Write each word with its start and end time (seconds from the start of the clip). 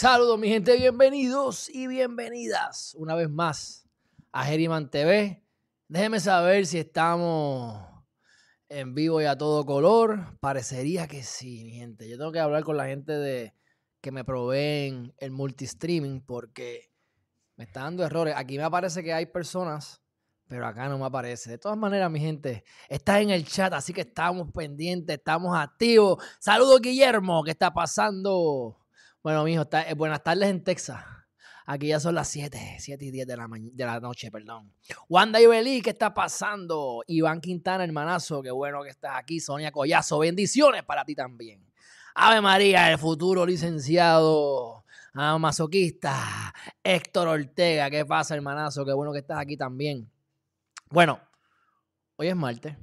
Saludos 0.00 0.38
mi 0.38 0.46
gente, 0.46 0.76
bienvenidos 0.76 1.68
y 1.68 1.88
bienvenidas 1.88 2.94
una 2.94 3.16
vez 3.16 3.28
más 3.28 3.84
a 4.30 4.44
Geriman 4.44 4.92
TV. 4.92 5.44
Déjenme 5.88 6.20
saber 6.20 6.66
si 6.66 6.78
estamos 6.78 7.84
en 8.68 8.94
vivo 8.94 9.20
y 9.20 9.24
a 9.24 9.36
todo 9.36 9.66
color. 9.66 10.38
Parecería 10.38 11.08
que 11.08 11.24
sí, 11.24 11.64
mi 11.64 11.72
gente. 11.72 12.08
Yo 12.08 12.16
tengo 12.16 12.30
que 12.30 12.38
hablar 12.38 12.62
con 12.62 12.76
la 12.76 12.86
gente 12.86 13.10
de 13.10 13.56
que 14.00 14.12
me 14.12 14.22
proveen 14.22 15.14
el 15.18 15.32
multistreaming 15.32 16.24
porque 16.24 16.92
me 17.56 17.64
está 17.64 17.82
dando 17.82 18.04
errores. 18.04 18.34
Aquí 18.36 18.56
me 18.56 18.62
aparece 18.62 19.02
que 19.02 19.12
hay 19.12 19.26
personas, 19.26 20.00
pero 20.46 20.64
acá 20.64 20.88
no 20.88 20.98
me 20.98 21.06
aparece. 21.06 21.50
De 21.50 21.58
todas 21.58 21.76
maneras, 21.76 22.08
mi 22.08 22.20
gente, 22.20 22.62
está 22.88 23.20
en 23.20 23.30
el 23.30 23.44
chat, 23.44 23.72
así 23.72 23.92
que 23.92 24.02
estamos 24.02 24.52
pendientes, 24.52 25.18
estamos 25.18 25.58
activos. 25.58 26.22
Saludos, 26.38 26.80
Guillermo, 26.82 27.42
¿qué 27.42 27.50
está 27.50 27.74
pasando? 27.74 28.77
Bueno, 29.28 29.44
mijo, 29.44 29.68
eh, 29.70 29.92
buenas 29.92 30.22
tardes 30.22 30.48
en 30.48 30.64
Texas. 30.64 31.04
Aquí 31.66 31.88
ya 31.88 32.00
son 32.00 32.14
las 32.14 32.28
7, 32.28 32.76
7 32.78 33.04
y 33.04 33.10
10 33.10 33.26
de 33.26 33.36
la, 33.36 33.46
de 33.50 33.84
la 33.84 34.00
noche, 34.00 34.30
perdón. 34.30 34.72
Wanda 35.06 35.38
Ibelí, 35.38 35.82
¿qué 35.82 35.90
está 35.90 36.14
pasando? 36.14 37.02
Iván 37.06 37.42
Quintana, 37.42 37.84
hermanazo, 37.84 38.40
qué 38.40 38.50
bueno 38.50 38.82
que 38.82 38.88
estás 38.88 39.16
aquí. 39.16 39.38
Sonia 39.38 39.70
Collazo, 39.70 40.20
bendiciones 40.20 40.82
para 40.82 41.04
ti 41.04 41.14
también. 41.14 41.62
Ave 42.14 42.40
María, 42.40 42.90
el 42.90 42.96
futuro 42.96 43.44
licenciado 43.44 44.86
ah, 45.12 45.36
masoquista. 45.36 46.54
Héctor 46.82 47.28
Ortega, 47.28 47.90
¿qué 47.90 48.06
pasa, 48.06 48.34
hermanazo? 48.34 48.82
Qué 48.86 48.94
bueno 48.94 49.12
que 49.12 49.18
estás 49.18 49.40
aquí 49.40 49.58
también. 49.58 50.10
Bueno, 50.88 51.20
hoy 52.16 52.28
es 52.28 52.34
martes. 52.34 52.78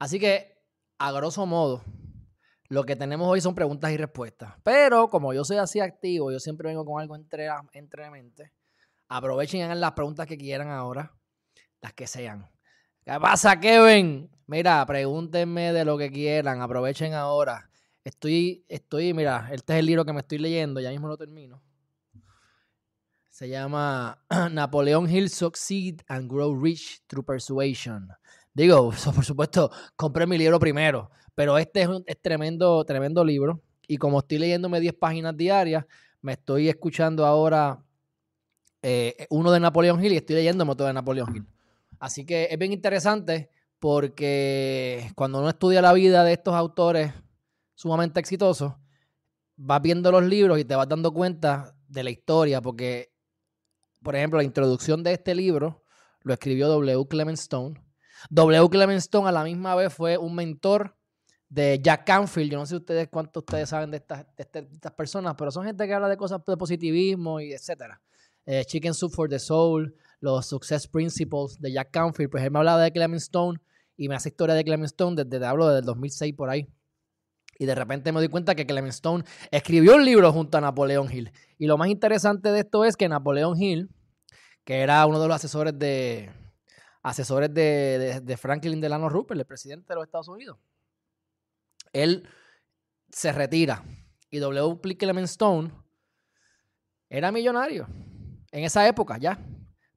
Así 0.00 0.18
que, 0.18 0.64
a 0.98 1.12
grosso 1.12 1.46
modo, 1.46 1.84
lo 2.68 2.84
que 2.84 2.96
tenemos 2.96 3.28
hoy 3.28 3.40
son 3.40 3.54
preguntas 3.54 3.90
y 3.92 3.96
respuestas. 3.96 4.54
Pero 4.62 5.08
como 5.08 5.32
yo 5.32 5.44
soy 5.44 5.58
así 5.58 5.80
activo, 5.80 6.32
yo 6.32 6.40
siempre 6.40 6.68
vengo 6.68 6.84
con 6.84 7.00
algo 7.00 7.16
entre, 7.16 7.48
entre 7.72 8.10
mente. 8.10 8.52
Aprovechen 9.08 9.78
las 9.78 9.92
preguntas 9.92 10.26
que 10.26 10.36
quieran 10.36 10.68
ahora, 10.68 11.14
las 11.80 11.92
que 11.92 12.06
sean. 12.06 12.50
¿Qué 13.04 13.18
pasa, 13.20 13.60
Kevin? 13.60 14.28
Mira, 14.46 14.84
pregúntenme 14.84 15.72
de 15.72 15.84
lo 15.84 15.96
que 15.96 16.10
quieran, 16.10 16.60
aprovechen 16.60 17.14
ahora. 17.14 17.70
Estoy, 18.02 18.64
estoy, 18.68 19.14
mira, 19.14 19.48
este 19.52 19.74
es 19.74 19.78
el 19.80 19.86
libro 19.86 20.04
que 20.04 20.12
me 20.12 20.20
estoy 20.20 20.38
leyendo, 20.38 20.80
ya 20.80 20.90
mismo 20.90 21.08
lo 21.08 21.16
termino. 21.16 21.62
Se 23.30 23.48
llama 23.48 24.24
Napoleon 24.50 25.10
Hill 25.10 25.28
Succeed 25.28 26.00
and 26.08 26.30
Grow 26.30 26.54
Rich 26.54 27.02
Through 27.06 27.26
Persuasion. 27.26 28.08
Digo, 28.54 28.90
por 29.14 29.24
supuesto, 29.24 29.70
compré 29.94 30.26
mi 30.26 30.38
libro 30.38 30.58
primero, 30.58 31.10
pero 31.36 31.58
este 31.58 31.82
es 31.82 31.88
un 31.88 32.02
tremendo, 32.22 32.82
tremendo 32.86 33.22
libro. 33.22 33.60
Y 33.86 33.98
como 33.98 34.20
estoy 34.20 34.38
leyéndome 34.38 34.80
10 34.80 34.94
páginas 34.94 35.36
diarias, 35.36 35.84
me 36.22 36.32
estoy 36.32 36.68
escuchando 36.68 37.26
ahora 37.26 37.84
eh, 38.82 39.26
uno 39.28 39.52
de 39.52 39.60
Napoleón 39.60 40.02
Hill 40.02 40.14
y 40.14 40.16
estoy 40.16 40.36
leyéndome 40.36 40.72
otro 40.72 40.86
de 40.86 40.94
Napoleón 40.94 41.36
Hill. 41.36 41.46
Así 42.00 42.24
que 42.24 42.48
es 42.50 42.58
bien 42.58 42.72
interesante 42.72 43.50
porque 43.78 45.12
cuando 45.14 45.40
uno 45.40 45.50
estudia 45.50 45.82
la 45.82 45.92
vida 45.92 46.24
de 46.24 46.32
estos 46.32 46.54
autores 46.54 47.12
sumamente 47.74 48.18
exitosos, 48.18 48.72
vas 49.56 49.82
viendo 49.82 50.10
los 50.10 50.24
libros 50.24 50.58
y 50.58 50.64
te 50.64 50.74
vas 50.74 50.88
dando 50.88 51.12
cuenta 51.12 51.76
de 51.86 52.02
la 52.02 52.10
historia, 52.10 52.62
porque, 52.62 53.12
por 54.02 54.16
ejemplo, 54.16 54.38
la 54.38 54.44
introducción 54.44 55.02
de 55.02 55.12
este 55.12 55.34
libro 55.34 55.84
lo 56.22 56.32
escribió 56.32 56.68
W. 56.68 57.06
Clement 57.08 57.38
Stone. 57.38 57.78
W. 58.30 58.68
Clement 58.70 58.98
Stone 58.98 59.28
a 59.28 59.32
la 59.32 59.44
misma 59.44 59.74
vez 59.74 59.92
fue 59.92 60.16
un 60.16 60.34
mentor 60.34 60.95
de 61.48 61.80
Jack 61.82 62.04
Canfield. 62.04 62.50
Yo 62.50 62.58
no 62.58 62.66
sé 62.66 62.76
ustedes 62.76 63.08
cuántos 63.08 63.42
ustedes 63.42 63.68
saben 63.68 63.90
de 63.90 63.98
estas, 63.98 64.26
este, 64.36 64.68
estas 64.72 64.92
personas, 64.92 65.34
pero 65.36 65.50
son 65.50 65.64
gente 65.64 65.86
que 65.86 65.94
habla 65.94 66.08
de 66.08 66.16
cosas 66.16 66.40
de 66.46 66.56
positivismo 66.56 67.40
y 67.40 67.52
etcétera. 67.52 68.00
Eh, 68.44 68.64
Chicken 68.64 68.94
Soup 68.94 69.12
for 69.12 69.28
the 69.28 69.38
Soul, 69.38 69.94
los 70.20 70.46
Success 70.46 70.86
Principles 70.86 71.60
de 71.60 71.72
Jack 71.72 71.90
Canfield. 71.90 72.30
Pues 72.30 72.44
él 72.44 72.50
me 72.50 72.58
hablaba 72.58 72.82
de 72.82 72.92
Clement 72.92 73.20
Stone 73.20 73.58
y 73.96 74.08
me 74.08 74.14
hace 74.14 74.28
historia 74.28 74.54
de 74.54 74.64
Clement 74.64 74.86
Stone 74.86 75.16
desde, 75.16 75.40
te 75.40 75.44
hablo 75.44 75.68
del 75.68 75.84
2006 75.84 76.34
por 76.34 76.50
ahí. 76.50 76.68
Y 77.58 77.64
de 77.64 77.74
repente 77.74 78.12
me 78.12 78.20
doy 78.20 78.28
cuenta 78.28 78.54
que 78.54 78.66
Clement 78.66 78.92
Stone 78.92 79.24
escribió 79.50 79.96
un 79.96 80.04
libro 80.04 80.32
junto 80.32 80.58
a 80.58 80.60
Napoleón 80.60 81.10
Hill. 81.10 81.32
Y 81.58 81.66
lo 81.66 81.78
más 81.78 81.88
interesante 81.88 82.52
de 82.52 82.60
esto 82.60 82.84
es 82.84 82.96
que 82.96 83.08
Napoleón 83.08 83.60
Hill, 83.60 83.88
que 84.64 84.80
era 84.80 85.04
uno 85.06 85.20
de 85.20 85.26
los 85.26 85.36
asesores 85.36 85.78
de 85.78 86.30
asesores 87.02 87.54
de, 87.54 87.62
de, 87.62 88.20
de 88.20 88.36
Franklin 88.36 88.80
Delano 88.80 89.08
Roosevelt, 89.08 89.40
el 89.40 89.46
presidente 89.46 89.86
de 89.88 89.94
los 89.94 90.04
Estados 90.04 90.28
Unidos, 90.28 90.58
él 92.02 92.28
se 93.10 93.32
retira. 93.32 93.84
Y 94.30 94.38
W. 94.38 94.96
Clement 94.96 95.26
Stone 95.26 95.70
era 97.08 97.30
millonario 97.30 97.86
en 98.52 98.64
esa 98.64 98.86
época 98.86 99.18
ya. 99.18 99.38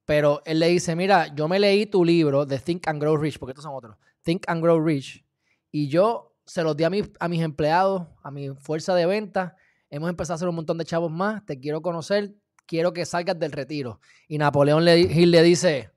Pero 0.05 0.41
él 0.45 0.59
le 0.59 0.67
dice, 0.69 0.95
mira, 0.95 1.33
yo 1.35 1.47
me 1.47 1.59
leí 1.59 1.85
tu 1.85 2.03
libro 2.03 2.45
de 2.45 2.57
Think 2.57 2.87
and 2.87 2.99
Grow 2.99 3.15
Rich, 3.15 3.37
porque 3.37 3.51
estos 3.51 3.63
son 3.63 3.75
otros, 3.75 3.95
Think 4.23 4.43
and 4.47 4.63
Grow 4.63 4.83
Rich, 4.83 5.23
y 5.71 5.87
yo 5.87 6.35
se 6.47 6.63
los 6.63 6.75
di 6.75 6.83
a, 6.83 6.89
mis, 6.89 7.11
a 7.19 7.27
mis 7.27 7.43
empleados, 7.43 8.07
a 8.23 8.31
mi 8.31 8.49
fuerza 8.55 8.95
de 8.95 9.05
venta, 9.05 9.55
hemos 9.91 10.09
empezado 10.09 10.33
a 10.33 10.37
hacer 10.37 10.47
un 10.49 10.55
montón 10.55 10.79
de 10.79 10.85
chavos 10.85 11.11
más, 11.11 11.45
te 11.45 11.59
quiero 11.59 11.83
conocer, 11.83 12.33
quiero 12.65 12.91
que 12.91 13.05
salgas 13.05 13.37
del 13.37 13.51
retiro. 13.51 13.99
Y 14.27 14.39
Napoleón 14.39 14.83
le, 14.83 14.99
Hill 14.99 15.29
le 15.29 15.43
dice, 15.43 15.91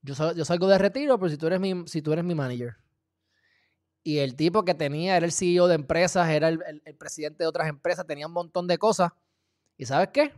yo, 0.00 0.14
yo 0.32 0.44
salgo 0.46 0.66
del 0.66 0.80
retiro, 0.80 1.18
pero 1.18 1.28
si 1.28 1.36
tú 1.36 1.46
eres 1.46 1.60
mi, 1.60 1.86
si 1.86 2.00
tú 2.00 2.12
eres 2.14 2.24
mi 2.24 2.34
manager. 2.34 2.76
Y 4.06 4.18
el 4.18 4.36
tipo 4.36 4.66
que 4.66 4.74
tenía, 4.74 5.16
era 5.16 5.24
el 5.24 5.32
CEO 5.32 5.66
de 5.66 5.76
empresas, 5.76 6.28
era 6.28 6.48
el, 6.48 6.60
presidente 6.98 7.42
de 7.42 7.48
otras 7.48 7.68
empresas, 7.68 8.06
tenía 8.06 8.26
un 8.26 8.34
montón 8.34 8.66
de 8.66 8.76
cosas. 8.76 9.12
¿Y 9.78 9.86
sabes 9.86 10.08
qué? 10.12 10.30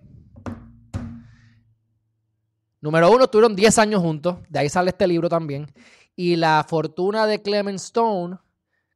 Número 2.81 3.11
uno, 3.11 3.25
estuvieron 3.25 3.57
10 3.57 3.79
años 3.79 4.01
juntos, 4.01 4.37
de 4.49 4.61
ahí 4.61 4.69
sale 4.69 4.91
este 4.91 5.09
libro 5.09 5.29
también. 5.29 5.67
Y 6.15 6.37
la 6.37 6.65
fortuna 6.67 7.27
de 7.27 7.43
Clement 7.43 7.81
Stone 7.81 8.39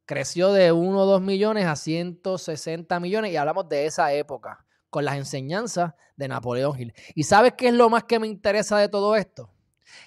creció 0.07 0.53
de 0.53 0.71
1 0.71 0.99
o 0.99 1.05
2 1.05 1.21
millones 1.21 1.67
a 1.67 1.75
160 1.75 3.01
millones 3.01 3.33
y 3.33 3.37
hablamos 3.37 3.69
de 3.69 3.87
esa 3.87 4.13
época, 4.13 4.65
con 4.89 5.05
las 5.05 5.17
enseñanzas 5.17 5.95
de 6.15 6.29
Napoleón 6.29 6.79
Hill. 6.79 6.95
¿Y 7.17 7.25
sabes 7.25 7.55
qué 7.59 7.69
es 7.69 7.75
lo 7.75 7.91
más 7.91 8.05
que 8.05 8.21
me 8.21 8.29
interesa 8.29 8.79
de 8.79 8.89
todo 8.89 9.17
esto? 9.17 9.51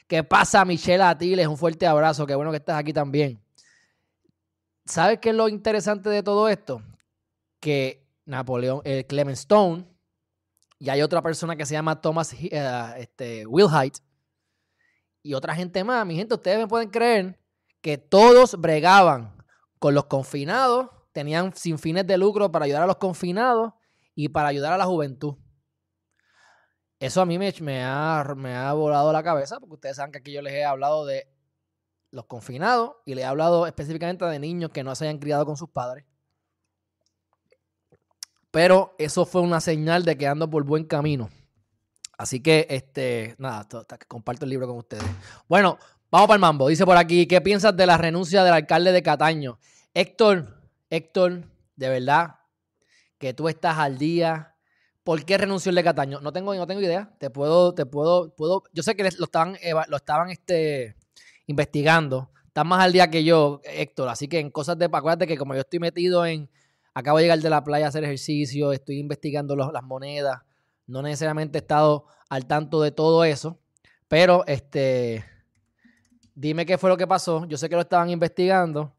¿Qué 0.08 0.24
pasa, 0.24 0.64
Michelle 0.64 1.04
Atiles? 1.04 1.48
Un 1.48 1.58
fuerte 1.58 1.86
abrazo, 1.86 2.26
qué 2.26 2.36
bueno 2.36 2.52
que 2.52 2.58
estás 2.58 2.78
aquí 2.78 2.94
también. 2.94 3.43
¿Sabes 4.86 5.20
qué 5.20 5.30
es 5.30 5.36
lo 5.36 5.48
interesante 5.48 6.10
de 6.10 6.24
todo 6.24 6.50
esto? 6.50 6.82
Que 7.60 8.06
Napoleón, 8.26 8.82
eh, 8.84 9.06
Clement 9.06 9.38
Stone, 9.38 9.88
y 10.78 10.90
hay 10.90 11.02
otra 11.02 11.22
persona 11.22 11.56
que 11.56 11.66
se 11.66 11.74
llama 11.74 12.02
Thomas 12.02 12.34
uh, 12.34 13.48
Wilhite, 13.48 14.02
y 15.22 15.34
otra 15.34 15.56
gente 15.56 15.84
más. 15.84 16.06
Mi 16.06 16.16
gente, 16.16 16.36
ustedes 16.36 16.58
me 16.58 16.68
pueden 16.68 16.90
creer 16.90 17.40
que 17.82 17.98
todos 17.98 18.60
bregaban 18.60 19.38
con 19.80 19.94
los 19.94 20.06
confinados, 20.06 20.90
tenían 21.14 21.56
sin 21.56 21.78
fines 21.78 22.06
de 22.06 22.18
lucro 22.18 22.52
para 22.52 22.66
ayudar 22.66 22.84
a 22.84 22.88
los 22.88 22.98
confinados 22.98 23.74
y 24.16 24.30
para 24.30 24.50
ayudar 24.50 24.74
a 24.74 24.78
la 24.78 24.86
juventud. 24.86 25.36
Eso 27.00 27.22
a 27.22 27.26
mí 27.26 27.38
me, 27.38 27.54
me, 27.62 27.84
ha, 27.84 28.26
me 28.36 28.56
ha 28.56 28.74
volado 28.74 29.12
la 29.12 29.24
cabeza, 29.24 29.60
porque 29.60 29.76
ustedes 29.76 29.96
saben 29.96 30.12
que 30.12 30.20
aquí 30.20 30.32
yo 30.32 30.42
les 30.42 30.54
he 30.54 30.66
hablado 30.66 31.06
de 31.06 31.33
los 32.14 32.26
confinados 32.26 32.94
y 33.06 33.16
le 33.16 33.24
he 33.24 33.26
hablado 33.26 33.66
específicamente 33.66 34.24
de 34.26 34.40
niños 34.40 34.70
que 34.72 34.84
no 34.84 34.94
se 34.96 35.06
hayan 35.06 35.18
criado 35.18 35.46
con 35.46 35.58
sus 35.58 35.70
padres. 35.70 36.06
Pero 38.52 38.94
eso 39.00 39.26
fue 39.26 39.42
una 39.42 39.60
señal 39.60 40.06
de 40.06 40.16
que 40.16 40.28
ando 40.28 40.48
por 40.48 40.64
buen 40.64 40.86
camino. 40.86 41.32
Así 42.16 42.40
que, 42.40 42.68
este, 42.70 43.36
nada, 43.40 43.68
comparto 44.08 44.46
el 44.46 44.52
libro 44.52 44.68
con 44.68 44.78
ustedes. 44.78 45.04
Bueno, 45.50 45.80
vamos 46.12 46.28
para 46.28 46.36
el 46.36 46.42
mambo. 46.42 46.68
Dice 46.68 46.86
por 46.86 46.98
aquí, 46.98 47.26
¿qué 47.26 47.42
piensas 47.42 47.76
de 47.76 47.88
la 47.88 47.98
renuncia 47.98 48.44
del 48.44 48.54
alcalde 48.54 48.92
de 48.92 49.02
Cataño? 49.02 49.58
Héctor, 49.96 50.62
Héctor, 50.92 51.46
de 51.76 51.90
verdad 51.90 52.36
que 53.18 53.34
tú 53.34 53.50
estás 53.50 53.80
al 53.80 53.98
día. 53.98 54.56
¿Por 55.04 55.26
qué 55.26 55.40
renunció 55.40 55.72
el 55.72 55.76
de 55.76 55.84
Cataño? 55.84 56.22
No 56.22 56.32
tengo, 56.32 56.54
no 56.54 56.68
tengo 56.68 56.82
idea. 56.82 57.12
Te 57.18 57.32
puedo, 57.32 57.74
te 57.74 57.88
puedo, 57.88 58.36
puedo. 58.36 58.64
Yo 58.72 58.84
sé 58.84 58.96
que 58.96 59.02
lo 59.02 59.26
estaban, 59.26 59.58
lo 59.88 59.98
estaban, 59.98 60.30
este, 60.30 60.96
investigando. 61.48 62.32
Estás 62.48 62.66
más 62.66 62.84
al 62.84 62.94
día 62.94 63.10
que 63.10 63.24
yo, 63.24 63.62
Héctor. 63.64 64.10
Así 64.10 64.28
que 64.28 64.40
en 64.40 64.52
cosas 64.52 64.78
de. 64.78 64.86
Acuérdate 64.86 65.28
que 65.28 65.38
como 65.38 65.56
yo 65.56 65.62
estoy 65.62 65.80
metido 65.80 66.26
en. 66.26 66.50
Acabo 66.94 67.18
de 67.18 67.24
llegar 67.24 67.40
de 67.40 67.50
la 67.50 67.64
playa 67.64 67.88
a 67.88 67.90
hacer 67.90 68.04
ejercicio, 68.04 68.72
estoy 68.72 69.00
investigando 69.00 69.56
los, 69.56 69.74
las 69.74 69.84
monedas. 69.84 70.42
No 70.86 71.02
necesariamente 71.02 71.58
he 71.58 71.62
estado 71.62 72.06
al 72.30 72.46
tanto 72.46 72.82
de 72.82 72.92
todo 72.92 73.24
eso. 73.24 73.60
Pero 74.08 74.44
este. 74.46 75.26
Dime 76.36 76.66
qué 76.66 76.78
fue 76.78 76.90
lo 76.90 76.98
que 76.98 77.08
pasó. 77.08 77.46
Yo 77.46 77.58
sé 77.58 77.70
que 77.70 77.76
lo 77.76 77.82
estaban 77.82 78.10
investigando. 78.10 78.94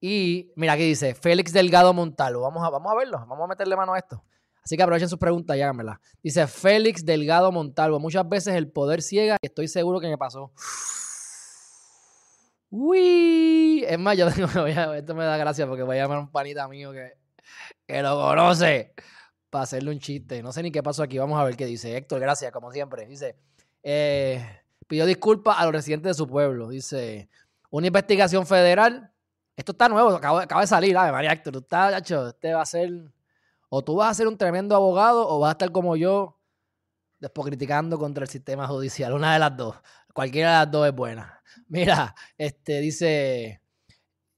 Y 0.00 0.52
mira, 0.56 0.74
aquí 0.74 0.84
dice 0.84 1.14
Félix 1.14 1.52
Delgado 1.52 1.92
Montalvo. 1.92 2.42
Vamos 2.42 2.64
a, 2.64 2.70
vamos 2.70 2.92
a 2.92 2.96
verlo. 2.96 3.18
Vamos 3.18 3.44
a 3.44 3.48
meterle 3.48 3.76
mano 3.76 3.94
a 3.94 3.98
esto. 3.98 4.24
Así 4.62 4.76
que 4.76 4.82
aprovechen 4.82 5.08
sus 5.08 5.18
preguntas 5.18 5.56
y 5.56 5.62
háganmelas. 5.62 5.98
Dice 6.22 6.46
Félix 6.46 7.04
Delgado 7.04 7.50
Montalvo. 7.50 7.98
Muchas 7.98 8.28
veces 8.28 8.54
el 8.54 8.70
poder 8.70 9.02
ciega 9.02 9.36
estoy 9.40 9.66
seguro 9.66 10.00
que 10.00 10.08
me 10.08 10.18
pasó. 10.18 10.52
Uy, 12.70 13.84
es 13.86 13.98
más, 13.98 14.16
yo 14.16 14.30
tengo, 14.30 14.66
esto 14.94 15.14
me 15.14 15.24
da 15.24 15.36
gracia 15.36 15.66
porque 15.66 15.82
voy 15.82 15.96
a 15.96 16.02
llamar 16.02 16.18
a 16.18 16.20
un 16.20 16.30
panita 16.30 16.68
mío 16.68 16.92
que, 16.92 17.12
que 17.86 18.02
lo 18.02 18.16
conoce. 18.20 18.92
para 19.50 19.64
hacerle 19.64 19.90
un 19.90 19.98
chiste. 19.98 20.42
No 20.42 20.52
sé 20.52 20.62
ni 20.62 20.70
qué 20.70 20.82
pasó 20.82 21.02
aquí. 21.02 21.18
Vamos 21.18 21.38
a 21.40 21.44
ver 21.44 21.56
qué 21.56 21.66
dice. 21.66 21.96
Héctor, 21.96 22.20
gracias, 22.20 22.52
como 22.52 22.70
siempre. 22.70 23.06
Dice, 23.06 23.36
eh, 23.82 24.62
pidió 24.86 25.06
disculpas 25.06 25.58
a 25.58 25.64
los 25.64 25.72
residentes 25.72 26.10
de 26.10 26.14
su 26.14 26.26
pueblo. 26.26 26.68
Dice, 26.68 27.30
una 27.70 27.86
investigación 27.86 28.46
federal. 28.46 29.12
Esto 29.56 29.72
está 29.72 29.88
nuevo, 29.88 30.10
acaba, 30.10 30.60
de 30.60 30.66
salir. 30.66 30.96
Ah, 30.96 31.10
María 31.10 31.32
Héctor, 31.32 31.52
tú 31.54 31.58
estás, 31.60 31.92
chacho, 31.92 32.28
este 32.28 32.54
va 32.54 32.62
a 32.62 32.66
ser... 32.66 32.90
O 33.70 33.82
tú 33.82 33.96
vas 33.96 34.10
a 34.10 34.14
ser 34.14 34.28
un 34.28 34.38
tremendo 34.38 34.74
abogado 34.74 35.28
o 35.28 35.40
vas 35.40 35.50
a 35.50 35.52
estar 35.52 35.70
como 35.72 35.94
yo, 35.96 36.38
después 37.18 37.46
criticando 37.46 37.98
contra 37.98 38.24
el 38.24 38.30
sistema 38.30 38.66
judicial. 38.66 39.12
Una 39.12 39.32
de 39.34 39.38
las 39.40 39.56
dos. 39.56 39.76
Cualquiera 40.18 40.50
de 40.50 40.56
las 40.64 40.70
dos 40.72 40.88
es 40.88 40.92
buena. 40.92 41.40
Mira, 41.68 42.12
este 42.36 42.80
dice 42.80 43.62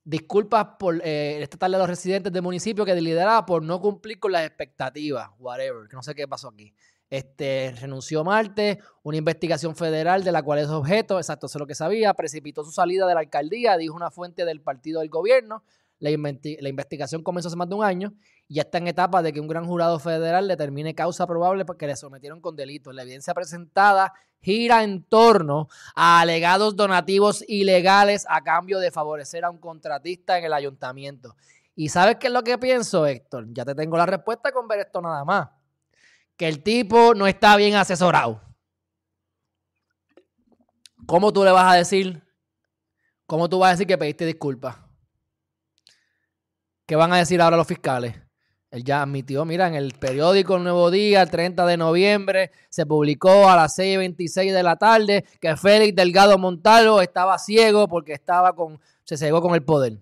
disculpas 0.05 0.77
por 0.79 1.01
eh, 1.03 1.43
esta 1.43 1.57
tarde 1.57 1.77
a 1.77 1.79
los 1.79 1.89
residentes 1.89 2.31
del 2.31 2.43
municipio 2.43 2.85
que 2.85 2.95
lideraba 2.97 3.47
por 3.47 3.63
no 3.63 3.81
cumplir 3.81 4.21
con 4.21 4.33
las 4.33 4.45
expectativas, 4.45 5.31
whatever, 5.39 5.89
que 5.89 5.97
no 5.97 6.03
sé 6.03 6.15
qué 6.15 6.29
pasó 6.29 6.49
aquí. 6.49 6.75
Este, 7.09 7.75
renunció 7.81 8.23
Marte, 8.25 8.79
una 9.03 9.17
investigación 9.17 9.75
federal 9.75 10.23
de 10.23 10.33
la 10.33 10.43
cual 10.43 10.59
es 10.59 10.69
objeto, 10.69 11.17
exacto, 11.17 11.47
eso 11.47 11.57
es 11.57 11.61
lo 11.61 11.67
que 11.67 11.75
sabía, 11.75 12.13
precipitó 12.13 12.63
su 12.63 12.73
salida 12.73 13.07
de 13.07 13.15
la 13.15 13.21
alcaldía, 13.21 13.79
dijo 13.79 13.97
una 13.97 14.11
fuente 14.11 14.45
del 14.45 14.61
partido 14.61 15.01
del 15.01 15.09
gobierno, 15.09 15.65
la, 16.01 16.11
investigación 16.11 17.23
comenzó 17.23 17.49
hace 17.49 17.57
más 17.57 17.69
de 17.69 17.75
un 17.75 17.85
año 17.85 18.15
y 18.49 18.55
ya 18.55 18.63
está 18.63 18.79
en 18.79 18.89
etapa 18.89 19.23
de 19.23 19.35
que 19.35 19.41
un 19.41 19.49
gran 19.49 19.67
jurado 19.67 19.99
federal 19.99 20.49
determine 20.49 20.95
causa 20.95 21.27
probable 21.27 21.67
porque 21.67 21.87
le 21.87 21.95
sometieron 21.95 22.41
con 22.41 22.57
delitos. 22.57 22.95
La 22.95 23.03
evidencia 23.03 23.35
presentada 23.35 24.15
gira 24.41 24.83
en 24.83 25.05
torno 25.05 25.69
a 25.95 26.21
alegados 26.21 26.77
donativos 26.77 27.45
ilegales 27.49 28.27
a 28.29 28.43
cambio 28.43 28.79
de 28.79 28.91
favorecer 28.91 29.45
a 29.45 29.51
un 29.51 29.59
contratista 29.59 30.39
en 30.39 30.45
el 30.45 30.53
ayuntamiento. 30.53 31.37
¿Y 31.75 31.89
sabes 31.89 32.17
qué 32.17 32.27
es 32.27 32.33
lo 32.33 32.43
que 32.43 32.59
pienso, 32.59 33.07
Héctor? 33.07 33.47
Ya 33.53 33.65
te 33.65 33.75
tengo 33.75 33.97
la 33.97 34.07
respuesta 34.07 34.53
con 34.53 34.69
ver 34.69 34.81
esto 34.81 35.01
nada 35.01 35.25
más. 35.25 35.49
Que 36.37 36.49
el 36.49 36.63
tipo 36.63 37.15
no 37.15 37.27
está 37.27 37.57
bien 37.57 37.75
asesorado. 37.75 38.41
¿Cómo 41.07 41.33
tú 41.33 41.45
le 41.45 41.51
vas 41.51 41.73
a 41.73 41.77
decir? 41.77 42.23
¿Cómo 43.27 43.49
tú 43.49 43.59
vas 43.59 43.69
a 43.69 43.71
decir 43.73 43.87
que 43.87 43.99
pediste 43.99 44.27
disculpas? 44.27 44.77
¿Qué 46.87 46.97
van 46.97 47.13
a 47.13 47.19
decir 47.19 47.41
ahora 47.41 47.57
los 47.57 47.67
fiscales? 47.67 48.17
Él 48.71 48.85
ya 48.85 49.03
admitió, 49.03 49.45
mira, 49.45 49.67
en 49.67 49.75
el 49.75 49.95
periódico 49.95 50.57
El 50.57 50.63
Nuevo 50.63 50.93
Día, 50.93 51.23
el 51.23 51.31
30 51.31 51.67
de 51.67 51.77
noviembre, 51.77 52.53
se 52.69 52.87
publicó 52.87 53.49
a 53.49 53.57
las 53.57 53.77
6.26 53.77 54.53
de 54.53 54.63
la 54.63 54.77
tarde 54.77 55.25
que 55.41 55.57
Félix 55.57 55.97
Delgado 55.97 56.39
Montalvo 56.39 57.01
estaba 57.01 57.39
ciego 57.39 57.89
porque 57.89 58.13
estaba 58.13 58.55
con, 58.55 58.81
se 59.03 59.17
cegó 59.17 59.43
con 59.43 59.55
el 59.55 59.65
poder. 59.65 59.99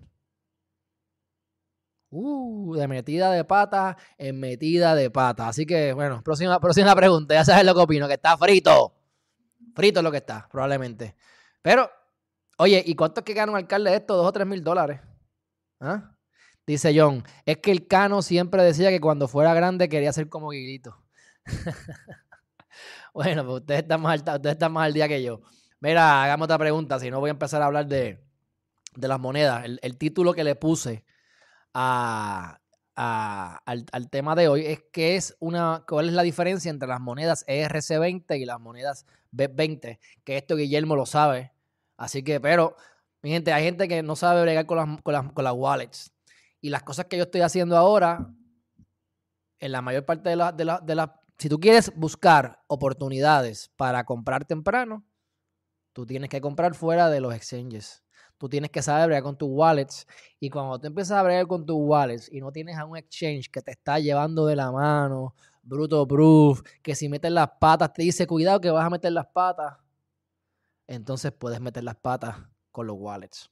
Uh, 2.11 2.75
de 2.75 2.87
metida 2.87 3.31
de 3.31 3.43
pata 3.43 3.97
en 4.17 4.39
metida 4.39 4.95
de 4.95 5.09
pata. 5.09 5.47
Así 5.47 5.65
que, 5.65 5.93
bueno, 5.93 6.21
próxima, 6.23 6.59
próxima 6.59 6.95
pregunta. 6.95 7.33
Ya 7.35 7.45
sabes 7.45 7.65
lo 7.65 7.73
que 7.73 7.81
opino, 7.81 8.07
que 8.07 8.15
está 8.15 8.37
frito. 8.37 8.93
Frito 9.75 9.99
es 9.99 10.03
lo 10.03 10.11
que 10.11 10.17
está, 10.17 10.47
probablemente. 10.51 11.15
Pero, 11.61 11.89
oye, 12.57 12.83
¿y 12.85 12.95
cuánto 12.95 13.21
es 13.21 13.25
que 13.25 13.33
gana 13.33 13.51
un 13.51 13.57
alcalde 13.57 13.91
de 13.91 13.97
esto? 13.97 14.15
¿Dos 14.15 14.27
o 14.27 14.31
tres 14.31 14.47
mil 14.47 14.63
dólares? 14.63 15.01
¿Ah? 15.79 16.15
Dice 16.69 16.93
John, 16.95 17.23
es 17.47 17.57
que 17.57 17.71
el 17.71 17.87
Cano 17.87 18.21
siempre 18.21 18.61
decía 18.61 18.91
que 18.91 19.01
cuando 19.01 19.27
fuera 19.27 19.55
grande 19.55 19.89
quería 19.89 20.13
ser 20.13 20.29
como 20.29 20.51
Guiguito. 20.51 20.95
bueno, 23.11 23.43
pues 23.43 23.61
ustedes 23.61 23.81
están, 23.81 24.01
más 24.01 24.21
al, 24.21 24.35
ustedes 24.35 24.69
más 24.69 24.85
al 24.85 24.93
día 24.93 25.07
que 25.07 25.23
yo. 25.23 25.41
Mira, 25.79 26.23
hagamos 26.23 26.45
otra 26.45 26.59
pregunta, 26.59 26.99
si 26.99 27.09
no 27.09 27.19
voy 27.19 27.29
a 27.29 27.31
empezar 27.31 27.63
a 27.63 27.65
hablar 27.65 27.87
de, 27.87 28.23
las 28.97 29.19
monedas. 29.19 29.65
El, 29.81 29.97
título 29.97 30.35
que 30.35 30.43
le 30.43 30.53
puse 30.53 31.03
al, 31.73 32.59
tema 34.11 34.35
de 34.35 34.47
hoy 34.47 34.67
es 34.67 34.83
que 34.93 35.15
es 35.15 35.35
una, 35.39 35.83
cuál 35.87 36.09
es 36.09 36.13
la 36.13 36.21
diferencia 36.21 36.69
entre 36.69 36.87
las 36.87 37.01
monedas 37.01 37.47
ERC20 37.47 38.39
y 38.39 38.45
las 38.45 38.59
monedas 38.59 39.07
B20, 39.31 39.97
que 40.23 40.37
esto 40.37 40.55
Guillermo 40.55 40.95
lo 40.95 41.07
sabe. 41.07 41.51
Así 41.97 42.21
que, 42.21 42.39
pero, 42.39 42.75
mi 43.23 43.31
gente, 43.31 43.51
hay 43.53 43.63
gente 43.63 43.87
que 43.87 44.03
no 44.03 44.15
sabe 44.15 44.43
bregar 44.43 44.67
con 44.67 44.77
las, 44.77 45.01
con 45.01 45.13
las, 45.13 45.31
con 45.31 45.43
las 45.43 45.53
wallets. 45.53 46.13
Y 46.61 46.69
las 46.69 46.83
cosas 46.83 47.05
que 47.05 47.17
yo 47.17 47.23
estoy 47.23 47.41
haciendo 47.41 47.77
ahora, 47.77 48.33
en 49.59 49.71
la 49.71 49.81
mayor 49.81 50.05
parte 50.05 50.29
de 50.29 50.35
las... 50.35 50.55
De 50.55 50.65
la, 50.65 50.79
de 50.79 50.95
la, 50.95 51.19
si 51.37 51.47
tú 51.47 51.59
quieres 51.59 51.93
buscar 51.95 52.61
oportunidades 52.67 53.69
para 53.77 54.03
comprar 54.03 54.45
temprano, 54.45 55.05
tú 55.93 56.05
tienes 56.05 56.29
que 56.29 56.41
comprar 56.41 56.75
fuera 56.75 57.09
de 57.09 57.21
los 57.21 57.33
exchanges. 57.33 58.03
Tú 58.37 58.47
tienes 58.47 58.71
que 58.71 58.81
saber 58.81 59.07
bregar 59.07 59.23
con 59.23 59.37
tus 59.37 59.49
wallets. 59.51 60.07
Y 60.39 60.49
cuando 60.49 60.79
te 60.79 60.87
empiezas 60.87 61.17
a 61.17 61.23
bregar 61.23 61.47
con 61.47 61.65
tus 61.65 61.75
wallets 61.77 62.31
y 62.31 62.39
no 62.39 62.51
tienes 62.51 62.77
a 62.77 62.85
un 62.85 62.97
exchange 62.97 63.49
que 63.49 63.61
te 63.61 63.71
está 63.71 63.99
llevando 63.99 64.45
de 64.45 64.55
la 64.55 64.71
mano, 64.71 65.35
bruto 65.61 66.07
proof, 66.07 66.61
que 66.81 66.95
si 66.95 67.09
metes 67.09 67.31
las 67.31 67.49
patas 67.59 67.93
te 67.93 68.03
dice 68.03 68.27
cuidado 68.27 68.61
que 68.61 68.71
vas 68.71 68.85
a 68.85 68.89
meter 68.89 69.11
las 69.11 69.27
patas, 69.27 69.77
entonces 70.87 71.31
puedes 71.31 71.59
meter 71.59 71.83
las 71.83 71.95
patas 71.95 72.37
con 72.71 72.87
los 72.87 72.95
wallets. 72.97 73.49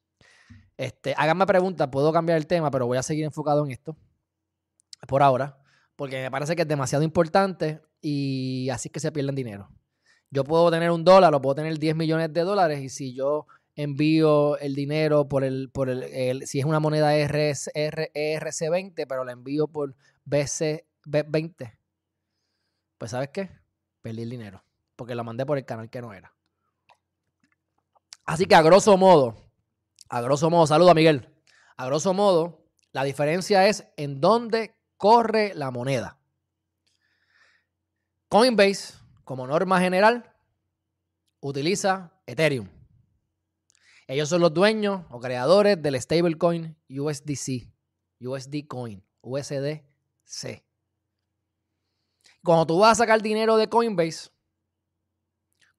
Este, 0.77 1.15
háganme 1.17 1.47
preguntas, 1.47 1.89
puedo 1.91 2.13
cambiar 2.13 2.37
el 2.37 2.45
tema, 2.45 2.69
pero 2.69 2.85
voy 2.85 2.97
a 2.97 3.03
seguir 3.03 3.25
enfocado 3.25 3.65
en 3.65 3.71
esto 3.71 3.97
por 5.07 5.23
ahora, 5.23 5.57
porque 5.95 6.21
me 6.21 6.31
parece 6.31 6.55
que 6.55 6.61
es 6.61 6.67
demasiado 6.67 7.03
importante 7.03 7.81
y 8.01 8.69
así 8.69 8.89
que 8.89 8.99
se 8.99 9.11
pierden 9.11 9.35
dinero. 9.35 9.69
Yo 10.29 10.43
puedo 10.43 10.69
tener 10.69 10.91
un 10.91 11.03
dólar 11.03 11.33
o 11.33 11.41
puedo 11.41 11.55
tener 11.55 11.79
10 11.79 11.95
millones 11.95 12.31
de 12.31 12.41
dólares 12.41 12.81
y 12.81 12.89
si 12.89 13.15
yo 13.15 13.47
envío 13.75 14.57
el 14.57 14.75
dinero 14.75 15.27
por 15.27 15.43
el, 15.43 15.69
por 15.71 15.89
el, 15.89 16.45
si 16.45 16.59
es 16.59 16.65
una 16.65 16.79
moneda 16.79 17.15
RS, 17.15 17.71
ERC20, 17.73 19.05
pero 19.07 19.23
la 19.23 19.31
envío 19.31 19.67
por 19.67 19.95
BC, 20.25 20.85
B20, 21.05 21.77
pues 22.97 23.11
¿sabes 23.11 23.29
qué? 23.29 23.49
Perdí 24.01 24.23
el 24.23 24.29
dinero, 24.29 24.63
porque 24.95 25.15
la 25.15 25.23
mandé 25.23 25.45
por 25.45 25.57
el 25.57 25.65
canal 25.65 25.89
que 25.89 26.01
no 26.01 26.13
era. 26.13 26.33
Así 28.25 28.45
que 28.45 28.55
a 28.55 28.61
grosso 28.61 28.97
modo, 28.97 29.46
a 30.09 30.21
grosso 30.21 30.49
modo, 30.49 30.67
saludo 30.67 30.91
a 30.91 30.93
Miguel. 30.93 31.29
A 31.75 31.85
grosso 31.85 32.13
modo, 32.13 32.65
la 32.91 33.03
diferencia 33.03 33.67
es 33.67 33.87
en 33.97 34.21
dónde 34.21 34.75
corre 34.97 35.53
la 35.53 35.71
moneda. 35.71 36.17
Coinbase, 38.29 38.95
como 39.23 39.47
norma 39.47 39.79
general, 39.79 40.33
utiliza 41.39 42.11
Ethereum. 42.25 42.69
Ellos 44.07 44.29
son 44.29 44.41
los 44.41 44.53
dueños 44.53 45.05
o 45.09 45.19
creadores 45.19 45.81
del 45.81 46.01
stablecoin 46.01 46.77
USDC, 46.89 47.69
USD 48.21 48.67
Coin, 48.67 49.03
USDC. 49.21 50.63
Cuando 52.43 52.65
tú 52.65 52.79
vas 52.79 52.93
a 52.93 53.03
sacar 53.03 53.21
dinero 53.21 53.57
de 53.57 53.67
Coinbase, 53.67 54.29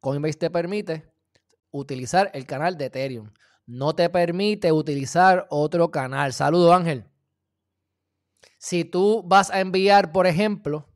Coinbase 0.00 0.38
te 0.38 0.50
permite 0.50 1.10
utilizar 1.70 2.30
el 2.34 2.46
canal 2.46 2.76
de 2.76 2.86
Ethereum 2.86 3.32
no 3.68 3.94
te 3.94 4.08
permite 4.08 4.72
utilizar 4.72 5.46
otro 5.50 5.90
canal. 5.90 6.32
Saludo 6.32 6.72
Ángel. 6.72 7.04
Si 8.56 8.86
tú 8.86 9.22
vas 9.26 9.50
a 9.50 9.60
enviar, 9.60 10.10
por 10.10 10.26
ejemplo, 10.26 10.88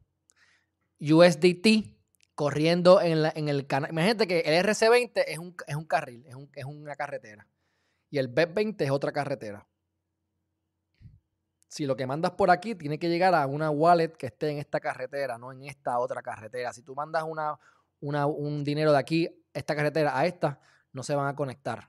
USDT 0.98 1.94
corriendo 2.34 3.02
en, 3.02 3.48
el 3.48 3.66
canal. 3.66 3.90
Imagínate 3.90 4.26
que 4.26 4.40
el 4.40 4.64
RC20 4.64 5.22
es 5.26 5.38
un, 5.38 5.84
carril, 5.84 6.24
es, 6.26 6.64
una 6.64 6.96
carretera. 6.96 7.46
Y 8.08 8.16
el 8.16 8.34
B20 8.34 8.80
es 8.80 8.90
otra 8.90 9.12
carretera. 9.12 9.68
Si 11.68 11.84
lo 11.84 11.94
que 11.94 12.06
mandas 12.06 12.32
por 12.32 12.50
aquí 12.50 12.74
tiene 12.74 12.98
que 12.98 13.10
llegar 13.10 13.34
a 13.34 13.46
una 13.46 13.68
wallet 13.70 14.16
que 14.16 14.26
esté 14.26 14.50
en 14.50 14.58
esta 14.58 14.80
carretera, 14.80 15.36
no 15.36 15.52
en 15.52 15.64
esta 15.64 15.98
otra 15.98 16.22
carretera. 16.22 16.72
Si 16.72 16.82
tú 16.82 16.94
mandas 16.94 17.24
un 18.00 18.64
dinero 18.64 18.92
de 18.92 18.98
aquí, 18.98 19.44
esta 19.52 19.76
carretera, 19.76 20.18
a 20.18 20.24
esta, 20.24 20.58
no 20.92 21.02
se 21.02 21.14
van 21.14 21.28
a 21.28 21.36
conectar. 21.36 21.86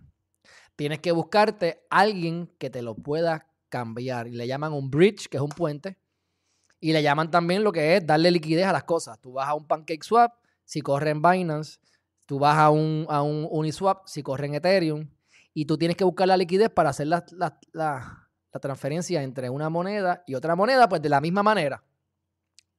Tienes 0.76 1.00
que 1.00 1.12
buscarte 1.12 1.86
alguien 1.90 2.48
que 2.58 2.70
te 2.70 2.82
lo 2.82 2.96
pueda 2.96 3.48
cambiar. 3.70 4.28
Y 4.28 4.32
le 4.32 4.48
llaman 4.48 4.74
un 4.74 4.90
bridge, 4.90 5.28
que 5.28 5.38
es 5.38 5.44
un 5.44 5.50
puente. 5.50 5.98
Y 6.80 6.94
le 6.94 7.02
llaman 7.02 7.32
también 7.32 7.64
lo 7.64 7.72
que 7.72 7.96
es 7.96 8.06
darle 8.06 8.32
liquidez 8.32 8.66
a 8.66 8.74
las 8.74 8.84
cosas. 8.84 9.20
Tú 9.20 9.34
vas 9.34 9.48
a 9.48 9.54
un 9.54 9.66
PancakeSwap 9.66 10.34
si 10.66 10.82
corre 10.82 11.12
en 11.12 11.22
Binance. 11.22 11.80
Tú 12.26 12.40
vas 12.40 12.58
a 12.58 12.70
un, 12.70 13.06
a 13.10 13.22
un 13.22 13.48
Uniswap 13.50 14.08
si 14.08 14.24
corre 14.24 14.48
en 14.48 14.56
Ethereum. 14.56 15.10
Y 15.54 15.66
tú 15.66 15.78
tienes 15.78 15.96
que 15.96 16.04
buscar 16.04 16.28
la 16.28 16.38
liquidez 16.38 16.70
para 16.70 16.90
hacer 16.90 17.08
la, 17.08 17.24
la 17.74 18.60
transferencia 18.60 19.24
entre 19.24 19.50
una 19.50 19.70
moneda 19.70 20.24
y 20.28 20.36
otra 20.36 20.56
moneda, 20.56 20.90
pues 20.90 21.02
de 21.02 21.10
la 21.10 21.22
misma 21.22 21.44
manera. 21.44 21.84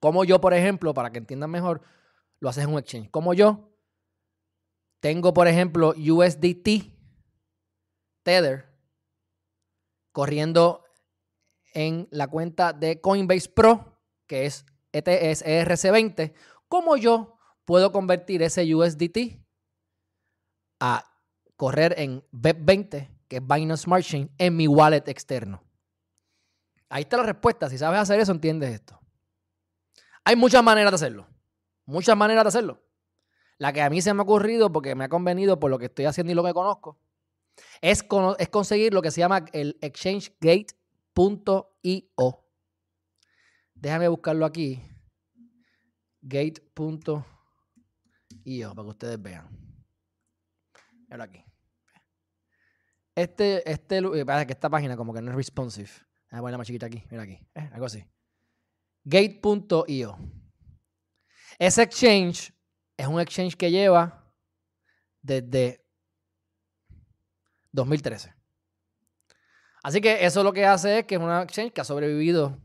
Como 0.01 0.25
yo, 0.25 0.41
por 0.41 0.55
ejemplo, 0.55 0.93
para 0.93 1.11
que 1.11 1.19
entiendan 1.19 1.51
mejor, 1.51 1.83
lo 2.41 2.49
haces 2.49 2.65
en 2.65 2.71
un 2.71 2.79
exchange. 2.79 3.11
Como 3.11 3.33
yo 3.35 3.71
tengo, 5.01 5.35
por 5.35 5.49
ejemplo, 5.49 5.95
USDT 5.97 6.94
Tether 8.25 8.75
corriendo 10.11 10.85
en 11.73 12.09
la 12.11 12.29
cuenta 12.29 12.73
de 12.73 13.01
Coinbase 13.01 13.49
Pro, 13.49 14.01
que 14.27 14.47
es 14.47 14.65
ETS 14.93 15.45
ERC20, 15.45 16.33
¿cómo 16.69 16.97
yo 16.97 17.37
puedo 17.65 17.93
convertir 17.93 18.43
ese 18.43 18.75
USDT 18.75 19.41
a 20.81 21.05
correr 21.57 21.95
en 21.99 22.23
BEP20, 22.31 23.11
que 23.29 23.37
es 23.37 23.47
Binance 23.47 23.85
Smart 23.85 24.05
Chain, 24.05 24.31
en 24.39 24.57
mi 24.57 24.69
wallet 24.69 25.09
externo? 25.09 25.65
Ahí 26.89 27.03
está 27.03 27.17
la 27.17 27.25
respuesta. 27.25 27.69
Si 27.69 27.77
sabes 27.77 28.01
hacer 28.01 28.21
eso, 28.21 28.31
entiendes 28.31 28.73
esto. 28.73 29.01
Hay 30.25 30.37
muchas 30.37 30.63
maneras 30.63 30.93
de 30.93 30.97
hacerlo. 30.97 31.27
Muchas 31.87 32.17
maneras 32.17 32.45
de 32.45 32.49
hacerlo. 32.49 32.83
La 33.59 33.73
que 33.73 33.83
a 33.83 33.91
mí 33.91 34.01
se 34.01 34.15
me 34.15 34.21
ha 34.21 34.23
ocurrido 34.23 34.71
porque 34.71 34.95
me 34.95 35.05
ha 35.05 35.09
convenido 35.09 35.59
por 35.59 35.71
lo 35.71 35.79
que 35.79 35.87
estoy 35.87 36.05
haciendo 36.05 36.33
y 36.33 36.37
lo 36.37 36.45
que 36.45 36.55
conozco, 36.55 36.99
es, 37.81 38.05
es 38.39 38.49
conseguir 38.49 38.95
lo 38.95 39.03
que 39.03 39.11
se 39.11 39.21
llama 39.21 39.45
el 39.53 39.77
exchangegate.io. 39.81 42.45
Déjame 43.75 44.09
buscarlo 44.09 44.47
aquí. 44.47 44.81
Gate.io 46.23 47.27
para 48.75 48.87
que 48.87 48.91
ustedes 48.91 49.21
vean. 49.21 49.49
Mira 51.09 51.25
aquí. 51.25 51.45
Este, 53.15 53.71
este, 53.71 54.25
parece 54.25 54.47
que 54.47 54.55
esta 54.55 54.71
página 54.71 54.97
como 54.97 55.13
que 55.13 55.21
no 55.21 55.31
es 55.31 55.37
responsive. 55.37 55.91
Voy 56.31 56.39
a 56.39 56.41
ponerla 56.41 56.59
más 56.59 56.67
chiquita 56.67 56.87
aquí. 56.87 57.05
Mira 57.11 57.25
aquí. 57.25 57.39
Eh, 57.55 57.69
algo 57.73 57.87
así. 57.87 58.05
Gate.io. 59.05 60.19
Ese 61.59 61.83
exchange 61.83 62.53
es 62.97 63.07
un 63.07 63.21
exchange 63.21 63.57
que 63.57 63.71
lleva 63.71 64.33
desde 65.21 65.84
2013. 67.75 68.35
Así 69.83 70.01
que 70.01 70.25
eso 70.25 70.43
lo 70.43 70.53
que 70.53 70.65
hace 70.65 71.01
es 71.01 71.05
que 71.05 71.17
es 71.17 71.21
un 71.21 71.31
exchange 71.31 71.73
que 71.73 71.81
ha 71.81 71.85
sobrevivido 71.85 72.59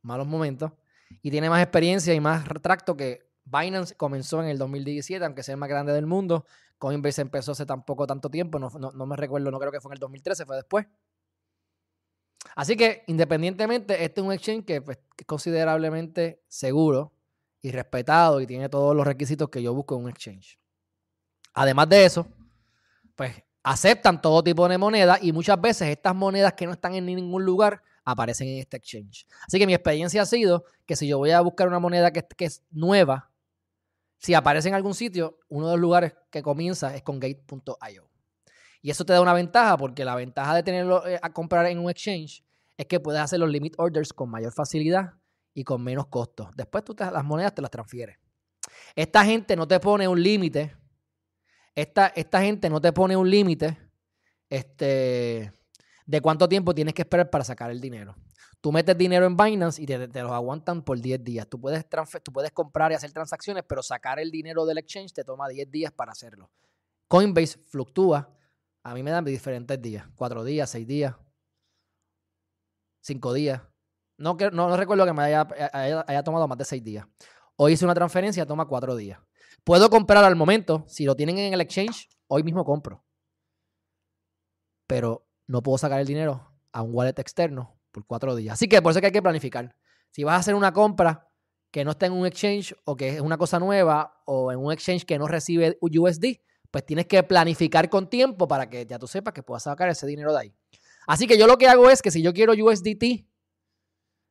malos 0.00 0.26
momentos 0.26 0.72
y 1.20 1.30
tiene 1.30 1.50
más 1.50 1.62
experiencia 1.62 2.14
y 2.14 2.20
más 2.20 2.48
retracto 2.48 2.96
que 2.96 3.30
Binance 3.44 3.94
comenzó 3.96 4.40
en 4.42 4.48
el 4.48 4.56
2017, 4.56 5.24
aunque 5.24 5.42
sea 5.42 5.54
el 5.54 5.58
más 5.58 5.68
grande 5.68 5.92
del 5.92 6.06
mundo. 6.06 6.46
Coinbase 6.78 7.20
empezó 7.20 7.52
hace 7.52 7.66
tampoco 7.66 8.06
tanto 8.06 8.30
tiempo, 8.30 8.58
no, 8.58 8.70
no, 8.70 9.06
me 9.06 9.16
recuerdo, 9.16 9.50
no 9.50 9.58
creo 9.58 9.70
que 9.70 9.80
fue 9.80 9.90
en 9.90 9.94
el 9.94 9.98
2013, 9.98 10.46
fue 10.46 10.56
después. 10.56 10.86
Así 12.56 12.76
que 12.76 13.04
independientemente, 13.06 14.04
este 14.04 14.20
es 14.20 14.26
un 14.26 14.32
exchange 14.32 14.64
que 14.64 14.80
pues, 14.80 14.98
es 15.16 15.26
considerablemente 15.26 16.42
seguro 16.48 17.12
y 17.60 17.70
respetado 17.70 18.40
y 18.40 18.46
tiene 18.46 18.68
todos 18.68 18.96
los 18.96 19.06
requisitos 19.06 19.48
que 19.48 19.62
yo 19.62 19.74
busco 19.74 19.96
en 19.96 20.04
un 20.04 20.10
exchange. 20.10 20.58
Además 21.54 21.88
de 21.88 22.04
eso, 22.04 22.26
pues 23.14 23.42
aceptan 23.62 24.20
todo 24.20 24.42
tipo 24.42 24.68
de 24.68 24.78
moneda 24.78 25.18
y 25.20 25.32
muchas 25.32 25.60
veces 25.60 25.88
estas 25.88 26.14
monedas 26.14 26.54
que 26.54 26.66
no 26.66 26.72
están 26.72 26.94
en 26.94 27.06
ningún 27.06 27.44
lugar 27.44 27.82
aparecen 28.04 28.48
en 28.48 28.58
este 28.58 28.76
exchange. 28.76 29.26
Así 29.46 29.58
que 29.58 29.66
mi 29.66 29.74
experiencia 29.74 30.22
ha 30.22 30.26
sido 30.26 30.64
que 30.86 30.96
si 30.96 31.06
yo 31.06 31.18
voy 31.18 31.30
a 31.30 31.40
buscar 31.40 31.68
una 31.68 31.78
moneda 31.78 32.12
que, 32.12 32.26
que 32.36 32.46
es 32.46 32.62
nueva, 32.70 33.30
si 34.18 34.34
aparece 34.34 34.68
en 34.68 34.74
algún 34.74 34.94
sitio, 34.94 35.38
uno 35.48 35.66
de 35.66 35.72
los 35.72 35.80
lugares 35.80 36.14
que 36.30 36.42
comienza 36.42 36.94
es 36.94 37.02
con 37.02 37.18
gate.io. 37.18 38.08
Y 38.80 38.90
eso 38.90 39.04
te 39.04 39.12
da 39.12 39.20
una 39.20 39.32
ventaja 39.32 39.76
porque 39.76 40.04
la 40.04 40.16
ventaja 40.16 40.54
de 40.54 40.62
tenerlo 40.62 41.06
eh, 41.06 41.18
a 41.22 41.32
comprar 41.32 41.66
en 41.66 41.78
un 41.78 41.88
exchange 41.88 42.44
es 42.76 42.86
que 42.86 43.00
puedes 43.00 43.20
hacer 43.20 43.38
los 43.38 43.48
limit 43.48 43.74
orders 43.78 44.12
con 44.12 44.28
mayor 44.28 44.52
facilidad 44.52 45.14
y 45.54 45.64
con 45.64 45.82
menos 45.82 46.06
costos. 46.06 46.48
Después 46.56 46.84
tú 46.84 46.94
las 46.98 47.24
monedas 47.24 47.54
te 47.54 47.62
las 47.62 47.70
transfieres. 47.70 48.18
Esta 48.94 49.24
gente 49.24 49.56
no 49.56 49.66
te 49.68 49.78
pone 49.80 50.08
un 50.08 50.20
límite. 50.22 50.76
Esta, 51.74 52.08
esta 52.08 52.42
gente 52.42 52.68
no 52.68 52.80
te 52.80 52.92
pone 52.92 53.16
un 53.16 53.28
límite 53.30 53.78
este, 54.50 55.52
de 56.06 56.20
cuánto 56.20 56.48
tiempo 56.48 56.74
tienes 56.74 56.94
que 56.94 57.02
esperar 57.02 57.30
para 57.30 57.44
sacar 57.44 57.70
el 57.70 57.80
dinero. 57.80 58.14
Tú 58.60 58.70
metes 58.70 58.96
dinero 58.96 59.26
en 59.26 59.36
Binance 59.36 59.82
y 59.82 59.86
te, 59.86 59.98
los 59.98 60.30
aguantan 60.30 60.82
por 60.82 61.00
10 61.00 61.24
días. 61.24 61.48
Tú 61.48 61.60
puedes, 61.60 61.84
tú 62.22 62.32
puedes 62.32 62.52
comprar 62.52 62.92
y 62.92 62.94
hacer 62.94 63.10
transacciones, 63.10 63.64
pero 63.66 63.82
sacar 63.82 64.20
el 64.20 64.30
dinero 64.30 64.64
del 64.64 64.78
exchange 64.78 65.12
te 65.12 65.24
toma 65.24 65.48
10 65.48 65.68
días 65.70 65.92
para 65.92 66.12
hacerlo. 66.12 66.48
Coinbase 67.08 67.58
fluctúa. 67.58 68.32
A 68.84 68.94
mí 68.94 69.02
me 69.02 69.10
dan 69.10 69.24
diferentes 69.24 69.80
días. 69.82 70.06
4 70.14 70.44
días, 70.44 70.70
6 70.70 70.86
días, 70.86 71.14
5 73.00 73.32
días. 73.32 73.62
No, 74.16 74.36
no, 74.52 74.76
recuerdo 74.76 75.04
que 75.06 75.12
me 75.12 75.22
haya, 75.24 75.48
haya, 76.06 76.22
tomado 76.22 76.46
más 76.46 76.58
de 76.58 76.64
6 76.64 76.84
días. 76.84 77.06
Hoy 77.56 77.72
hice 77.72 77.84
una 77.84 77.94
transferencia, 77.94 78.46
toma 78.46 78.66
4 78.66 78.94
días. 78.94 79.18
Puedo 79.64 79.90
comprar 79.90 80.24
al 80.24 80.36
momento. 80.36 80.84
Si 80.88 81.04
lo 81.04 81.14
tienen 81.14 81.38
en 81.38 81.54
el 81.54 81.60
exchange, 81.60 82.08
hoy 82.26 82.42
mismo 82.42 82.64
compro. 82.64 83.04
Pero 84.86 85.28
no 85.46 85.62
puedo 85.62 85.78
sacar 85.78 86.00
el 86.00 86.06
dinero 86.06 86.52
a 86.72 86.82
un 86.82 86.94
wallet 86.94 87.18
externo 87.18 87.78
por 87.92 88.06
cuatro 88.06 88.34
días. 88.34 88.54
Así 88.54 88.68
que 88.68 88.82
por 88.82 88.90
eso 88.90 89.00
que 89.00 89.06
hay 89.06 89.12
que 89.12 89.22
planificar. 89.22 89.76
Si 90.10 90.24
vas 90.24 90.34
a 90.34 90.38
hacer 90.38 90.54
una 90.54 90.72
compra 90.72 91.30
que 91.70 91.84
no 91.84 91.92
está 91.92 92.06
en 92.06 92.12
un 92.12 92.26
exchange 92.26 92.74
o 92.84 92.96
que 92.96 93.08
es 93.08 93.20
una 93.20 93.38
cosa 93.38 93.58
nueva 93.58 94.22
o 94.26 94.52
en 94.52 94.58
un 94.58 94.72
exchange 94.72 95.04
que 95.04 95.18
no 95.18 95.26
recibe 95.26 95.78
USD, 95.80 96.40
pues 96.70 96.84
tienes 96.84 97.06
que 97.06 97.22
planificar 97.22 97.88
con 97.88 98.08
tiempo 98.08 98.48
para 98.48 98.68
que 98.68 98.84
ya 98.86 98.98
tú 98.98 99.06
sepas 99.06 99.32
que 99.32 99.42
puedas 99.42 99.62
sacar 99.62 99.88
ese 99.88 100.06
dinero 100.06 100.32
de 100.32 100.40
ahí. 100.40 100.54
Así 101.06 101.26
que 101.26 101.38
yo 101.38 101.46
lo 101.46 101.58
que 101.58 101.68
hago 101.68 101.88
es 101.90 102.02
que 102.02 102.10
si 102.10 102.22
yo 102.22 102.32
quiero 102.32 102.52
USDT 102.52 103.26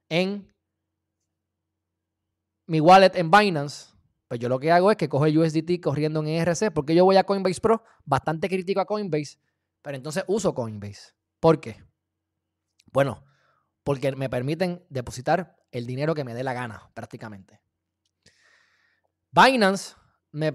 en 0.09 0.53
mi 2.67 2.79
wallet 2.79 3.15
en 3.15 3.29
Binance, 3.29 3.90
pues 4.31 4.39
yo 4.39 4.47
lo 4.47 4.59
que 4.59 4.71
hago 4.71 4.89
es 4.89 4.95
que 4.95 5.09
cojo 5.09 5.25
el 5.25 5.38
USDT 5.38 5.81
corriendo 5.83 6.21
en 6.21 6.27
ERC, 6.27 6.71
porque 6.71 6.95
yo 6.95 7.03
voy 7.03 7.17
a 7.17 7.25
Coinbase 7.25 7.59
Pro, 7.59 7.83
bastante 8.05 8.47
crítico 8.47 8.79
a 8.79 8.85
Coinbase, 8.85 9.38
pero 9.81 9.97
entonces 9.97 10.23
uso 10.25 10.53
Coinbase. 10.53 11.11
¿Por 11.41 11.59
qué? 11.59 11.83
Bueno, 12.93 13.25
porque 13.83 14.15
me 14.15 14.29
permiten 14.29 14.85
depositar 14.88 15.57
el 15.69 15.85
dinero 15.85 16.15
que 16.15 16.23
me 16.23 16.33
dé 16.33 16.45
la 16.45 16.53
gana, 16.53 16.89
prácticamente. 16.93 17.59
Binance 19.31 19.95
me, 20.31 20.53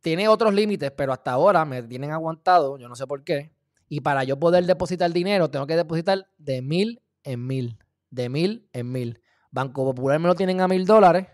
tiene 0.00 0.28
otros 0.28 0.54
límites, 0.54 0.90
pero 0.92 1.12
hasta 1.12 1.32
ahora 1.32 1.66
me 1.66 1.82
tienen 1.82 2.12
aguantado, 2.12 2.78
yo 2.78 2.88
no 2.88 2.96
sé 2.96 3.06
por 3.06 3.24
qué. 3.24 3.54
Y 3.90 4.00
para 4.00 4.24
yo 4.24 4.38
poder 4.38 4.64
depositar 4.64 5.12
dinero, 5.12 5.50
tengo 5.50 5.66
que 5.66 5.76
depositar 5.76 6.30
de 6.38 6.62
mil 6.62 7.02
en 7.24 7.46
mil, 7.46 7.78
de 8.08 8.30
mil 8.30 8.70
en 8.72 8.90
mil. 8.90 9.20
Banco 9.50 9.84
Popular 9.84 10.18
me 10.18 10.28
lo 10.28 10.34
tienen 10.34 10.62
a 10.62 10.66
mil 10.66 10.86
dólares, 10.86 11.26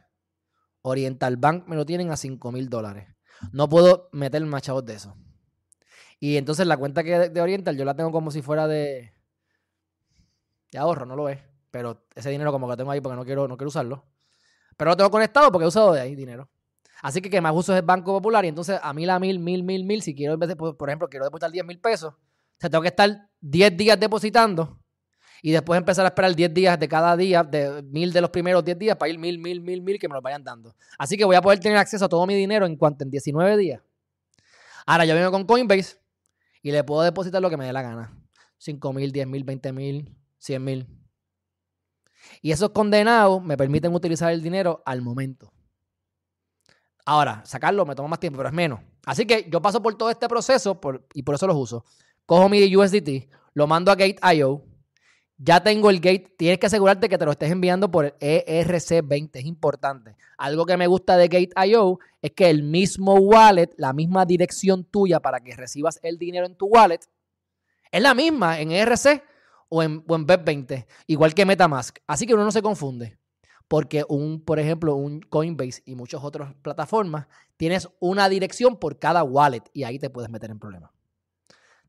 Oriental 0.83 1.37
Bank 1.37 1.67
me 1.67 1.77
lo 1.77 1.85
tienen 1.87 2.11
a 2.11 2.17
cinco 2.17 2.53
mil 2.53 2.69
dólares. 2.69 3.09
No 3.53 3.69
puedo 3.69 4.09
meter 4.13 4.45
machados 4.45 4.85
de 4.85 4.95
eso. 4.95 5.17
Y 6.19 6.37
entonces 6.37 6.67
la 6.67 6.77
cuenta 6.77 7.03
que 7.03 7.31
de 7.31 7.41
Oriental 7.41 7.77
yo 7.77 7.85
la 7.85 7.95
tengo 7.95 8.13
como 8.13 8.31
si 8.31 8.43
fuera 8.43 8.69
de, 8.69 9.15
de 10.71 10.79
ahorro, 10.79 11.07
no 11.07 11.17
lo 11.17 11.29
es. 11.29 11.39
Pero 11.71 12.07
ese 12.15 12.31
dinero 12.31 12.53
como 12.53 12.67
que 12.67 12.73
lo 12.73 12.77
tengo 12.77 12.91
ahí 12.91 13.01
porque 13.01 13.17
no 13.17 13.25
quiero, 13.25 13.49
no 13.49 13.57
quiero 13.57 13.69
usarlo. 13.69 14.05
Pero 14.77 14.91
lo 14.91 14.97
tengo 14.97 15.11
conectado 15.11 15.51
porque 15.51 15.65
he 15.65 15.69
usado 15.69 15.93
de 15.93 16.01
ahí 16.01 16.15
dinero. 16.15 16.51
Así 17.03 17.23
que 17.23 17.31
que 17.31 17.41
más 17.41 17.55
uso 17.55 17.73
es 17.73 17.81
el 17.81 17.87
Banco 17.87 18.13
Popular 18.13 18.45
y 18.45 18.49
entonces 18.49 18.79
a 18.83 18.93
mil, 18.93 19.09
a 19.09 19.19
mil, 19.19 19.39
mil, 19.39 19.63
mil, 19.63 19.85
mil, 19.85 20.03
si 20.03 20.15
quiero, 20.15 20.39
por 20.39 20.89
ejemplo, 20.89 21.09
quiero 21.09 21.25
depositar 21.25 21.51
10 21.51 21.65
mil 21.65 21.81
pesos, 21.81 22.13
o 22.13 22.61
sea, 22.61 22.69
tengo 22.69 22.83
que 22.83 22.89
estar 22.89 23.31
10 23.41 23.77
días 23.77 23.99
depositando 23.99 24.80
y 25.43 25.53
después 25.53 25.79
empezar 25.79 26.05
a 26.05 26.09
esperar 26.09 26.35
10 26.35 26.53
días 26.53 26.79
de 26.79 26.89
cada 26.89 27.17
día, 27.17 27.43
de 27.43 27.83
mil 27.83 28.13
de 28.13 28.21
los 28.21 28.31
primeros 28.31 28.65
10 28.65 28.79
días 28.79 28.97
para 28.97 29.11
ir 29.11 29.19
mil, 29.19 29.39
mil, 29.39 29.61
mil, 29.61 29.83
mil 29.83 29.99
que 29.99 30.09
me 30.09 30.15
lo 30.15 30.23
vayan 30.23 30.45
dando. 30.45 30.75
Así 30.99 31.17
que 31.17 31.25
voy 31.25 31.37
a 31.37 31.43
poder 31.43 31.61
tener 31.61 31.79
acceso 31.79 32.05
a 32.05 32.09
todo 32.09 32.27
mi 32.27 32.35
dinero 32.35 32.67
en 32.67 32.77
cuanto 32.77 33.05
en 33.05 33.11
19 33.11 33.57
días. 33.57 33.83
Ahora 34.87 35.05
yo 35.05 35.15
vengo 35.15 35.31
con 35.31 35.45
Coinbase 35.45 35.97
y 36.63 36.73
le 36.73 36.85
puedo 36.85 37.03
depositar 37.03 37.41
lo 37.41 37.49
que 37.49 37.57
me 37.57 37.65
dé 37.65 37.73
la 37.73 37.83
gana. 37.83 38.17
5 38.59 38.93
mil, 38.93 39.13
10 39.13 39.27
mil, 39.27 39.45
20 39.45 39.73
mil, 39.73 40.17
100 40.39 40.65
mil. 40.65 40.87
Y 42.43 42.53
esos 42.53 42.71
condenados 42.71 43.43
me 43.43 43.57
permiten 43.57 43.95
utilizar 43.95 44.33
el 44.33 44.43
dinero 44.43 44.83
al 44.85 45.01
momento. 45.01 45.53
Ahora, 47.07 47.43
sacarlo 47.45 47.87
me 47.87 47.95
toma 47.95 48.09
más 48.09 48.21
tiempo, 48.21 48.37
pero 48.37 48.51
es 48.51 48.55
menos. 48.55 48.81
Así 49.07 49.27
que 49.27 49.49
yo 49.51 49.63
paso 49.63 49.83
por 49.83 49.95
todo 49.97 50.11
este 50.11 50.29
proceso 50.29 50.79
y 51.15 51.23
por 51.23 51.35
eso 51.35 51.47
los 51.47 51.57
uso. 51.57 51.85
Cojo 52.27 52.49
mi 52.49 52.77
USDT, 52.77 53.31
lo 53.55 53.67
mando 53.67 53.91
a 53.91 53.97
Gate.io. 53.97 54.70
Ya 55.43 55.63
tengo 55.63 55.89
el 55.89 56.01
gate. 56.01 56.35
Tienes 56.37 56.59
que 56.59 56.67
asegurarte 56.67 57.09
que 57.09 57.17
te 57.17 57.25
lo 57.25 57.31
estés 57.31 57.51
enviando 57.51 57.91
por 57.91 58.05
el 58.05 58.13
ERC20. 58.19 59.31
Es 59.33 59.47
importante. 59.47 60.15
Algo 60.37 60.67
que 60.67 60.77
me 60.77 60.87
gusta 60.87 61.17
de 61.17 61.29
Gate.io 61.29 61.99
es 62.21 62.33
que 62.33 62.51
el 62.51 62.63
mismo 62.63 63.15
wallet, 63.15 63.71
la 63.79 63.95
misma 63.95 64.27
dirección 64.27 64.85
tuya 64.85 65.21
para 65.21 65.41
que 65.41 65.57
recibas 65.57 65.99
el 66.03 66.19
dinero 66.19 66.45
en 66.45 66.57
tu 66.57 66.67
wallet, 66.67 67.01
es 67.91 68.03
la 68.03 68.13
misma 68.13 68.61
en 68.61 68.71
ERC 68.71 69.25
o 69.71 69.83
en, 69.83 70.05
o 70.07 70.19
BEP20, 70.19 70.85
igual 71.07 71.33
que 71.33 71.47
Metamask. 71.47 72.01
Así 72.07 72.27
que 72.27 72.35
uno 72.35 72.45
no 72.45 72.53
se 72.53 72.61
confunde. 72.61 73.19
Porque 73.67 74.05
un, 74.11 74.45
por 74.45 74.59
ejemplo, 74.59 74.95
un 74.97 75.21
Coinbase 75.21 75.83
y 75.87 75.95
muchas 75.95 76.23
otras 76.23 76.53
plataformas, 76.61 77.29
tienes 77.57 77.89
una 77.99 78.29
dirección 78.29 78.77
por 78.77 78.99
cada 78.99 79.23
wallet 79.23 79.63
y 79.73 79.85
ahí 79.85 79.99
te 79.99 80.11
puedes 80.11 80.31
meter 80.31 80.51
en 80.51 80.59
problemas. 80.59 80.91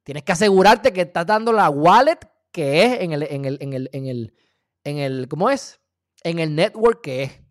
Tienes 0.03 0.24
que 0.24 0.31
asegurarte 0.31 0.93
que 0.93 1.01
estás 1.01 1.25
dando 1.25 1.51
la 1.51 1.70
wallet 1.70 2.31
que 2.51 2.86
es 2.86 3.01
en 3.01 3.13
el, 3.13 3.24
en 3.24 3.46
el, 3.46 3.58
en 3.62 3.74
el, 3.74 3.89
en 3.93 4.05
el, 4.08 4.34
en 4.84 4.98
el, 4.98 5.27
¿cómo 5.27 5.50
es? 5.50 5.79
En 6.24 6.39
el 6.39 6.55
network 6.55 7.01
que 7.01 7.24
es. 7.24 7.41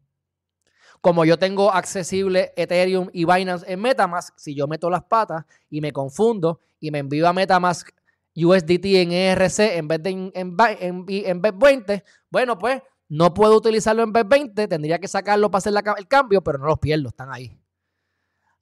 Como 1.00 1.24
yo 1.24 1.38
tengo 1.38 1.72
accesible 1.72 2.52
Ethereum 2.56 3.08
y 3.12 3.24
Binance 3.24 3.64
en 3.72 3.80
Metamask, 3.80 4.36
si 4.38 4.54
yo 4.54 4.68
meto 4.68 4.90
las 4.90 5.04
patas 5.04 5.46
y 5.70 5.80
me 5.80 5.92
confundo 5.92 6.60
y 6.78 6.90
me 6.90 6.98
envío 6.98 7.26
a 7.26 7.32
Metamask 7.32 7.88
USDT 8.36 8.84
en 8.84 9.12
ERC 9.12 9.58
en 9.76 9.88
vez 9.88 10.02
de 10.02 10.10
en, 10.10 10.32
en, 10.34 10.56
en, 10.58 11.42
BEP20, 11.42 12.04
bueno, 12.30 12.58
pues 12.58 12.82
no 13.08 13.34
puedo 13.34 13.56
utilizarlo 13.56 14.02
en 14.02 14.12
BEP20, 14.12 14.68
tendría 14.68 14.98
que 14.98 15.08
sacarlo 15.08 15.50
para 15.50 15.58
hacer 15.58 15.72
el 15.98 16.06
cambio, 16.06 16.42
pero 16.42 16.58
no 16.58 16.66
los 16.66 16.78
pierdo, 16.78 17.08
están 17.08 17.32
ahí. 17.32 17.58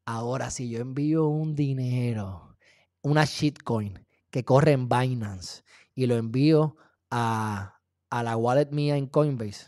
Ahora, 0.04 0.50
si 0.50 0.71
yo 0.71 0.80
envío 0.80 1.26
un 1.26 1.54
dinero, 1.54 2.57
una 3.02 3.25
shitcoin 3.25 4.07
que 4.30 4.45
corre 4.45 4.73
en 4.73 4.88
Binance 4.88 5.62
y 5.99 6.07
lo 6.07 6.14
envío 6.14 6.76
a, 7.11 7.81
a 8.09 8.23
la 8.23 8.37
wallet 8.37 8.71
mía 8.71 8.97
en 8.97 9.09
Coinbase, 9.09 9.67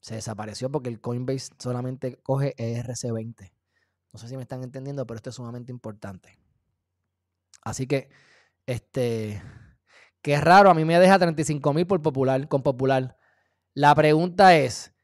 Se 0.00 0.14
desapareció 0.14 0.70
porque 0.70 0.88
el 0.88 1.00
Coinbase 1.00 1.52
solamente 1.58 2.22
coge 2.22 2.54
ERC20. 2.56 3.52
No 4.12 4.20
sé 4.20 4.28
si 4.28 4.36
me 4.36 4.42
están 4.42 4.62
entendiendo, 4.62 5.04
pero 5.04 5.16
esto 5.16 5.30
es 5.30 5.36
sumamente 5.36 5.72
importante. 5.72 6.38
Así 7.62 7.88
que, 7.88 8.08
este, 8.66 9.42
es 10.32 10.44
raro, 10.44 10.70
a 10.70 10.74
mí 10.74 10.84
me 10.84 10.98
deja 10.98 11.18
35 11.18 11.72
mil 11.72 11.86
por 11.86 12.00
popular, 12.00 12.46
con 12.48 12.62
popular. 12.62 13.16
La 13.74 13.94
pregunta 13.96 14.56
es, 14.56 14.94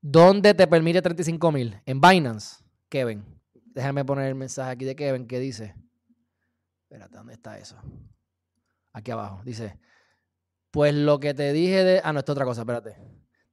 ¿dónde 0.00 0.54
te 0.54 0.66
permite 0.66 1.00
35 1.00 1.52
mil? 1.52 1.80
En 1.86 2.00
Binance, 2.00 2.64
Kevin. 2.88 3.24
Déjame 3.66 4.04
poner 4.04 4.26
el 4.26 4.34
mensaje 4.34 4.72
aquí 4.72 4.84
de 4.84 4.96
Kevin 4.96 5.26
que 5.26 5.38
dice, 5.38 5.76
espérate, 6.82 7.16
¿dónde 7.16 7.34
está 7.34 7.58
eso? 7.58 7.76
Aquí 8.92 9.10
abajo, 9.10 9.42
dice, 9.44 9.78
pues 10.70 10.94
lo 10.94 11.20
que 11.20 11.34
te 11.34 11.52
dije 11.52 11.84
de, 11.84 12.00
ah, 12.04 12.12
no, 12.12 12.20
esto 12.20 12.32
es 12.32 12.34
otra 12.34 12.44
cosa, 12.44 12.62
espérate. 12.62 12.96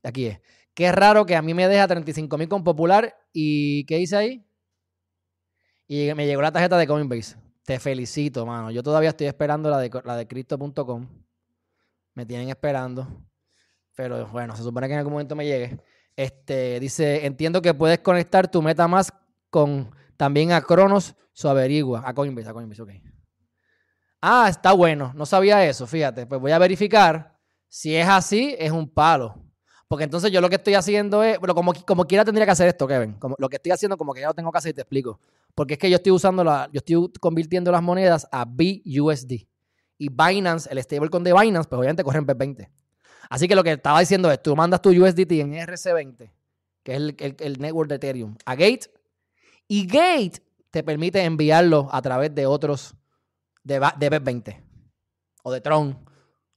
Aquí 0.03 0.27
es. 0.27 0.39
Qué 0.73 0.91
raro 0.91 1.25
que 1.25 1.35
a 1.35 1.41
mí 1.41 1.53
me 1.53 1.67
deja 1.67 1.87
35 1.87 2.37
mil 2.37 2.47
con 2.47 2.63
popular 2.63 3.15
y 3.33 3.85
¿qué 3.85 3.97
dice 3.97 4.15
ahí? 4.15 4.45
Y 5.87 6.13
me 6.13 6.25
llegó 6.25 6.41
la 6.41 6.51
tarjeta 6.51 6.77
de 6.77 6.87
Coinbase. 6.87 7.35
Te 7.65 7.79
felicito, 7.79 8.45
mano. 8.45 8.71
Yo 8.71 8.81
todavía 8.83 9.09
estoy 9.09 9.27
esperando 9.27 9.69
la 9.69 9.79
de, 9.79 9.89
la 10.05 10.15
de 10.15 10.27
Crypto.com. 10.27 11.07
Me 12.13 12.25
tienen 12.25 12.49
esperando. 12.49 13.07
Pero 13.95 14.27
bueno, 14.27 14.55
se 14.55 14.63
supone 14.63 14.87
que 14.87 14.93
en 14.93 14.99
algún 14.99 15.13
momento 15.13 15.35
me 15.35 15.45
llegue. 15.45 15.79
Este, 16.15 16.79
dice, 16.79 17.25
entiendo 17.25 17.61
que 17.61 17.73
puedes 17.73 17.99
conectar 17.99 18.49
tu 18.49 18.61
MetaMask 18.61 19.13
con 19.49 19.91
también 20.15 20.51
a 20.51 20.61
Cronos, 20.61 21.15
su 21.33 21.49
averigua. 21.49 22.03
A 22.05 22.13
Coinbase, 22.13 22.49
a 22.49 22.53
Coinbase, 22.53 22.81
ok. 22.81 22.91
Ah, 24.21 24.47
está 24.49 24.73
bueno. 24.73 25.11
No 25.15 25.25
sabía 25.25 25.65
eso, 25.65 25.87
fíjate. 25.87 26.25
Pues 26.25 26.41
voy 26.41 26.51
a 26.51 26.59
verificar. 26.59 27.37
Si 27.67 27.95
es 27.95 28.07
así, 28.07 28.55
es 28.57 28.71
un 28.71 28.89
palo. 28.89 29.35
Porque 29.87 30.03
entonces 30.03 30.31
yo 30.31 30.41
lo 30.41 30.49
que 30.49 30.55
estoy 30.55 30.75
haciendo 30.75 31.23
es, 31.23 31.39
bueno, 31.39 31.55
como, 31.55 31.73
como 31.73 32.05
quiera 32.05 32.23
tendría 32.23 32.45
que 32.45 32.51
hacer 32.51 32.67
esto, 32.67 32.87
Kevin. 32.87 33.13
Como, 33.13 33.35
lo 33.39 33.49
que 33.49 33.55
estoy 33.55 33.71
haciendo 33.71 33.97
como 33.97 34.13
que 34.13 34.21
ya 34.21 34.27
lo 34.27 34.33
tengo 34.33 34.51
que 34.51 34.57
hacer 34.57 34.71
y 34.71 34.73
te 34.73 34.81
explico. 34.81 35.19
Porque 35.55 35.73
es 35.73 35.79
que 35.79 35.89
yo 35.89 35.95
estoy 35.95 36.11
usando, 36.11 36.43
la, 36.43 36.69
yo 36.71 36.79
estoy 36.79 37.11
convirtiendo 37.19 37.71
las 37.71 37.81
monedas 37.81 38.27
a 38.31 38.45
BUSD. 38.45 39.47
Y 39.97 40.09
Binance, 40.09 40.69
el 40.71 40.81
stablecoin 40.81 41.23
de 41.23 41.33
Binance, 41.33 41.67
pues 41.67 41.79
obviamente 41.79 42.03
corre 42.03 42.19
en 42.19 42.27
B20. 42.27 42.69
Así 43.29 43.47
que 43.47 43.55
lo 43.55 43.63
que 43.63 43.73
estaba 43.73 43.99
diciendo 43.99 44.31
es, 44.31 44.41
tú 44.41 44.55
mandas 44.55 44.81
tu 44.81 44.89
USDT 44.89 45.31
en 45.33 45.53
RC20, 45.53 46.31
que 46.83 46.95
es 46.95 47.01
el, 47.39 47.59
network 47.59 47.89
de 47.89 47.95
Ethereum, 47.95 48.35
a 48.45 48.55
Gate. 48.55 48.91
Y 49.67 49.85
Gate 49.85 50.41
te 50.71 50.83
permite 50.83 51.23
enviarlo 51.23 51.89
a 51.91 52.01
través 52.01 52.33
de 52.33 52.47
otros, 52.47 52.95
de, 53.63 53.79
de 53.97 54.11
B20. 54.11 54.63
O 55.43 55.51
de 55.51 55.61
Tron. 55.61 55.97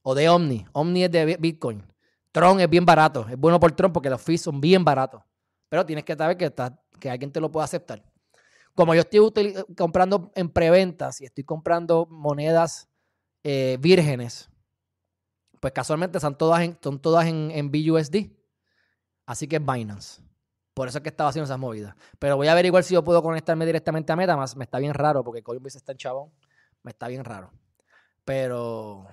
O 0.01 0.15
de 0.15 0.29
Omni. 0.29 0.65
Omni 0.73 1.03
es 1.03 1.11
de 1.11 1.37
Bitcoin. 1.37 1.85
Tron 2.31 2.59
es 2.59 2.69
bien 2.69 2.85
barato. 2.85 3.27
Es 3.29 3.37
bueno 3.37 3.59
por 3.59 3.71
Tron 3.71 3.93
porque 3.93 4.09
los 4.09 4.21
fees 4.21 4.41
son 4.41 4.59
bien 4.59 4.83
baratos. 4.83 5.21
Pero 5.69 5.85
tienes 5.85 6.03
que 6.03 6.15
saber 6.15 6.37
que, 6.37 6.51
que 6.99 7.09
alguien 7.09 7.31
te 7.31 7.39
lo 7.39 7.51
puede 7.51 7.65
aceptar. 7.65 8.03
Como 8.75 8.95
yo 8.95 9.01
estoy 9.01 9.53
comprando 9.77 10.31
en 10.35 10.49
preventas 10.49 11.21
y 11.21 11.25
estoy 11.25 11.43
comprando 11.43 12.07
monedas 12.09 12.89
eh, 13.43 13.77
vírgenes, 13.79 14.49
pues 15.59 15.71
casualmente 15.73 16.19
son 16.19 16.37
todas 16.37 16.61
en, 16.61 16.77
son 16.81 16.99
todas 16.99 17.27
en, 17.27 17.71
BUSD. 17.71 18.31
Así 19.25 19.47
que 19.47 19.57
es 19.57 19.65
Binance. 19.65 20.21
Por 20.73 20.87
eso 20.87 20.97
es 20.97 21.03
que 21.03 21.09
estaba 21.09 21.29
haciendo 21.29 21.45
esas 21.45 21.59
movidas. 21.59 21.95
Pero 22.17 22.35
voy 22.35 22.47
a 22.47 22.51
averiguar 22.51 22.83
si 22.83 22.95
yo 22.95 23.03
puedo 23.03 23.21
conectarme 23.21 23.65
directamente 23.65 24.11
a 24.11 24.15
MetaMask. 24.15 24.57
Me 24.57 24.63
está 24.63 24.79
bien 24.79 24.93
raro 24.93 25.23
porque 25.23 25.43
Coinbase 25.43 25.77
está 25.77 25.91
en 25.91 25.99
chabón. 25.99 26.31
Me 26.83 26.91
está 26.91 27.07
bien 27.07 27.23
raro. 27.23 27.51
Pero 28.25 29.07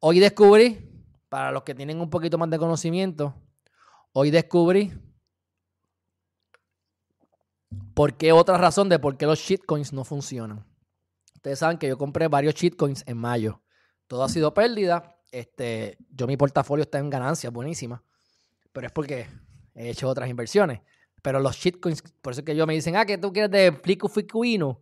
hoy 0.00 0.20
descubrí 0.20 0.88
para 1.28 1.50
los 1.50 1.62
que 1.62 1.74
tienen 1.74 2.00
un 2.00 2.10
poquito 2.10 2.36
más 2.38 2.50
de 2.50 2.58
conocimiento, 2.58 3.34
hoy 4.12 4.30
descubrí 4.30 4.92
por 7.94 8.16
qué 8.16 8.32
otra 8.32 8.58
razón 8.58 8.88
de 8.88 8.98
por 8.98 9.16
qué 9.16 9.26
los 9.26 9.38
shitcoins 9.38 9.92
no 9.92 10.04
funcionan. 10.04 10.66
Ustedes 11.34 11.58
saben 11.58 11.78
que 11.78 11.88
yo 11.88 11.98
compré 11.98 12.28
varios 12.28 12.54
shitcoins 12.54 13.02
en 13.06 13.16
mayo. 13.16 13.62
Todo 14.06 14.24
ha 14.24 14.28
sido 14.28 14.52
pérdida. 14.54 15.16
Este, 15.30 15.96
yo 16.10 16.26
mi 16.26 16.36
portafolio 16.36 16.82
está 16.82 16.98
en 16.98 17.10
ganancias, 17.10 17.52
buenísima. 17.52 18.04
Pero 18.72 18.86
es 18.86 18.92
porque 18.92 19.26
he 19.74 19.90
hecho 19.90 20.08
otras 20.08 20.28
inversiones. 20.28 20.82
Pero 21.22 21.40
los 21.40 21.56
shitcoins, 21.56 22.02
por 22.20 22.32
eso 22.32 22.42
es 22.42 22.44
que 22.44 22.56
yo 22.56 22.66
me 22.66 22.74
dicen, 22.74 22.96
ah, 22.96 23.06
que 23.06 23.18
tú 23.18 23.32
quieres 23.32 23.50
de 23.50 23.72
Fliku 23.72 24.08
Fiku 24.08 24.44
Inu. 24.44 24.78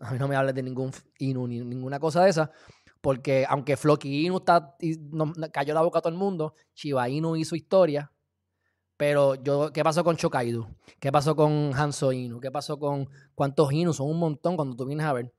A 0.00 0.12
mí 0.12 0.18
no 0.18 0.28
me 0.28 0.36
hables 0.36 0.54
de 0.54 0.62
ningún 0.62 0.92
Inu 1.18 1.46
ni 1.46 1.60
ninguna 1.60 1.98
cosa 1.98 2.24
de 2.24 2.30
esa 2.30 2.50
porque 3.04 3.44
aunque 3.46 3.76
Floki 3.76 4.24
Inu 4.24 4.38
está, 4.38 4.76
cayó 5.52 5.74
la 5.74 5.82
boca 5.82 5.98
a 5.98 6.00
todo 6.00 6.10
el 6.10 6.18
mundo, 6.18 6.54
Shiba 6.74 7.06
Inu 7.10 7.36
hizo 7.36 7.54
historia, 7.54 8.10
pero 8.96 9.34
yo, 9.34 9.70
¿qué 9.74 9.84
pasó 9.84 10.02
con 10.02 10.16
Chokaidu? 10.16 10.66
¿Qué 10.98 11.12
pasó 11.12 11.36
con 11.36 11.72
Hanso 11.74 12.12
Inu? 12.12 12.40
¿Qué 12.40 12.50
pasó 12.50 12.78
con 12.78 13.10
cuántos 13.34 13.70
Inu? 13.74 13.92
Son 13.92 14.08
un 14.08 14.18
montón 14.18 14.56
cuando 14.56 14.74
tú 14.74 14.86
vienes 14.86 15.04
a 15.04 15.12
ver. 15.12 15.34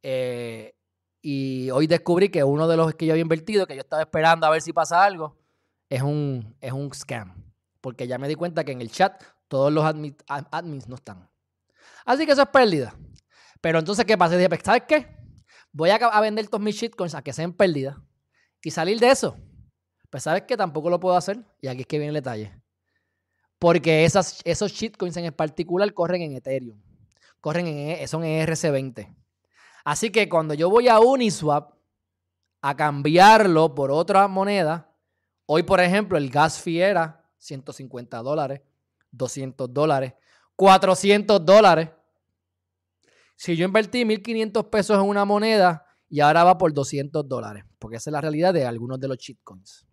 Eh, 0.00 0.76
y 1.20 1.70
hoy 1.70 1.88
descubrí 1.88 2.28
que 2.28 2.44
uno 2.44 2.68
de 2.68 2.76
los 2.76 2.94
que 2.94 3.06
yo 3.06 3.14
había 3.14 3.22
invertido, 3.22 3.66
que 3.66 3.74
yo 3.74 3.80
estaba 3.80 4.02
esperando 4.02 4.46
a 4.46 4.50
ver 4.50 4.62
si 4.62 4.72
pasa 4.72 5.02
algo, 5.02 5.36
es 5.88 6.02
un, 6.02 6.54
es 6.60 6.70
un 6.70 6.94
scam. 6.94 7.52
Porque 7.80 8.06
ya 8.06 8.16
me 8.16 8.28
di 8.28 8.36
cuenta 8.36 8.62
que 8.62 8.70
en 8.70 8.80
el 8.80 8.92
chat 8.92 9.20
todos 9.48 9.72
los 9.72 9.84
admins 9.84 10.88
no 10.88 10.94
están. 10.94 11.28
Así 12.04 12.26
que 12.26 12.30
eso 12.32 12.42
es 12.42 12.48
pérdida. 12.48 12.94
Pero 13.62 13.78
entonces, 13.78 14.04
¿qué 14.04 14.18
pasa? 14.18 14.36
Dije, 14.36 14.50
pues, 14.50 14.60
¿sabes 14.62 14.82
qué? 14.86 15.22
voy 15.72 15.90
a, 15.90 16.20
vender 16.20 16.46
todos 16.48 16.62
mis 16.62 16.76
shitcoins 16.76 17.14
a 17.14 17.22
que 17.22 17.32
sean 17.32 17.52
pérdidas 17.52 17.96
y 18.62 18.70
salir 18.70 19.00
de 19.00 19.10
eso. 19.10 19.36
Pues 20.10 20.24
sabes 20.24 20.42
que 20.42 20.56
tampoco 20.56 20.90
lo 20.90 21.00
puedo 21.00 21.16
hacer. 21.16 21.42
Y 21.60 21.68
aquí 21.68 21.80
es 21.80 21.86
que 21.86 21.98
viene 21.98 22.10
el 22.10 22.14
detalle. 22.14 22.54
Porque 23.58 24.04
esas, 24.04 24.40
esos 24.44 24.72
shitcoins 24.72 25.16
en 25.16 25.32
particular 25.32 25.92
corren 25.94 26.22
en 26.22 26.34
Ethereum. 26.34 26.80
Corren 27.40 27.66
en, 27.66 27.90
e, 27.90 28.06
son 28.06 28.24
en 28.24 28.46
ERC20. 28.46 29.14
Así 29.84 30.10
que 30.10 30.28
cuando 30.28 30.54
yo 30.54 30.68
voy 30.68 30.88
a 30.88 31.00
Uniswap 31.00 31.72
a 32.60 32.76
cambiarlo 32.76 33.74
por 33.74 33.90
otra 33.90 34.28
moneda, 34.28 34.94
hoy 35.46 35.62
por 35.64 35.80
ejemplo 35.80 36.18
el 36.18 36.30
gas 36.30 36.60
fee 36.60 36.80
era 36.80 37.24
150 37.38 38.18
dólares, 38.18 38.60
200 39.10 39.72
dólares, 39.72 40.12
400 40.54 41.44
dólares. 41.44 41.88
Si 43.36 43.56
yo 43.56 43.64
invertí 43.64 44.04
1.500 44.04 44.70
pesos 44.70 44.96
en 44.96 45.08
una 45.08 45.24
moneda 45.24 45.84
y 46.08 46.20
ahora 46.20 46.44
va 46.44 46.58
por 46.58 46.72
200 46.72 47.28
dólares, 47.28 47.64
porque 47.78 47.96
esa 47.96 48.10
es 48.10 48.12
la 48.12 48.20
realidad 48.20 48.54
de 48.54 48.66
algunos 48.66 49.00
de 49.00 49.08
los 49.08 49.18
shitcoins. 49.18 49.86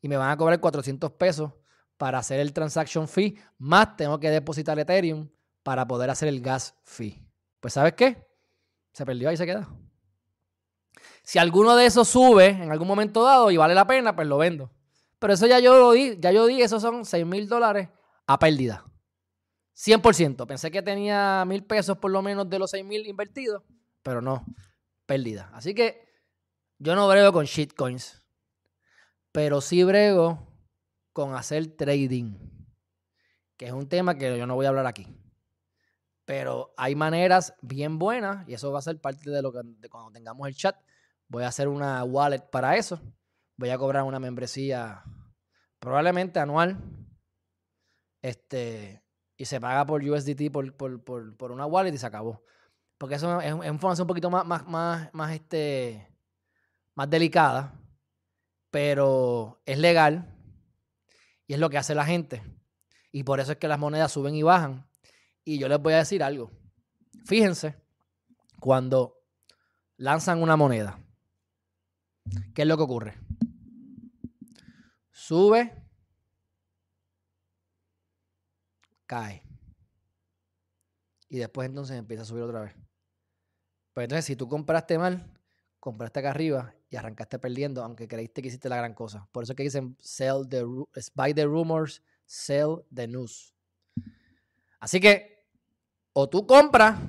Y 0.00 0.08
me 0.08 0.16
van 0.16 0.30
a 0.30 0.36
cobrar 0.36 0.60
400 0.60 1.12
pesos 1.12 1.52
para 1.96 2.18
hacer 2.18 2.38
el 2.40 2.52
transaction 2.52 3.08
fee, 3.08 3.36
más 3.58 3.96
tengo 3.96 4.20
que 4.20 4.30
depositar 4.30 4.78
Ethereum 4.78 5.28
para 5.62 5.86
poder 5.86 6.10
hacer 6.10 6.28
el 6.28 6.40
gas 6.40 6.76
fee. 6.84 7.22
Pues 7.60 7.74
¿sabes 7.74 7.94
qué? 7.94 8.26
Se 8.92 9.04
perdió 9.04 9.28
ahí 9.28 9.36
se 9.36 9.46
queda. 9.46 9.68
Si 11.22 11.38
alguno 11.38 11.76
de 11.76 11.86
esos 11.86 12.08
sube 12.08 12.46
en 12.46 12.70
algún 12.70 12.88
momento 12.88 13.22
dado 13.22 13.50
y 13.50 13.56
vale 13.56 13.74
la 13.74 13.86
pena, 13.86 14.16
pues 14.16 14.26
lo 14.26 14.38
vendo. 14.38 14.70
Pero 15.18 15.32
eso 15.32 15.46
ya 15.46 15.58
yo 15.58 15.78
lo 15.78 15.92
di, 15.92 16.16
ya 16.20 16.30
yo 16.30 16.46
di, 16.46 16.62
esos 16.62 16.80
son 16.80 17.04
6 17.04 17.26
mil 17.26 17.48
dólares 17.48 17.88
a 18.26 18.38
pérdida. 18.38 18.84
100%. 19.78 20.46
Pensé 20.46 20.70
que 20.70 20.82
tenía 20.82 21.44
mil 21.46 21.64
pesos 21.64 21.98
por 21.98 22.10
lo 22.10 22.20
menos 22.20 22.50
de 22.50 22.58
los 22.58 22.70
seis 22.70 22.84
mil 22.84 23.06
invertidos, 23.06 23.62
pero 24.02 24.20
no, 24.20 24.44
pérdida. 25.06 25.50
Así 25.54 25.72
que 25.72 26.08
yo 26.78 26.96
no 26.96 27.08
brego 27.08 27.32
con 27.32 27.44
shitcoins, 27.44 28.24
pero 29.30 29.60
sí 29.60 29.84
brego 29.84 30.48
con 31.12 31.34
hacer 31.34 31.76
trading, 31.76 32.36
que 33.56 33.66
es 33.66 33.72
un 33.72 33.88
tema 33.88 34.16
que 34.16 34.36
yo 34.36 34.46
no 34.46 34.56
voy 34.56 34.66
a 34.66 34.70
hablar 34.70 34.86
aquí. 34.86 35.06
Pero 36.24 36.74
hay 36.76 36.94
maneras 36.94 37.54
bien 37.62 37.98
buenas 37.98 38.46
y 38.48 38.54
eso 38.54 38.72
va 38.72 38.80
a 38.80 38.82
ser 38.82 39.00
parte 39.00 39.30
de 39.30 39.42
lo 39.42 39.52
que 39.52 39.60
cuando 39.88 40.10
tengamos 40.10 40.46
el 40.48 40.54
chat. 40.54 40.76
Voy 41.28 41.44
a 41.44 41.48
hacer 41.48 41.68
una 41.68 42.04
wallet 42.04 42.50
para 42.50 42.76
eso. 42.76 43.00
Voy 43.56 43.70
a 43.70 43.78
cobrar 43.78 44.02
una 44.02 44.18
membresía 44.18 45.02
probablemente 45.78 46.38
anual. 46.38 46.78
Este, 48.20 49.02
y 49.38 49.44
se 49.44 49.60
paga 49.60 49.86
por 49.86 50.02
USDT 50.02 50.50
por, 50.52 50.74
por, 50.74 51.52
una 51.52 51.64
wallet 51.64 51.94
y 51.94 51.98
se 51.98 52.06
acabó. 52.06 52.42
Porque 52.98 53.14
eso 53.14 53.40
es, 53.40 53.46
es 53.46 53.52
información 53.54 54.04
un 54.04 54.08
poquito 54.08 54.28
más, 54.28 54.44
más, 54.44 54.66
más, 54.66 55.14
más, 55.14 55.32
este, 55.32 56.12
más 56.96 57.08
delicada, 57.08 57.80
pero 58.72 59.62
es 59.64 59.78
legal 59.78 60.34
y 61.46 61.54
es 61.54 61.60
lo 61.60 61.70
que 61.70 61.78
hace 61.78 61.94
la 61.94 62.04
gente. 62.04 62.42
Y 63.12 63.22
por 63.22 63.38
eso 63.38 63.52
es 63.52 63.58
que 63.58 63.68
las 63.68 63.78
monedas 63.78 64.10
suben 64.10 64.34
y 64.34 64.42
bajan. 64.42 64.84
Y 65.44 65.58
yo 65.58 65.68
les 65.68 65.80
voy 65.80 65.94
a 65.94 65.98
decir 65.98 66.22
algo. 66.24 66.50
Fíjense, 67.24 67.76
cuando 68.58 69.22
lanzan 69.96 70.42
una 70.42 70.56
moneda, 70.56 70.98
¿qué 72.54 72.62
es 72.62 72.68
lo 72.68 72.76
que 72.76 72.82
ocurre? 72.82 73.14
Sube 75.12 75.87
cae. 79.08 79.42
Y 81.28 81.38
después 81.38 81.68
entonces 81.68 81.96
empieza 81.98 82.22
a 82.22 82.26
subir 82.26 82.44
otra 82.44 82.60
vez. 82.60 82.74
Pero 83.92 84.04
entonces 84.04 84.26
si 84.26 84.36
tú 84.36 84.48
compraste 84.48 84.96
mal, 84.98 85.36
compraste 85.80 86.20
acá 86.20 86.30
arriba 86.30 86.74
y 86.90 86.96
arrancaste 86.96 87.38
perdiendo, 87.38 87.82
aunque 87.82 88.06
creíste 88.06 88.42
que 88.42 88.48
hiciste 88.48 88.68
la 88.68 88.76
gran 88.76 88.94
cosa. 88.94 89.28
Por 89.32 89.42
eso 89.42 89.52
es 89.52 89.56
que 89.56 89.64
dicen 89.64 89.96
sell 89.98 90.48
the, 90.48 90.62
buy 91.14 91.34
the 91.34 91.44
rumors, 91.44 92.02
sell 92.24 92.84
the 92.94 93.08
news. 93.08 93.54
Así 94.78 95.00
que, 95.00 95.44
o 96.12 96.28
tú 96.28 96.46
compras 96.46 97.00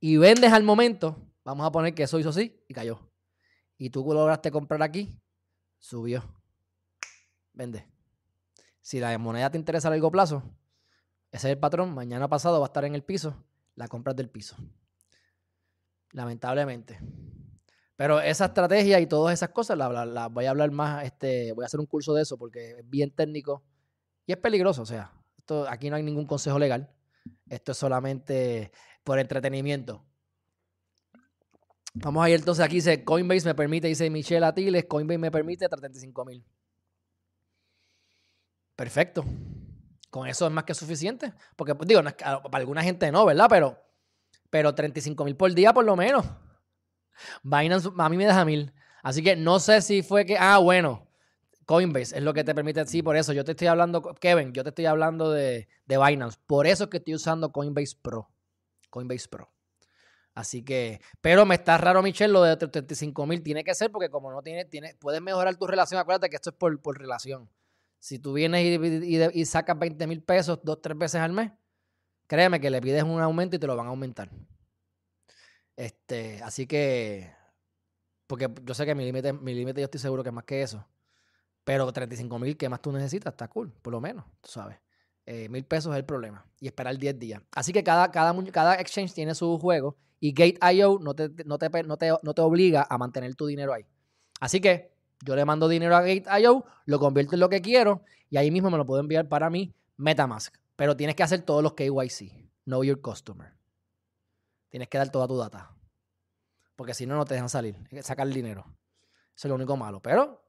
y 0.00 0.16
vendes 0.16 0.52
al 0.52 0.64
momento, 0.64 1.16
vamos 1.44 1.66
a 1.66 1.70
poner 1.70 1.94
que 1.94 2.02
eso 2.02 2.18
hizo 2.18 2.30
así 2.30 2.60
y 2.66 2.74
cayó. 2.74 3.10
Y 3.78 3.90
tú 3.90 4.04
lograste 4.12 4.50
comprar 4.50 4.82
aquí, 4.82 5.20
subió. 5.78 6.24
Vende. 7.52 7.86
Si 8.80 9.00
la 9.00 9.16
moneda 9.18 9.50
te 9.50 9.58
interesa 9.58 9.88
a 9.88 9.90
largo 9.90 10.10
plazo, 10.10 10.42
ese 11.36 11.48
es 11.48 11.52
el 11.52 11.58
patrón. 11.58 11.94
Mañana 11.94 12.28
pasado 12.28 12.60
va 12.60 12.66
a 12.66 12.68
estar 12.68 12.84
en 12.84 12.94
el 12.94 13.02
piso, 13.02 13.36
la 13.74 13.88
compras 13.88 14.16
del 14.16 14.30
piso. 14.30 14.56
Lamentablemente. 16.12 16.98
Pero 17.94 18.20
esa 18.20 18.46
estrategia 18.46 19.00
y 19.00 19.06
todas 19.06 19.34
esas 19.34 19.50
cosas 19.50 19.76
las 19.78 20.32
voy 20.32 20.46
a 20.46 20.50
hablar 20.50 20.70
más, 20.70 21.04
este, 21.04 21.52
voy 21.52 21.64
a 21.64 21.66
hacer 21.66 21.80
un 21.80 21.86
curso 21.86 22.14
de 22.14 22.22
eso 22.22 22.36
porque 22.36 22.78
es 22.78 22.88
bien 22.88 23.10
técnico 23.10 23.62
y 24.26 24.32
es 24.32 24.38
peligroso. 24.38 24.82
O 24.82 24.86
sea, 24.86 25.12
esto, 25.36 25.68
aquí 25.68 25.90
no 25.90 25.96
hay 25.96 26.02
ningún 26.02 26.26
consejo 26.26 26.58
legal. 26.58 26.90
Esto 27.48 27.72
es 27.72 27.78
solamente 27.78 28.72
por 29.04 29.18
entretenimiento. 29.18 30.04
Vamos 31.94 32.24
a 32.24 32.28
ir 32.28 32.36
entonces 32.38 32.64
aquí, 32.64 32.76
dice 32.76 33.04
Coinbase 33.04 33.46
me 33.46 33.54
permite, 33.54 33.88
dice 33.88 34.10
Michelle 34.10 34.44
Atiles, 34.44 34.84
Coinbase 34.84 35.18
me 35.18 35.30
permite 35.30 35.66
35 35.66 36.24
mil. 36.26 36.44
Perfecto. 38.74 39.24
Con 40.16 40.26
eso 40.26 40.46
es 40.46 40.52
más 40.52 40.64
que 40.64 40.72
suficiente. 40.72 41.34
Porque, 41.56 41.74
pues, 41.74 41.86
digo, 41.86 42.00
para 42.02 42.40
alguna 42.52 42.82
gente 42.82 43.12
no, 43.12 43.26
¿verdad? 43.26 43.48
Pero, 43.50 43.78
pero 44.48 44.74
35 44.74 45.22
mil 45.26 45.36
por 45.36 45.52
día 45.52 45.74
por 45.74 45.84
lo 45.84 45.94
menos. 45.94 46.24
Binance 47.42 47.90
a 47.98 48.08
mí 48.08 48.16
me 48.16 48.24
deja 48.24 48.42
mil. 48.46 48.72
Así 49.02 49.22
que 49.22 49.36
no 49.36 49.60
sé 49.60 49.82
si 49.82 50.02
fue 50.02 50.24
que, 50.24 50.38
ah, 50.38 50.56
bueno, 50.56 51.06
Coinbase 51.66 52.16
es 52.16 52.22
lo 52.22 52.32
que 52.32 52.44
te 52.44 52.54
permite, 52.54 52.86
sí, 52.86 53.02
por 53.02 53.14
eso 53.14 53.34
yo 53.34 53.44
te 53.44 53.50
estoy 53.50 53.66
hablando, 53.66 54.00
Kevin, 54.14 54.54
yo 54.54 54.62
te 54.62 54.70
estoy 54.70 54.86
hablando 54.86 55.30
de, 55.32 55.68
de 55.84 55.98
Binance. 55.98 56.38
Por 56.46 56.66
eso 56.66 56.84
es 56.84 56.88
que 56.90 56.96
estoy 56.96 57.14
usando 57.16 57.52
Coinbase 57.52 57.98
Pro. 58.00 58.30
Coinbase 58.88 59.28
Pro. 59.28 59.52
Así 60.34 60.64
que, 60.64 61.02
pero 61.20 61.44
me 61.44 61.56
está 61.56 61.76
raro, 61.76 62.02
Michelle, 62.02 62.32
lo 62.32 62.42
de 62.42 62.56
35 62.56 63.26
mil. 63.26 63.42
Tiene 63.42 63.64
que 63.64 63.74
ser 63.74 63.92
porque 63.92 64.08
como 64.08 64.32
no 64.32 64.40
tiene, 64.40 64.64
tiene, 64.64 64.94
puedes 64.98 65.20
mejorar 65.20 65.56
tu 65.56 65.66
relación. 65.66 66.00
Acuérdate 66.00 66.30
que 66.30 66.36
esto 66.36 66.48
es 66.48 66.56
por, 66.56 66.80
por 66.80 66.98
relación. 66.98 67.50
Si 67.98 68.18
tú 68.18 68.34
vienes 68.34 68.80
y, 69.34 69.44
sacas 69.44 69.78
20 69.78 70.06
mil 70.06 70.22
pesos 70.22 70.60
dos, 70.62 70.80
tres 70.80 70.96
veces 70.96 71.20
al 71.20 71.32
mes, 71.32 71.52
créeme 72.26 72.60
que 72.60 72.70
le 72.70 72.80
pides 72.80 73.02
un 73.02 73.20
aumento 73.20 73.56
y 73.56 73.58
te 73.58 73.66
lo 73.66 73.76
van 73.76 73.86
a 73.86 73.90
aumentar. 73.90 74.30
Este, 75.76 76.42
así 76.42 76.66
que, 76.66 77.32
porque 78.26 78.48
yo 78.64 78.74
sé 78.74 78.86
que 78.86 78.94
mi 78.94 79.04
límite, 79.04 79.32
mi 79.32 79.54
límite 79.54 79.80
yo 79.80 79.86
estoy 79.86 80.00
seguro 80.00 80.22
que 80.22 80.30
es 80.30 80.34
más 80.34 80.44
que 80.44 80.62
eso. 80.62 80.86
Pero 81.64 81.92
35 81.92 82.38
mil, 82.38 82.56
¿qué 82.56 82.68
más 82.68 82.80
tú 82.80 82.92
necesitas? 82.92 83.32
Está 83.32 83.48
cool, 83.48 83.72
por 83.82 83.92
lo 83.92 84.00
menos, 84.00 84.24
tú 84.40 84.50
sabes. 84.50 84.78
Eh, 85.26 85.48
mil 85.48 85.64
pesos 85.64 85.92
es 85.92 85.98
el 85.98 86.04
problema. 86.04 86.46
Y 86.60 86.68
esperar 86.68 86.96
10 86.96 87.18
días. 87.18 87.42
Así 87.52 87.72
que 87.72 87.82
cada, 87.82 88.10
cada, 88.12 88.32
cada 88.52 88.76
exchange 88.76 89.12
tiene 89.12 89.34
su 89.34 89.58
juego 89.58 89.96
y 90.20 90.32
Gate.io 90.32 90.98
no 91.00 91.14
te, 91.14 91.28
no, 91.44 91.58
te, 91.58 91.68
no, 91.82 91.96
te, 91.96 92.12
no 92.22 92.34
te 92.34 92.40
obliga 92.40 92.86
a 92.88 92.96
mantener 92.96 93.34
tu 93.34 93.46
dinero 93.46 93.72
ahí. 93.72 93.84
Así 94.40 94.60
que 94.60 94.95
yo 95.24 95.36
le 95.36 95.44
mando 95.44 95.68
dinero 95.68 95.96
a 95.96 96.02
Gate.io, 96.02 96.64
lo 96.84 96.98
convierto 96.98 97.34
en 97.34 97.40
lo 97.40 97.48
que 97.48 97.60
quiero 97.60 98.02
y 98.28 98.36
ahí 98.36 98.50
mismo 98.50 98.70
me 98.70 98.76
lo 98.76 98.86
puedo 98.86 99.00
enviar 99.00 99.28
para 99.28 99.50
mi 99.50 99.74
MetaMask. 99.96 100.54
Pero 100.76 100.96
tienes 100.96 101.16
que 101.16 101.22
hacer 101.22 101.42
todos 101.42 101.62
los 101.62 101.74
KYC. 101.74 102.50
Know 102.64 102.84
your 102.84 103.00
customer. 103.00 103.54
Tienes 104.68 104.88
que 104.88 104.98
dar 104.98 105.10
toda 105.10 105.26
tu 105.26 105.36
data. 105.36 105.74
Porque 106.74 106.92
si 106.92 107.06
no, 107.06 107.16
no 107.16 107.24
te 107.24 107.34
dejan 107.34 107.48
salir. 107.48 107.76
Que 107.88 108.02
sacar 108.02 108.26
el 108.26 108.34
dinero. 108.34 108.66
Eso 109.34 109.46
es 109.46 109.48
lo 109.48 109.54
único 109.54 109.76
malo. 109.76 110.00
Pero 110.02 110.44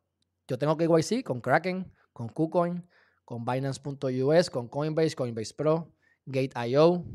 yo 0.48 0.58
tengo 0.58 0.76
KYC 0.76 1.24
con 1.24 1.40
Kraken, 1.40 1.94
con 2.12 2.28
KuCoin, 2.30 2.86
con 3.24 3.46
Binance.us, 3.46 4.50
con 4.50 4.68
Coinbase, 4.68 5.16
Coinbase 5.16 5.54
Pro, 5.54 5.94
Gate.io, 6.26 7.06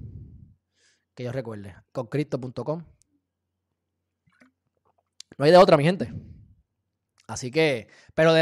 que 1.15 1.25
yo 1.25 1.33
recuerde, 1.33 1.75
con 1.91 2.07
Crypto.com. 2.07 2.85
No 5.39 5.45
hay 5.45 5.51
de 5.51 5.57
otra, 5.57 5.77
mi 5.77 5.85
gente. 5.85 6.13
Así 7.27 7.51
que, 7.51 7.89
pero 8.15 8.35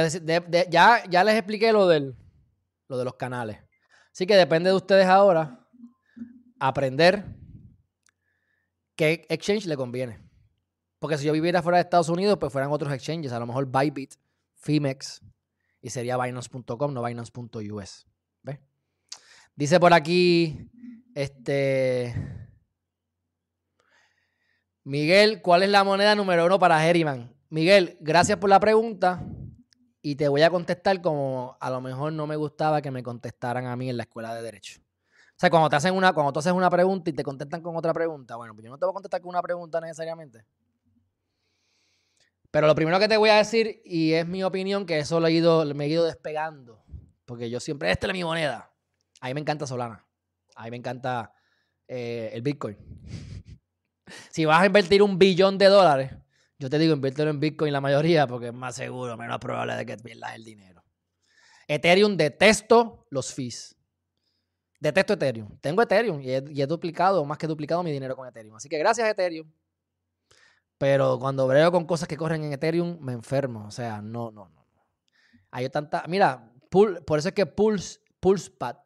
ya, 0.71 1.05
ya 1.09 1.25
les 1.25 1.35
expliqué 1.37 1.73
lo, 1.73 1.87
del, 1.87 2.17
lo 2.89 2.99
de 2.99 3.05
los 3.05 3.15
canales. 3.15 3.59
Así 4.13 4.27
que 4.27 4.37
depende 4.37 4.71
de 4.71 4.77
ustedes 4.77 5.07
ahora 5.07 5.67
aprender 6.59 7.25
qué 8.97 9.27
exchange 9.29 9.67
le 9.67 9.77
conviene. 9.77 10.19
Porque 10.99 11.17
si 11.17 11.25
yo 11.25 11.33
viviera 11.33 11.63
fuera 11.63 11.79
de 11.79 11.83
Estados 11.83 12.11
Unidos, 12.11 12.37
pues 12.39 12.53
fueran 12.53 12.71
otros 12.71 12.93
exchanges. 12.93 13.33
A 13.33 13.39
lo 13.39 13.47
mejor 13.47 13.67
Bybit, 13.67 14.15
Fimex, 14.57 15.23
y 15.81 15.91
sería 15.91 16.19
Binance.com, 16.19 16.93
no 16.93 17.03
Binance.us. 17.03 18.07
¿Ves? 18.43 18.59
Dice 19.57 19.81
por 19.81 19.95
aquí, 19.95 20.71
este... 21.15 22.15
Miguel, 24.83 25.41
¿cuál 25.43 25.63
es 25.63 25.71
la 25.71 25.85
moneda 25.85 26.15
número 26.15 26.47
uno 26.47 26.59
para 26.59 26.85
Herriman? 26.87 27.35
Miguel, 27.51 27.97
gracias 27.99 28.39
por 28.39 28.49
la 28.49 28.61
pregunta 28.61 29.25
y 30.01 30.15
te 30.15 30.29
voy 30.29 30.43
a 30.43 30.51
contestar 30.51 31.01
como 31.03 31.57
a 31.61 31.69
lo 31.69 31.81
mejor 31.81 32.13
no 32.13 32.29
me 32.29 32.37
gustaba 32.37 32.81
que 32.81 32.93
me 32.93 33.03
contestaran 33.03 33.67
a 33.67 33.75
mí 33.75 33.91
en 33.91 33.97
la 33.97 34.05
escuela 34.05 34.33
de 34.37 34.43
derecho. 34.43 34.81
O 34.81 35.35
sea, 35.37 35.51
cuando 35.51 35.69
te 35.69 35.75
hacen 35.75 35.95
una, 35.95 36.13
cuando 36.13 36.33
tú 36.33 36.39
haces 36.39 36.53
una 36.53 36.71
pregunta 36.71 37.11
y 37.11 37.13
te 37.13 37.25
contestan 37.25 37.61
con 37.61 37.75
otra 37.75 37.93
pregunta, 37.93 38.37
bueno, 38.37 38.55
pues 38.55 38.65
yo 38.65 38.71
no 38.71 38.79
te 38.79 38.85
voy 38.85 38.93
a 38.93 38.95
contestar 38.95 39.21
con 39.21 39.31
una 39.31 39.43
pregunta 39.43 39.81
necesariamente. 39.81 40.45
Pero 42.53 42.69
lo 42.69 42.75
primero 42.77 43.01
que 43.01 43.09
te 43.09 43.17
voy 43.17 43.31
a 43.31 43.37
decir, 43.37 43.83
y 43.85 44.13
es 44.13 44.29
mi 44.29 44.45
opinión, 44.45 44.87
que 44.87 45.01
eso 45.01 45.19
lo 45.19 45.27
he 45.27 45.33
ido, 45.33 45.65
me 45.75 45.87
he 45.87 45.89
ido 45.89 46.05
despegando, 46.05 46.85
porque 47.25 47.51
yo 47.51 47.59
siempre, 47.59 47.91
esta 47.91 48.07
es 48.07 48.13
mi 48.13 48.23
moneda. 48.23 48.73
A 49.21 49.27
mí 49.27 49.35
me 49.35 49.41
encanta 49.41 49.67
Solana. 49.67 50.07
A 50.55 50.65
mí 50.65 50.71
me 50.71 50.77
encanta 50.77 51.33
eh, 51.89 52.31
el 52.33 52.43
Bitcoin. 52.43 52.77
si 54.31 54.45
vas 54.45 54.63
a 54.63 54.67
invertir 54.67 55.03
un 55.03 55.19
billón 55.19 55.59
de 55.59 55.67
dólares, 55.67 56.13
yo 56.61 56.69
te 56.69 56.79
digo, 56.79 56.93
inviértelo 56.93 57.31
en 57.31 57.41
Bitcoin 57.41 57.73
la 57.73 57.81
mayoría 57.81 58.27
porque 58.27 58.49
es 58.49 58.53
más 58.53 58.77
seguro, 58.77 59.17
menos 59.17 59.39
probable 59.39 59.75
de 59.77 59.87
que 59.87 59.97
pierdas 59.97 60.35
el 60.35 60.45
dinero. 60.45 60.85
Ethereum, 61.67 62.19
detesto 62.19 63.07
los 63.09 63.33
fees. 63.33 63.75
Detesto 64.79 65.15
Ethereum. 65.15 65.59
Tengo 65.61 65.81
Ethereum 65.81 66.21
y 66.21 66.31
he, 66.31 66.67
duplicado, 66.67 67.25
más 67.25 67.39
que 67.39 67.47
duplicado 67.47 67.83
mi 67.83 67.91
dinero 67.91 68.15
con 68.15 68.29
Ethereum. 68.29 68.57
Así 68.57 68.69
que 68.69 68.77
gracias 68.77 69.09
Ethereum. 69.09 69.51
Pero 70.77 71.19
cuando 71.19 71.47
veo 71.47 71.73
con 71.73 71.87
cosas 71.87 72.07
que 72.07 72.19
corren 72.19 72.45
en 72.45 72.53
Ethereum, 72.53 72.99
me 73.01 73.15
enfermo. 73.15 73.65
O 73.67 73.71
sea, 73.71 74.03
no, 74.03 74.31
no, 74.31 74.51
no. 74.51 74.67
Hay 75.51 75.71
tanta. 75.71 76.05
Mira, 76.09 76.53
por 76.69 77.19
eso 77.19 77.29
es 77.29 77.35
que 77.35 77.47
Pulse, 77.47 78.01
PulsePad 78.21 78.77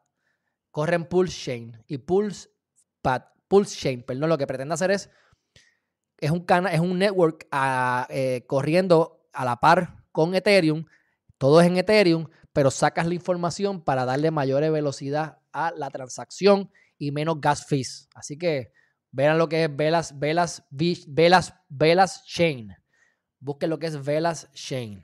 corre 0.71 0.95
en 0.95 1.07
Pulse 1.07 1.37
Chain. 1.37 1.85
Y 1.89 1.99
PulsePad, 1.99 3.23
Pulse 3.49 3.77
Chain, 3.77 4.05
perdón, 4.05 4.29
lo 4.29 4.39
que 4.39 4.47
pretende 4.47 4.75
hacer 4.75 4.93
es 4.93 5.11
es 6.19 6.31
un, 6.31 6.45
es 6.71 6.81
un 6.81 6.99
network 6.99 7.47
ah, 7.51 8.07
eh, 8.11 8.45
corriendo 8.47 9.27
a 9.33 9.45
la 9.45 9.57
par 9.57 10.05
con 10.13 10.35
Ethereum. 10.35 10.87
Todo 11.39 11.61
es 11.61 11.67
en 11.67 11.77
Ethereum, 11.77 12.29
pero 12.53 12.71
sacas 12.71 13.07
la 13.07 13.15
información 13.15 13.83
para 13.83 14.05
darle 14.05 14.31
mayor 14.31 14.63
velocidad 14.71 15.39
a 15.53 15.73
la 15.73 15.91
transacción 15.91 16.71
y 16.99 17.11
menos 17.11 17.41
gas 17.41 17.67
fees. 17.67 18.09
Así 18.15 18.39
que 18.39 18.73
vean 19.11 19.39
lo 19.39 19.49
que 19.49 19.65
es 19.65 19.77
Velas, 19.77 20.19
Velas, 20.19 20.67
Velas, 20.71 21.55
Velas 21.69 22.25
Chain. 22.27 22.75
Busquen 23.41 23.71
lo 23.71 23.79
que 23.79 23.87
es 23.87 24.03
Velas 24.03 24.51
Chain, 24.53 25.03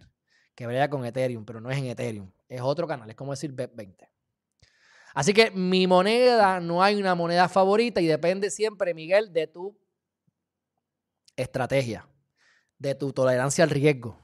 que 0.54 0.66
vaya 0.66 0.88
con 0.88 1.04
Ethereum, 1.04 1.44
pero 1.44 1.60
no 1.60 1.70
es 1.70 1.78
en 1.78 1.86
Ethereum. 1.86 2.30
Es 2.48 2.60
otro 2.60 2.86
canal, 2.86 3.10
es 3.10 3.16
como 3.16 3.32
decir 3.32 3.54
Bet20. 3.54 4.08
Así 5.14 5.34
que 5.34 5.50
mi 5.50 5.86
moneda, 5.86 6.60
no 6.60 6.82
hay 6.82 6.96
una 6.96 7.14
moneda 7.14 7.48
favorita 7.48 8.00
y 8.00 8.06
depende 8.06 8.50
siempre, 8.50 8.94
Miguel, 8.94 9.32
de 9.32 9.48
tu 9.48 9.76
estrategia, 11.42 12.08
de 12.78 12.94
tu 12.94 13.12
tolerancia 13.12 13.64
al 13.64 13.70
riesgo, 13.70 14.18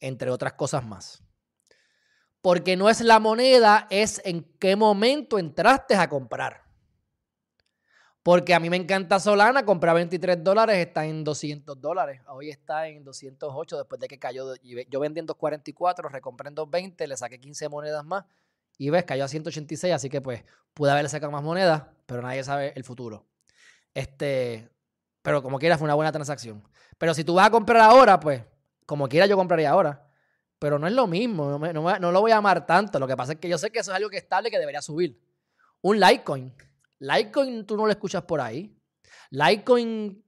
entre 0.00 0.30
otras 0.30 0.54
cosas 0.54 0.84
más. 0.84 1.22
Porque 2.40 2.76
no 2.76 2.88
es 2.88 3.00
la 3.00 3.20
moneda, 3.20 3.86
es 3.90 4.20
en 4.24 4.44
qué 4.58 4.76
momento 4.76 5.38
entraste 5.38 5.96
a 5.96 6.08
comprar. 6.08 6.64
Porque 8.24 8.54
a 8.54 8.60
mí 8.60 8.70
me 8.70 8.76
encanta 8.76 9.20
Solana, 9.20 9.66
compré 9.66 9.90
a 9.90 9.92
23 9.92 10.42
dólares, 10.42 10.78
está 10.78 11.04
en 11.04 11.24
200 11.24 11.78
dólares. 11.78 12.22
Hoy 12.28 12.48
está 12.48 12.88
en 12.88 13.04
208 13.04 13.76
después 13.76 14.00
de 14.00 14.08
que 14.08 14.18
cayó. 14.18 14.54
Yo 14.62 14.98
vendí 15.00 15.20
en 15.20 15.26
244, 15.26 16.08
recompré 16.08 16.48
en 16.48 16.54
220, 16.54 17.06
le 17.06 17.16
saqué 17.18 17.38
15 17.38 17.68
monedas 17.68 18.02
más. 18.02 18.24
Y 18.78 18.88
ves, 18.88 19.04
cayó 19.04 19.24
a 19.24 19.28
186, 19.28 19.92
así 19.92 20.08
que 20.08 20.22
pues 20.22 20.42
pude 20.72 20.90
haberle 20.90 21.10
sacado 21.10 21.32
más 21.32 21.42
monedas, 21.42 21.82
pero 22.06 22.22
nadie 22.22 22.42
sabe 22.42 22.72
el 22.74 22.84
futuro. 22.84 23.26
Este, 23.92 24.70
pero 25.24 25.42
como 25.42 25.58
quiera 25.58 25.78
fue 25.78 25.86
una 25.86 25.94
buena 25.94 26.12
transacción. 26.12 26.62
Pero 26.98 27.14
si 27.14 27.24
tú 27.24 27.32
vas 27.32 27.46
a 27.46 27.50
comprar 27.50 27.80
ahora, 27.80 28.20
pues 28.20 28.42
como 28.84 29.08
quiera 29.08 29.24
yo 29.24 29.38
compraría 29.38 29.70
ahora. 29.70 30.06
Pero 30.58 30.78
no 30.78 30.86
es 30.86 30.92
lo 30.92 31.06
mismo, 31.06 31.58
no, 31.58 32.12
lo 32.12 32.20
voy 32.20 32.30
a 32.30 32.36
amar 32.36 32.66
tanto. 32.66 32.98
Lo 32.98 33.06
que 33.06 33.16
pasa 33.16 33.32
es 33.32 33.38
que 33.38 33.48
yo 33.48 33.56
sé 33.56 33.70
que 33.70 33.78
eso 33.78 33.90
es 33.90 33.96
algo 33.96 34.10
que 34.10 34.18
es 34.18 34.24
estable 34.24 34.50
que 34.50 34.58
debería 34.58 34.82
subir. 34.82 35.18
Un 35.80 35.98
Litecoin. 35.98 36.54
Litecoin 36.98 37.64
tú 37.64 37.74
no 37.74 37.86
lo 37.86 37.90
escuchas 37.90 38.22
por 38.24 38.38
ahí. 38.38 38.78
Litecoin 39.30 40.22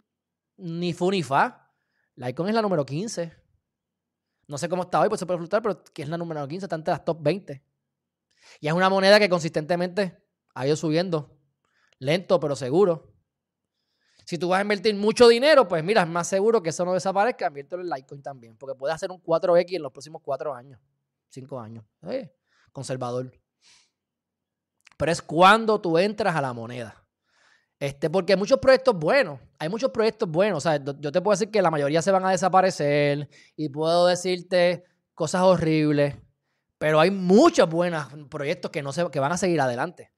ni 0.56 0.94
fu 0.94 1.10
ni 1.10 1.22
fa. 1.22 1.70
Litecoin 2.14 2.48
es 2.48 2.54
la 2.54 2.62
número 2.62 2.86
15. 2.86 3.34
No 4.46 4.56
sé 4.56 4.66
cómo 4.66 4.84
está 4.84 5.02
hoy, 5.02 5.10
pues 5.10 5.18
se 5.18 5.26
puede 5.26 5.36
fluctuar, 5.36 5.60
pero 5.60 5.84
que 5.84 6.04
es 6.04 6.08
la 6.08 6.16
número 6.16 6.48
15, 6.48 6.64
está 6.64 6.76
entre 6.76 6.92
las 6.92 7.04
top 7.04 7.18
20. 7.20 7.62
Y 8.60 8.68
es 8.68 8.72
una 8.72 8.88
moneda 8.88 9.18
que 9.18 9.28
consistentemente 9.28 10.16
ha 10.54 10.66
ido 10.66 10.74
subiendo. 10.74 11.36
Lento, 11.98 12.40
pero 12.40 12.56
seguro. 12.56 13.15
Si 14.26 14.38
tú 14.38 14.48
vas 14.48 14.58
a 14.58 14.62
invertir 14.62 14.92
mucho 14.96 15.28
dinero, 15.28 15.68
pues 15.68 15.84
mira, 15.84 16.02
es 16.02 16.08
más 16.08 16.26
seguro 16.26 16.60
que 16.60 16.70
eso 16.70 16.84
no 16.84 16.92
desaparezca, 16.94 17.46
inviértelo 17.46 17.82
en 17.82 17.88
Litecoin 17.88 18.22
también, 18.22 18.56
porque 18.56 18.74
puede 18.74 18.92
hacer 18.92 19.08
un 19.12 19.22
4X 19.22 19.76
en 19.76 19.82
los 19.82 19.92
próximos 19.92 20.20
4 20.20 20.52
años, 20.52 20.80
5 21.28 21.60
años. 21.60 21.84
Conservador. 22.72 23.32
Pero 24.96 25.12
es 25.12 25.22
cuando 25.22 25.80
tú 25.80 25.96
entras 25.96 26.34
a 26.34 26.40
la 26.40 26.52
moneda. 26.52 27.06
Este, 27.78 28.10
porque 28.10 28.32
hay 28.32 28.38
muchos 28.38 28.58
proyectos 28.58 28.98
buenos. 28.98 29.38
Hay 29.60 29.68
muchos 29.68 29.92
proyectos 29.92 30.28
buenos. 30.28 30.58
O 30.58 30.60
sea, 30.68 30.82
yo 30.82 31.12
te 31.12 31.20
puedo 31.20 31.38
decir 31.38 31.52
que 31.52 31.62
la 31.62 31.70
mayoría 31.70 32.02
se 32.02 32.10
van 32.10 32.24
a 32.24 32.32
desaparecer 32.32 33.28
y 33.54 33.68
puedo 33.68 34.08
decirte 34.08 34.82
cosas 35.14 35.42
horribles. 35.42 36.16
Pero 36.78 36.98
hay 36.98 37.12
muchos 37.12 37.70
buenos 37.70 38.08
proyectos 38.28 38.72
que, 38.72 38.82
no 38.82 38.92
se, 38.92 39.08
que 39.08 39.20
van 39.20 39.30
a 39.30 39.36
seguir 39.36 39.60
adelante. 39.60 40.10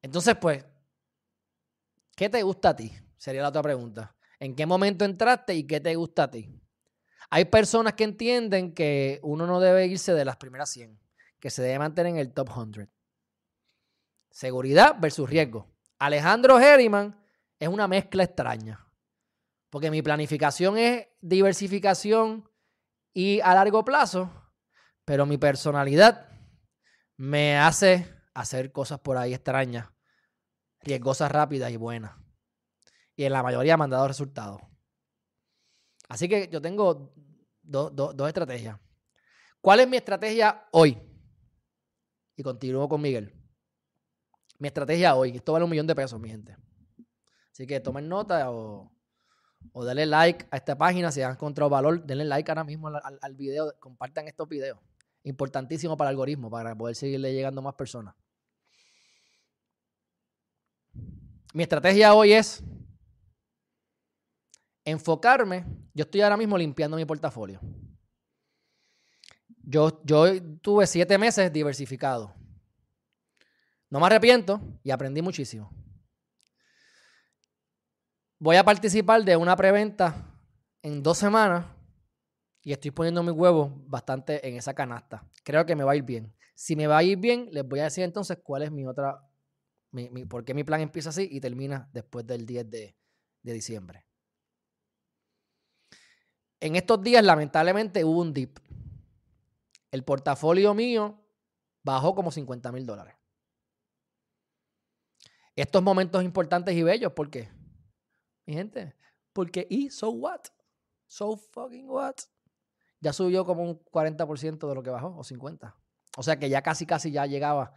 Entonces, 0.00 0.34
pues, 0.36 0.64
¿qué 2.16 2.28
te 2.28 2.42
gusta 2.42 2.70
a 2.70 2.76
ti? 2.76 2.92
Sería 3.16 3.42
la 3.42 3.50
otra 3.50 3.62
pregunta. 3.62 4.16
¿En 4.40 4.56
qué 4.56 4.66
momento 4.66 5.04
entraste 5.04 5.54
y 5.54 5.64
qué 5.64 5.80
te 5.80 5.94
gusta 5.94 6.24
a 6.24 6.30
ti? 6.30 6.60
Hay 7.30 7.44
personas 7.46 7.94
que 7.94 8.04
entienden 8.04 8.74
que 8.74 9.20
uno 9.22 9.46
no 9.46 9.60
debe 9.60 9.86
irse 9.86 10.14
de 10.14 10.24
las 10.24 10.36
primeras 10.36 10.70
100, 10.70 10.98
que 11.38 11.50
se 11.50 11.62
debe 11.62 11.78
mantener 11.78 12.12
en 12.12 12.18
el 12.18 12.32
top 12.32 12.50
100. 12.52 12.90
Seguridad 14.30 14.96
versus 14.98 15.28
riesgo. 15.28 15.70
Alejandro 15.98 16.60
Herriman 16.60 17.20
es 17.58 17.68
una 17.68 17.88
mezcla 17.88 18.24
extraña. 18.24 18.86
Porque 19.70 19.90
mi 19.90 20.02
planificación 20.02 20.78
es 20.78 21.08
diversificación 21.20 22.48
y 23.12 23.40
a 23.40 23.54
largo 23.54 23.84
plazo, 23.84 24.30
pero 25.04 25.26
mi 25.26 25.38
personalidad 25.38 26.28
me 27.16 27.58
hace 27.58 28.06
hacer 28.34 28.72
cosas 28.72 29.00
por 29.00 29.16
ahí 29.16 29.32
extrañas, 29.32 29.88
riesgosas, 30.86 31.30
rápidas 31.30 31.70
y 31.70 31.76
buenas. 31.76 32.12
Y 33.16 33.24
en 33.24 33.32
la 33.32 33.42
mayoría 33.42 33.76
me 33.76 33.84
han 33.84 33.90
dado 33.90 34.06
resultados. 34.08 34.60
Así 36.08 36.28
que 36.28 36.48
yo 36.48 36.62
tengo 36.62 37.12
dos 37.62 38.28
estrategias. 38.28 38.78
¿Cuál 39.60 39.80
es 39.80 39.88
mi 39.88 39.96
estrategia 39.96 40.64
hoy? 40.70 40.96
Y 42.36 42.42
continúo 42.42 42.88
con 42.88 43.00
Miguel. 43.00 43.34
Mi 44.58 44.68
estrategia 44.68 45.14
hoy, 45.16 45.36
esto 45.36 45.52
vale 45.52 45.64
un 45.64 45.70
millón 45.70 45.86
de 45.86 45.94
pesos, 45.94 46.20
mi 46.20 46.28
gente. 46.28 46.56
Así 47.50 47.66
que 47.66 47.80
tomen 47.80 48.08
nota 48.08 48.50
o, 48.50 48.92
o 49.72 49.84
denle 49.84 50.06
like 50.06 50.46
a 50.50 50.56
esta 50.56 50.76
página 50.78 51.10
si 51.10 51.22
han 51.22 51.32
encontrado 51.32 51.68
valor. 51.68 52.04
Denle 52.04 52.24
like 52.24 52.50
ahora 52.50 52.64
mismo 52.64 52.88
al, 52.88 53.18
al, 53.20 53.34
video, 53.34 53.74
compartan 53.80 54.28
estos 54.28 54.48
videos. 54.48 54.78
Importantísimo 55.24 55.96
para 55.96 56.10
el 56.10 56.14
algoritmo, 56.14 56.48
para 56.48 56.76
poder 56.76 56.94
seguirle 56.94 57.32
llegando 57.32 57.60
a 57.60 57.64
más 57.64 57.74
personas. 57.74 58.14
Mi 61.56 61.62
estrategia 61.62 62.12
hoy 62.12 62.34
es 62.34 62.62
enfocarme. 64.84 65.64
Yo 65.94 66.02
estoy 66.02 66.20
ahora 66.20 66.36
mismo 66.36 66.58
limpiando 66.58 66.98
mi 66.98 67.06
portafolio. 67.06 67.62
Yo, 69.62 70.02
yo 70.04 70.26
tuve 70.60 70.86
siete 70.86 71.16
meses 71.16 71.50
diversificado. 71.50 72.34
No 73.88 74.00
me 74.00 74.04
arrepiento 74.04 74.60
y 74.82 74.90
aprendí 74.90 75.22
muchísimo. 75.22 75.70
Voy 78.38 78.56
a 78.56 78.62
participar 78.62 79.24
de 79.24 79.34
una 79.38 79.56
preventa 79.56 80.38
en 80.82 81.02
dos 81.02 81.16
semanas 81.16 81.64
y 82.60 82.72
estoy 82.72 82.90
poniendo 82.90 83.22
mis 83.22 83.32
huevos 83.32 83.72
bastante 83.88 84.46
en 84.46 84.56
esa 84.56 84.74
canasta. 84.74 85.26
Creo 85.42 85.64
que 85.64 85.74
me 85.74 85.84
va 85.84 85.92
a 85.92 85.96
ir 85.96 86.02
bien. 86.02 86.36
Si 86.54 86.76
me 86.76 86.86
va 86.86 86.98
a 86.98 87.02
ir 87.02 87.16
bien, 87.16 87.48
les 87.50 87.66
voy 87.66 87.80
a 87.80 87.84
decir 87.84 88.04
entonces 88.04 88.36
cuál 88.42 88.62
es 88.62 88.70
mi 88.70 88.84
otra, 88.86 89.25
mi, 89.96 90.24
por 90.24 90.44
qué 90.44 90.54
mi 90.54 90.64
plan 90.64 90.80
empieza 90.80 91.10
así 91.10 91.28
y 91.30 91.40
termina 91.40 91.88
después 91.92 92.26
del 92.26 92.46
10 92.46 92.70
de, 92.70 92.96
de 93.42 93.52
diciembre. 93.52 94.06
En 96.60 96.76
estos 96.76 97.02
días, 97.02 97.24
lamentablemente, 97.24 98.04
hubo 98.04 98.20
un 98.20 98.32
dip. 98.32 98.58
El 99.90 100.04
portafolio 100.04 100.74
mío 100.74 101.20
bajó 101.82 102.14
como 102.14 102.30
50 102.30 102.72
mil 102.72 102.86
dólares 102.86 103.16
estos 105.56 105.82
momentos 105.82 106.22
importantes 106.22 106.74
y 106.74 106.82
bellos. 106.82 107.12
¿Por 107.12 107.30
qué? 107.30 107.48
Mi 108.44 108.54
gente, 108.54 108.94
porque 109.32 109.66
y 109.68 109.90
so 109.90 110.10
what? 110.10 110.42
So 111.06 111.36
fucking 111.36 111.88
what? 111.88 112.14
Ya 113.00 113.12
subió 113.12 113.44
como 113.44 113.62
un 113.62 113.84
40% 113.84 114.68
de 114.68 114.74
lo 114.74 114.82
que 114.82 114.90
bajó, 114.90 115.08
o 115.16 115.24
50%. 115.24 115.74
O 116.18 116.22
sea 116.22 116.38
que 116.38 116.48
ya 116.48 116.62
casi, 116.62 116.86
casi 116.86 117.10
ya 117.10 117.26
llegaba. 117.26 117.72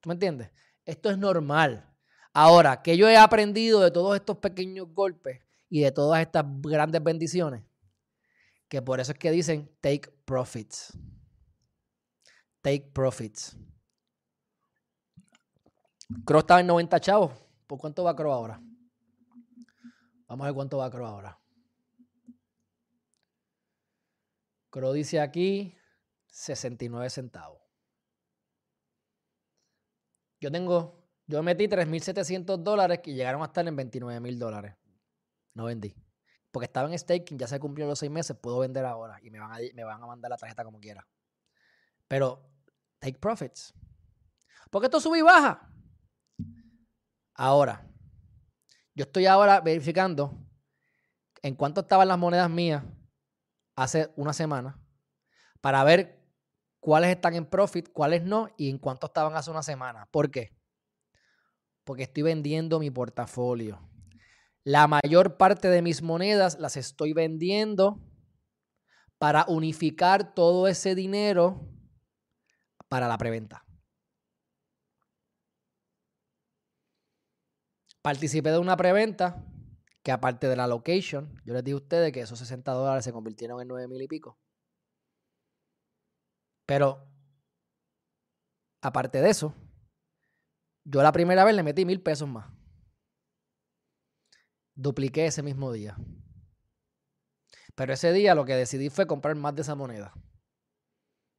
¿Tú 0.00 0.08
me 0.08 0.14
entiendes? 0.14 0.50
Esto 0.84 1.10
es 1.10 1.18
normal. 1.18 1.88
Ahora, 2.32 2.82
que 2.82 2.96
yo 2.96 3.08
he 3.08 3.16
aprendido 3.16 3.80
de 3.80 3.90
todos 3.90 4.16
estos 4.16 4.38
pequeños 4.38 4.88
golpes 4.92 5.40
y 5.68 5.80
de 5.80 5.92
todas 5.92 6.20
estas 6.22 6.44
grandes 6.60 7.02
bendiciones, 7.02 7.62
que 8.68 8.80
por 8.80 9.00
eso 9.00 9.12
es 9.12 9.18
que 9.18 9.30
dicen 9.30 9.70
take 9.80 10.10
profits. 10.24 10.96
Take 12.62 12.90
profits. 12.92 13.56
Crow 16.24 16.40
estaba 16.40 16.60
en 16.60 16.66
90 16.66 17.00
chavos. 17.00 17.32
¿Por 17.66 17.78
cuánto 17.78 18.04
va 18.04 18.14
Crow 18.14 18.32
ahora? 18.32 18.60
Vamos 20.26 20.44
a 20.44 20.48
ver 20.48 20.54
cuánto 20.54 20.78
va 20.78 20.90
Crow 20.90 21.06
ahora. 21.06 21.38
Crow 24.70 24.92
dice 24.92 25.20
aquí 25.20 25.76
69 26.28 27.10
centavos. 27.10 27.61
Yo 30.42 30.50
tengo, 30.50 31.00
yo 31.28 31.40
metí 31.44 31.68
3.700 31.68 32.64
dólares 32.64 32.98
que 33.00 33.14
llegaron 33.14 33.42
a 33.42 33.44
estar 33.44 33.66
en 33.66 33.76
29.000 33.76 34.38
dólares. 34.38 34.74
No 35.54 35.66
vendí. 35.66 35.94
Porque 36.50 36.64
estaba 36.64 36.90
en 36.90 36.98
staking, 36.98 37.38
ya 37.38 37.46
se 37.46 37.60
cumplió 37.60 37.86
los 37.86 38.00
seis 38.00 38.10
meses, 38.10 38.36
puedo 38.36 38.58
vender 38.58 38.84
ahora 38.84 39.20
y 39.22 39.30
me 39.30 39.38
van 39.38 39.52
a, 39.52 39.58
me 39.72 39.84
van 39.84 40.02
a 40.02 40.06
mandar 40.06 40.30
la 40.32 40.36
tarjeta 40.36 40.64
como 40.64 40.80
quiera. 40.80 41.06
Pero, 42.08 42.50
take 42.98 43.20
profits. 43.20 43.72
Porque 44.68 44.86
esto 44.86 44.98
sube 44.98 45.20
y 45.20 45.22
baja. 45.22 45.70
Ahora, 47.34 47.88
yo 48.96 49.04
estoy 49.04 49.26
ahora 49.26 49.60
verificando 49.60 50.44
en 51.40 51.54
cuánto 51.54 51.82
estaban 51.82 52.08
las 52.08 52.18
monedas 52.18 52.50
mías 52.50 52.82
hace 53.76 54.12
una 54.16 54.32
semana 54.32 54.76
para 55.60 55.84
ver 55.84 56.21
cuáles 56.82 57.10
están 57.10 57.34
en 57.36 57.46
profit, 57.46 57.90
cuáles 57.92 58.24
no 58.24 58.48
y 58.56 58.68
en 58.68 58.76
cuánto 58.76 59.06
estaban 59.06 59.36
hace 59.36 59.52
una 59.52 59.62
semana. 59.62 60.08
¿Por 60.10 60.32
qué? 60.32 60.52
Porque 61.84 62.02
estoy 62.02 62.24
vendiendo 62.24 62.80
mi 62.80 62.90
portafolio. 62.90 63.88
La 64.64 64.88
mayor 64.88 65.36
parte 65.36 65.68
de 65.68 65.80
mis 65.80 66.02
monedas 66.02 66.58
las 66.58 66.76
estoy 66.76 67.12
vendiendo 67.12 68.00
para 69.18 69.44
unificar 69.46 70.34
todo 70.34 70.66
ese 70.66 70.96
dinero 70.96 71.68
para 72.88 73.06
la 73.06 73.16
preventa. 73.16 73.64
Participé 78.02 78.50
de 78.50 78.58
una 78.58 78.76
preventa 78.76 79.46
que 80.02 80.10
aparte 80.10 80.48
de 80.48 80.56
la 80.56 80.66
location, 80.66 81.40
yo 81.44 81.54
les 81.54 81.62
dije 81.62 81.74
a 81.74 81.76
ustedes 81.76 82.12
que 82.12 82.22
esos 82.22 82.40
60 82.40 82.72
dólares 82.72 83.04
se 83.04 83.12
convirtieron 83.12 83.62
en 83.62 83.68
9 83.68 83.86
mil 83.86 84.02
y 84.02 84.08
pico. 84.08 84.41
Pero, 86.72 87.06
aparte 88.80 89.20
de 89.20 89.28
eso, 89.28 89.54
yo 90.84 91.02
la 91.02 91.12
primera 91.12 91.44
vez 91.44 91.54
le 91.54 91.62
metí 91.62 91.84
mil 91.84 92.00
pesos 92.00 92.26
más. 92.26 92.50
Dupliqué 94.74 95.26
ese 95.26 95.42
mismo 95.42 95.70
día. 95.70 95.98
Pero 97.74 97.92
ese 97.92 98.10
día 98.14 98.34
lo 98.34 98.46
que 98.46 98.54
decidí 98.54 98.88
fue 98.88 99.06
comprar 99.06 99.36
más 99.36 99.54
de 99.54 99.60
esa 99.60 99.74
moneda. 99.74 100.14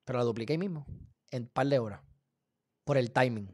Pero 0.06 0.20
la 0.20 0.26
dupliqué 0.26 0.54
ahí 0.54 0.60
mismo, 0.60 0.86
en 1.32 1.46
un 1.46 1.50
par 1.50 1.66
de 1.66 1.80
horas, 1.80 2.04
por 2.84 2.98
el 2.98 3.12
timing. 3.12 3.50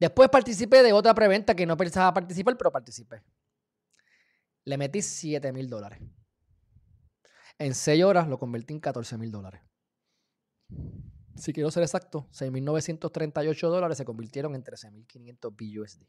Después 0.00 0.30
participé 0.30 0.82
de 0.82 0.94
otra 0.94 1.12
preventa 1.12 1.54
que 1.54 1.66
no 1.66 1.76
pensaba 1.76 2.14
participar, 2.14 2.56
pero 2.56 2.72
participé. 2.72 3.22
Le 4.64 4.78
metí 4.78 5.02
7 5.02 5.52
mil 5.52 5.68
dólares. 5.68 6.00
En 7.58 7.74
6 7.74 8.02
horas 8.02 8.28
lo 8.28 8.38
convertí 8.38 8.72
en 8.72 8.80
14 8.80 9.18
mil 9.18 9.30
dólares. 9.30 9.60
Si 11.36 11.52
quiero 11.52 11.70
ser 11.70 11.82
exacto, 11.82 12.28
6.938 12.32 13.68
dólares 13.68 13.98
se 13.98 14.04
convirtieron 14.04 14.54
en 14.54 14.64
13.500 14.64 15.50
BUSD. 15.50 16.02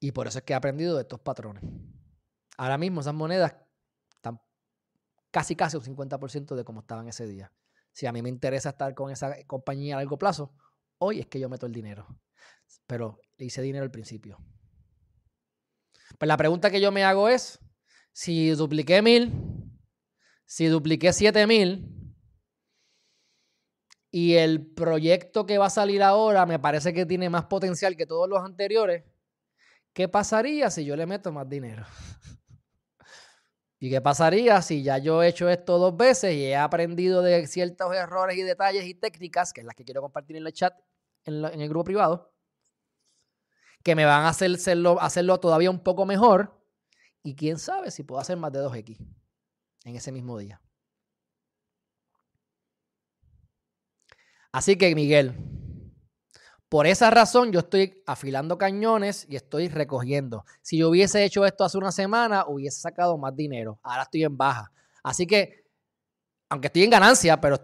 Y 0.00 0.12
por 0.12 0.26
eso 0.26 0.38
es 0.38 0.44
que 0.44 0.52
he 0.52 0.56
aprendido 0.56 0.96
de 0.96 1.02
estos 1.02 1.20
patrones. 1.20 1.62
Ahora 2.56 2.78
mismo 2.78 3.00
esas 3.00 3.14
monedas 3.14 3.54
están 4.16 4.40
casi 5.30 5.56
casi 5.56 5.76
un 5.76 5.82
50% 5.82 6.54
de 6.54 6.64
cómo 6.64 6.80
estaban 6.80 7.08
ese 7.08 7.26
día. 7.26 7.52
Si 7.92 8.06
a 8.06 8.12
mí 8.12 8.22
me 8.22 8.28
interesa 8.28 8.70
estar 8.70 8.94
con 8.94 9.10
esa 9.10 9.34
compañía 9.46 9.96
a 9.96 9.98
largo 9.98 10.18
plazo, 10.18 10.54
Hoy 10.98 11.20
es 11.20 11.26
que 11.26 11.40
yo 11.40 11.48
meto 11.48 11.66
el 11.66 11.72
dinero. 11.72 12.06
Pero 12.86 13.20
le 13.36 13.46
hice 13.46 13.62
dinero 13.62 13.84
al 13.84 13.90
principio. 13.90 14.38
Pues 16.18 16.26
la 16.26 16.36
pregunta 16.36 16.70
que 16.70 16.80
yo 16.80 16.92
me 16.92 17.04
hago 17.04 17.28
es, 17.28 17.58
Si 18.12 18.50
dupliqué 18.50 19.02
mil, 19.02 19.32
si 20.46 20.66
dupliqué 20.66 21.12
siete 21.12 21.46
mil, 21.46 21.94
y 24.14 24.36
el 24.36 24.64
proyecto 24.64 25.44
que 25.44 25.58
va 25.58 25.66
a 25.66 25.70
salir 25.70 26.00
ahora 26.00 26.46
me 26.46 26.60
parece 26.60 26.92
que 26.92 27.04
tiene 27.04 27.28
más 27.28 27.46
potencial 27.46 27.96
que 27.96 28.06
todos 28.06 28.28
los 28.28 28.44
anteriores, 28.44 29.02
¿qué 29.92 30.08
pasaría 30.08 30.70
si 30.70 30.84
yo 30.84 30.94
le 30.94 31.04
meto 31.04 31.32
más 31.32 31.48
dinero? 31.48 31.84
¿Y 33.80 33.90
qué 33.90 34.00
pasaría 34.00 34.62
si 34.62 34.84
ya 34.84 34.98
yo 34.98 35.20
he 35.20 35.26
hecho 35.26 35.48
esto 35.48 35.78
dos 35.78 35.96
veces 35.96 36.32
y 36.32 36.44
he 36.44 36.54
aprendido 36.54 37.22
de 37.22 37.44
ciertos 37.48 37.92
errores 37.92 38.38
y 38.38 38.42
detalles 38.42 38.84
y 38.84 38.94
técnicas, 38.94 39.52
que 39.52 39.62
es 39.62 39.66
las 39.66 39.74
que 39.74 39.84
quiero 39.84 40.00
compartir 40.00 40.36
en 40.36 40.46
el 40.46 40.52
chat, 40.52 40.74
en, 41.24 41.44
el 41.44 41.68
grupo 41.68 41.82
privado, 41.82 42.32
que 43.82 43.96
me 43.96 44.04
van 44.04 44.26
a 44.26 44.28
hacer 44.28 44.52
hacerlo, 44.52 45.00
hacerlo 45.00 45.40
todavía 45.40 45.72
un 45.72 45.80
poco 45.80 46.06
mejor? 46.06 46.56
Y 47.24 47.34
quién 47.34 47.58
sabe 47.58 47.90
si 47.90 48.04
puedo 48.04 48.20
hacer 48.20 48.36
más 48.36 48.52
de 48.52 48.60
2X 48.60 49.23
en 49.84 49.96
ese 49.96 50.12
mismo 50.12 50.38
día. 50.38 50.60
Así 54.52 54.76
que, 54.76 54.94
Miguel, 54.94 55.34
por 56.68 56.86
esa 56.86 57.10
razón 57.10 57.52
yo 57.52 57.60
estoy 57.60 58.02
afilando 58.06 58.58
cañones 58.58 59.26
y 59.28 59.36
estoy 59.36 59.68
recogiendo. 59.68 60.44
Si 60.62 60.78
yo 60.78 60.90
hubiese 60.90 61.24
hecho 61.24 61.44
esto 61.44 61.64
hace 61.64 61.78
una 61.78 61.92
semana, 61.92 62.46
hubiese 62.46 62.80
sacado 62.80 63.16
más 63.18 63.34
dinero. 63.36 63.78
Ahora 63.82 64.02
estoy 64.02 64.24
en 64.24 64.36
baja. 64.36 64.72
Así 65.02 65.26
que, 65.26 65.66
aunque 66.48 66.68
estoy 66.68 66.84
en 66.84 66.90
ganancia, 66.90 67.40
pero, 67.40 67.58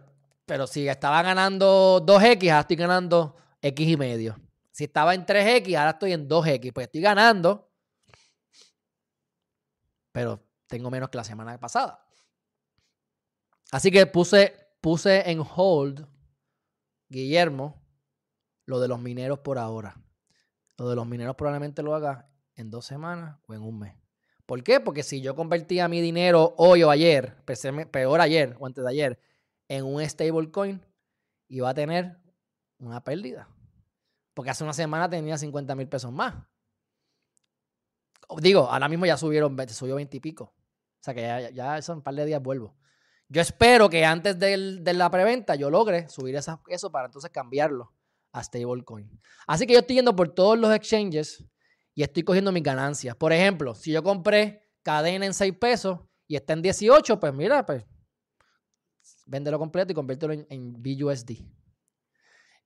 pero 0.47 0.67
si 0.67 0.89
estaba 0.89 1.23
ganando 1.23 2.05
2X, 2.05 2.51
ahora 2.51 2.61
estoy 2.61 2.77
ganando 2.77 3.37
X 3.63 3.89
y 3.89 3.97
medio. 3.97 4.37
Si 4.71 4.85
estaba 4.85 5.15
en 5.15 5.25
3X, 5.27 5.77
ahora 5.77 5.91
estoy 5.91 6.13
en 6.13 6.29
2X. 6.29 6.73
Pues 6.73 6.87
estoy 6.87 7.01
ganando, 7.01 7.71
pero 10.13 10.41
tengo 10.67 10.91
menos 10.91 11.09
que 11.09 11.19
la 11.19 11.25
semana 11.25 11.59
pasada. 11.59 12.10
Así 13.73 13.91
que 13.91 14.07
puse, 14.07 14.55
puse 14.81 15.31
en 15.31 15.43
hold, 15.43 16.07
Guillermo, 17.09 17.81
lo 18.67 18.81
de 18.81 18.89
los 18.89 19.01
mineros 19.01 19.41
por 19.41 19.59
ahora. 19.59 19.97
Lo 20.77 20.89
de 20.89 20.97
los 20.97 21.07
mineros 21.07 21.37
probablemente 21.37 21.83
lo 21.83 21.95
haga 21.95 22.31
en 22.55 22.71
dos 22.71 22.87
semanas 22.87 23.39
o 23.47 23.55
en 23.55 23.63
un 23.63 23.79
mes. 23.79 23.97
¿Por 24.47 24.63
qué? 24.65 24.81
Porque 24.81 25.03
si 25.03 25.21
yo 25.21 25.37
convertía 25.37 25.89
mi 25.89 26.01
dinero 26.01 26.55
hoy 26.57 26.83
o 26.83 26.91
ayer, 26.91 27.37
peor 27.91 28.21
ayer 28.21 28.57
o 28.59 28.67
antes 28.67 28.83
de 28.83 28.91
ayer, 28.91 29.21
en 29.69 29.85
un 29.85 30.05
stablecoin, 30.09 30.85
iba 31.49 31.69
a 31.69 31.75
tener 31.75 32.19
una 32.79 33.05
pérdida. 33.05 33.49
Porque 34.35 34.51
hace 34.51 34.65
una 34.65 34.73
semana 34.73 35.09
tenía 35.09 35.39
50 35.39 35.75
mil 35.77 35.89
pesos 35.89 36.11
más. 36.13 36.35
Digo, 38.39 38.69
ahora 38.69 38.89
mismo 38.89 39.07
ya 39.07 39.17
subieron, 39.17 39.57
subió 39.69 39.97
20 39.97 40.17
y 40.17 40.21
pico. 40.21 40.45
O 40.45 41.03
sea 41.03 41.15
que 41.15 41.21
ya, 41.21 41.51
ya 41.51 41.83
son 41.83 41.99
un 41.99 42.03
par 42.03 42.15
de 42.15 42.25
días 42.25 42.43
vuelvo. 42.43 42.75
Yo 43.33 43.41
espero 43.41 43.89
que 43.89 44.05
antes 44.05 44.37
de 44.41 44.93
la 44.93 45.09
preventa 45.09 45.55
yo 45.55 45.71
logre 45.71 46.09
subir 46.09 46.35
eso 46.35 46.91
para 46.91 47.07
entonces 47.07 47.31
cambiarlo 47.31 47.93
a 48.33 48.43
stablecoin. 48.43 49.09
Así 49.47 49.69
que 49.69 49.75
yo 49.75 49.79
estoy 49.79 49.97
yendo 49.97 50.17
por 50.17 50.35
todos 50.35 50.59
los 50.59 50.75
exchanges 50.75 51.45
y 51.95 52.03
estoy 52.03 52.25
cogiendo 52.25 52.51
mis 52.51 52.65
ganancias. 52.65 53.15
Por 53.15 53.33
ejemplo, 53.33 53.77
si 53.77 53.93
yo 53.93 54.03
compré 54.03 54.69
cadena 54.83 55.27
en 55.27 55.33
6 55.33 55.55
pesos 55.61 56.01
y 56.27 56.35
está 56.35 56.55
en 56.55 56.63
18, 56.63 57.21
pues 57.21 57.33
mira, 57.33 57.65
pues 57.65 57.85
véndelo 59.27 59.61
completo 59.61 59.93
y 59.93 59.95
conviértelo 59.95 60.33
en, 60.33 60.73
BUSD. 60.83 61.31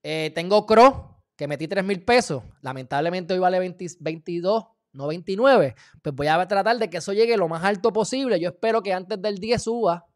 Eh, 0.01 0.31
tengo 0.33 0.65
CRO, 0.65 1.23
que 1.35 1.47
metí 1.47 1.67
3 1.67 1.85
mil 1.85 2.03
pesos. 2.03 2.41
Lamentablemente 2.61 3.35
hoy 3.35 3.39
vale 3.39 3.59
22, 3.59 4.65
no 4.93 5.07
29. 5.07 5.75
Pues 6.01 6.15
voy 6.15 6.25
a 6.25 6.47
tratar 6.47 6.79
de 6.79 6.89
que 6.89 6.97
eso 6.97 7.13
llegue 7.13 7.37
lo 7.37 7.47
más 7.47 7.63
alto 7.63 7.93
posible. 7.93 8.39
Yo 8.39 8.49
espero 8.49 8.81
que 8.81 8.93
antes 8.93 9.21
del 9.21 9.37
10 9.37 9.61
suba 9.61 10.07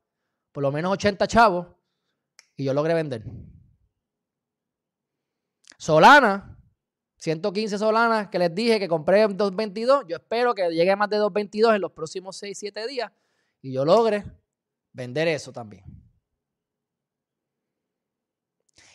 por 0.51 0.63
lo 0.63 0.71
menos 0.71 0.91
80 0.93 1.27
chavos 1.27 1.67
y 2.55 2.65
yo 2.65 2.73
logre 2.73 2.93
vender. 2.93 3.23
Solana, 5.77 6.57
115 7.17 7.77
Solanas 7.77 8.29
que 8.29 8.39
les 8.39 8.53
dije 8.53 8.79
que 8.79 8.87
compré 8.87 9.21
en 9.21 9.37
222. 9.37 10.05
Yo 10.07 10.17
espero 10.17 10.53
que 10.53 10.69
llegue 10.69 10.91
a 10.91 10.95
más 10.95 11.09
de 11.09 11.17
222 11.17 11.75
en 11.75 11.81
los 11.81 11.91
próximos 11.91 12.37
6, 12.37 12.57
7 12.57 12.87
días 12.87 13.11
y 13.61 13.73
yo 13.73 13.85
logre 13.85 14.25
vender 14.91 15.27
eso 15.27 15.51
también. 15.51 15.83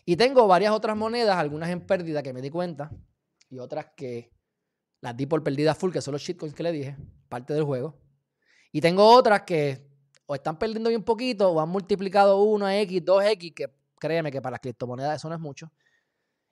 Y 0.06 0.16
tengo 0.16 0.46
varias 0.46 0.72
otras 0.72 0.96
monedas, 0.96 1.36
algunas 1.36 1.70
en 1.70 1.86
pérdida 1.86 2.22
que 2.22 2.32
me 2.32 2.42
di 2.42 2.50
cuenta 2.50 2.90
y 3.48 3.58
otras 3.58 3.86
que 3.96 4.30
las 5.00 5.16
di 5.16 5.26
por 5.26 5.42
pérdida 5.42 5.74
full, 5.74 5.92
que 5.92 6.00
son 6.00 6.12
los 6.12 6.22
shitcoins 6.22 6.54
que 6.54 6.62
le 6.62 6.72
dije, 6.72 6.96
parte 7.28 7.54
del 7.54 7.64
juego. 7.64 7.98
Y 8.72 8.80
tengo 8.80 9.06
otras 9.06 9.42
que 9.42 9.93
o 10.26 10.34
están 10.34 10.58
perdiendo 10.58 10.88
bien 10.88 11.02
poquito 11.02 11.50
o 11.50 11.60
han 11.60 11.68
multiplicado 11.68 12.42
1x, 12.42 13.04
2x, 13.04 13.54
que 13.54 13.70
créeme 13.98 14.30
que 14.30 14.40
para 14.40 14.52
las 14.52 14.60
criptomonedas 14.60 15.16
eso 15.16 15.28
no 15.28 15.34
es 15.34 15.40
mucho. 15.40 15.70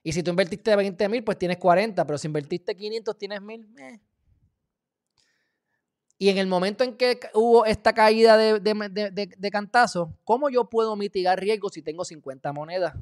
Y 0.03 0.13
si 0.13 0.23
tú 0.23 0.31
invertiste 0.31 0.75
20 0.75 1.09
mil, 1.09 1.23
pues 1.23 1.39
tienes 1.39 1.59
40, 1.59 2.05
pero 2.07 2.19
si 2.19 2.27
invertiste 2.27 2.77
500, 2.77 3.17
tienes 3.17 3.41
mil. 3.41 3.69
Y 6.19 6.29
en 6.29 6.39
el 6.39 6.47
momento 6.47 6.85
en 6.85 6.97
que 6.97 7.19
hubo 7.35 7.65
esta 7.65 7.93
caída 7.93 8.37
de, 8.37 8.61
de, 8.61 9.51
cantazo, 9.51 10.17
¿cómo 10.25 10.49
yo 10.51 10.69
puedo 10.69 10.97
mitigar 10.97 11.41
riesgos 11.41 11.73
si 11.73 11.83
tengo 11.83 12.05
50 12.05 12.53
monedas 12.53 12.95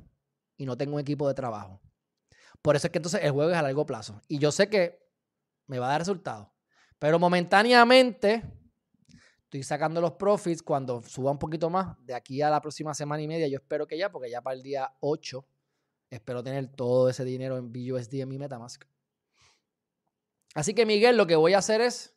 y 0.56 0.64
no 0.66 0.76
tengo 0.76 0.94
un 0.94 1.00
equipo 1.00 1.26
de 1.28 1.34
trabajo? 1.34 1.80
Por 2.62 2.76
eso 2.76 2.86
es 2.86 2.90
que 2.90 2.98
entonces 2.98 3.22
el 3.22 3.32
juego 3.32 3.50
es 3.50 3.56
a 3.56 3.62
largo 3.62 3.86
plazo. 3.86 4.20
Y 4.28 4.38
yo 4.38 4.52
sé 4.52 4.68
que 4.68 5.06
me 5.66 5.78
va 5.78 5.86
a 5.86 5.90
dar 5.90 6.00
resultados. 6.00 6.48
Pero 6.98 7.18
momentáneamente 7.18 8.42
estoy 9.50 9.62
sacando 9.64 10.00
los 10.00 10.12
profits 10.12 10.62
cuando 10.62 11.02
suba 11.02 11.30
un 11.30 11.38
poquito 11.38 11.68
más. 11.68 11.96
De 12.06 12.14
aquí 12.14 12.40
a 12.40 12.48
la 12.48 12.60
próxima 12.60 12.94
semana 12.94 13.22
y 13.22 13.28
media, 13.28 13.48
yo 13.48 13.56
espero 13.56 13.86
que 13.86 13.98
ya, 13.98 14.10
porque 14.10 14.30
ya 14.30 14.40
para 14.40 14.54
el 14.56 14.62
día 14.62 14.92
8 15.00 15.44
Espero 16.10 16.42
tener 16.42 16.66
todo 16.66 17.08
ese 17.08 17.24
dinero 17.24 17.56
en 17.56 17.72
BUSD 17.72 18.14
en 18.14 18.28
mi 18.28 18.36
Metamask. 18.36 18.84
Así 20.54 20.74
que 20.74 20.84
Miguel, 20.84 21.16
lo 21.16 21.28
que 21.28 21.36
voy 21.36 21.54
a 21.54 21.58
hacer 21.58 21.80
es 21.80 22.16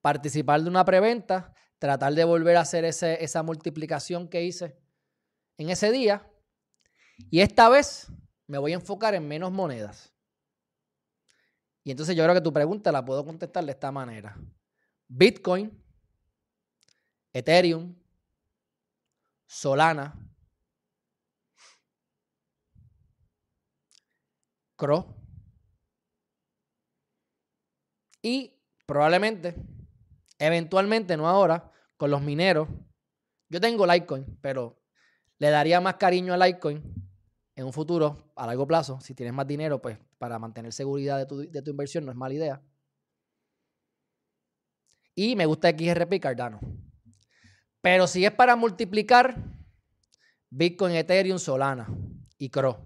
participar 0.00 0.62
de 0.62 0.70
una 0.70 0.86
preventa, 0.86 1.54
tratar 1.78 2.14
de 2.14 2.24
volver 2.24 2.56
a 2.56 2.62
hacer 2.62 2.86
esa 2.86 3.42
multiplicación 3.42 4.28
que 4.28 4.42
hice 4.42 4.78
en 5.58 5.68
ese 5.68 5.92
día. 5.92 6.26
Y 7.30 7.40
esta 7.40 7.68
vez 7.68 8.10
me 8.46 8.56
voy 8.56 8.72
a 8.72 8.76
enfocar 8.76 9.14
en 9.14 9.28
menos 9.28 9.52
monedas. 9.52 10.14
Y 11.84 11.90
entonces 11.90 12.16
yo 12.16 12.24
creo 12.24 12.34
que 12.34 12.40
tu 12.40 12.54
pregunta 12.54 12.90
la 12.90 13.04
puedo 13.04 13.22
contestar 13.22 13.66
de 13.66 13.72
esta 13.72 13.92
manera. 13.92 14.34
Bitcoin, 15.08 15.78
Ethereum, 17.36 17.94
Solana, 19.46 20.18
CRO. 24.76 25.14
Y 28.22 28.54
probablemente, 28.86 29.54
eventualmente, 30.38 31.16
no 31.18 31.28
ahora, 31.28 31.70
con 31.98 32.10
los 32.10 32.22
mineros. 32.22 32.68
Yo 33.50 33.60
tengo 33.60 33.86
Litecoin, 33.86 34.38
pero 34.40 34.82
le 35.38 35.50
daría 35.50 35.78
más 35.82 35.96
cariño 35.96 36.32
a 36.32 36.38
Litecoin 36.38 36.82
en 37.54 37.66
un 37.66 37.72
futuro, 37.74 38.32
a 38.34 38.46
largo 38.46 38.66
plazo. 38.66 38.98
Si 39.00 39.14
tienes 39.14 39.34
más 39.34 39.46
dinero, 39.46 39.82
pues 39.82 39.98
para 40.16 40.38
mantener 40.38 40.72
seguridad 40.72 41.18
de 41.18 41.26
tu, 41.26 41.38
de 41.50 41.60
tu 41.62 41.70
inversión 41.70 42.06
no 42.06 42.12
es 42.12 42.16
mala 42.16 42.34
idea. 42.34 42.62
Y 45.14 45.36
me 45.36 45.44
gusta 45.44 45.68
XRP 45.68 46.18
Cardano. 46.18 46.60
Pero 47.86 48.08
si 48.08 48.24
es 48.24 48.32
para 48.32 48.56
multiplicar, 48.56 49.36
Bitcoin, 50.50 50.96
Ethereum, 50.96 51.38
Solana 51.38 51.86
y 52.36 52.50
CRO. 52.50 52.82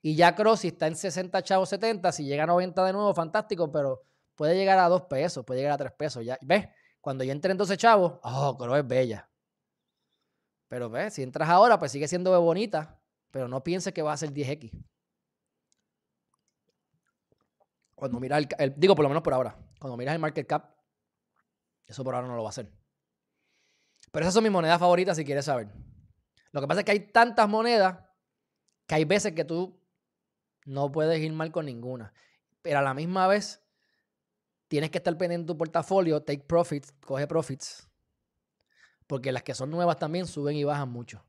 Y 0.00 0.14
ya 0.14 0.36
Cross, 0.36 0.60
si 0.60 0.68
está 0.68 0.86
en 0.86 0.94
60 0.94 1.42
chavos 1.42 1.68
70, 1.70 2.12
si 2.12 2.24
llega 2.24 2.44
a 2.44 2.46
90 2.46 2.84
de 2.84 2.92
nuevo, 2.92 3.12
fantástico, 3.12 3.72
pero 3.72 4.02
puede 4.36 4.54
llegar 4.54 4.78
a 4.78 4.88
2 4.88 5.06
pesos, 5.10 5.44
puede 5.44 5.58
llegar 5.58 5.74
a 5.74 5.78
3 5.78 5.92
pesos. 5.98 6.24
Ya, 6.24 6.38
¿Ves? 6.40 6.68
Cuando 7.00 7.24
yo 7.24 7.32
entre 7.32 7.50
en 7.50 7.58
12 7.58 7.76
chavos, 7.76 8.20
oh, 8.22 8.56
Cross 8.56 8.78
es 8.78 8.86
bella. 8.86 9.28
Pero 10.68 10.88
ves, 10.88 11.14
si 11.14 11.24
entras 11.24 11.48
ahora, 11.48 11.76
pues 11.76 11.90
sigue 11.90 12.06
siendo 12.06 12.40
bonita, 12.40 13.02
pero 13.32 13.48
no 13.48 13.64
pienses 13.64 13.92
que 13.92 14.02
va 14.02 14.12
a 14.12 14.16
ser 14.16 14.32
10x. 14.32 14.70
Cuando 17.96 18.20
miras 18.20 18.46
el, 18.58 18.74
digo 18.76 18.94
por 18.94 19.02
lo 19.02 19.08
menos 19.08 19.24
por 19.24 19.34
ahora, 19.34 19.58
cuando 19.80 19.96
miras 19.96 20.14
el 20.14 20.20
market 20.20 20.46
cap, 20.46 20.76
eso 21.86 22.04
por 22.04 22.14
ahora 22.14 22.28
no 22.28 22.36
lo 22.36 22.44
va 22.44 22.50
a 22.50 22.50
hacer. 22.50 22.83
Pero 24.14 24.26
esas 24.26 24.34
son 24.34 24.44
mis 24.44 24.52
monedas 24.52 24.78
favoritas 24.78 25.16
si 25.16 25.24
quieres 25.24 25.44
saber. 25.44 25.66
Lo 26.52 26.60
que 26.60 26.68
pasa 26.68 26.80
es 26.82 26.84
que 26.86 26.92
hay 26.92 27.00
tantas 27.00 27.48
monedas 27.48 27.98
que 28.86 28.94
hay 28.94 29.04
veces 29.04 29.32
que 29.32 29.44
tú 29.44 29.76
no 30.66 30.92
puedes 30.92 31.20
ir 31.20 31.32
mal 31.32 31.50
con 31.50 31.66
ninguna. 31.66 32.14
Pero 32.62 32.78
a 32.78 32.82
la 32.82 32.94
misma 32.94 33.26
vez, 33.26 33.60
tienes 34.68 34.90
que 34.90 34.98
estar 34.98 35.18
pendiente 35.18 35.42
de 35.42 35.46
tu 35.48 35.58
portafolio, 35.58 36.22
take 36.22 36.44
profits, 36.44 36.92
coge 37.04 37.26
profits. 37.26 37.88
Porque 39.08 39.32
las 39.32 39.42
que 39.42 39.52
son 39.52 39.68
nuevas 39.72 39.98
también 39.98 40.28
suben 40.28 40.54
y 40.54 40.62
bajan 40.62 40.90
mucho. 40.90 41.24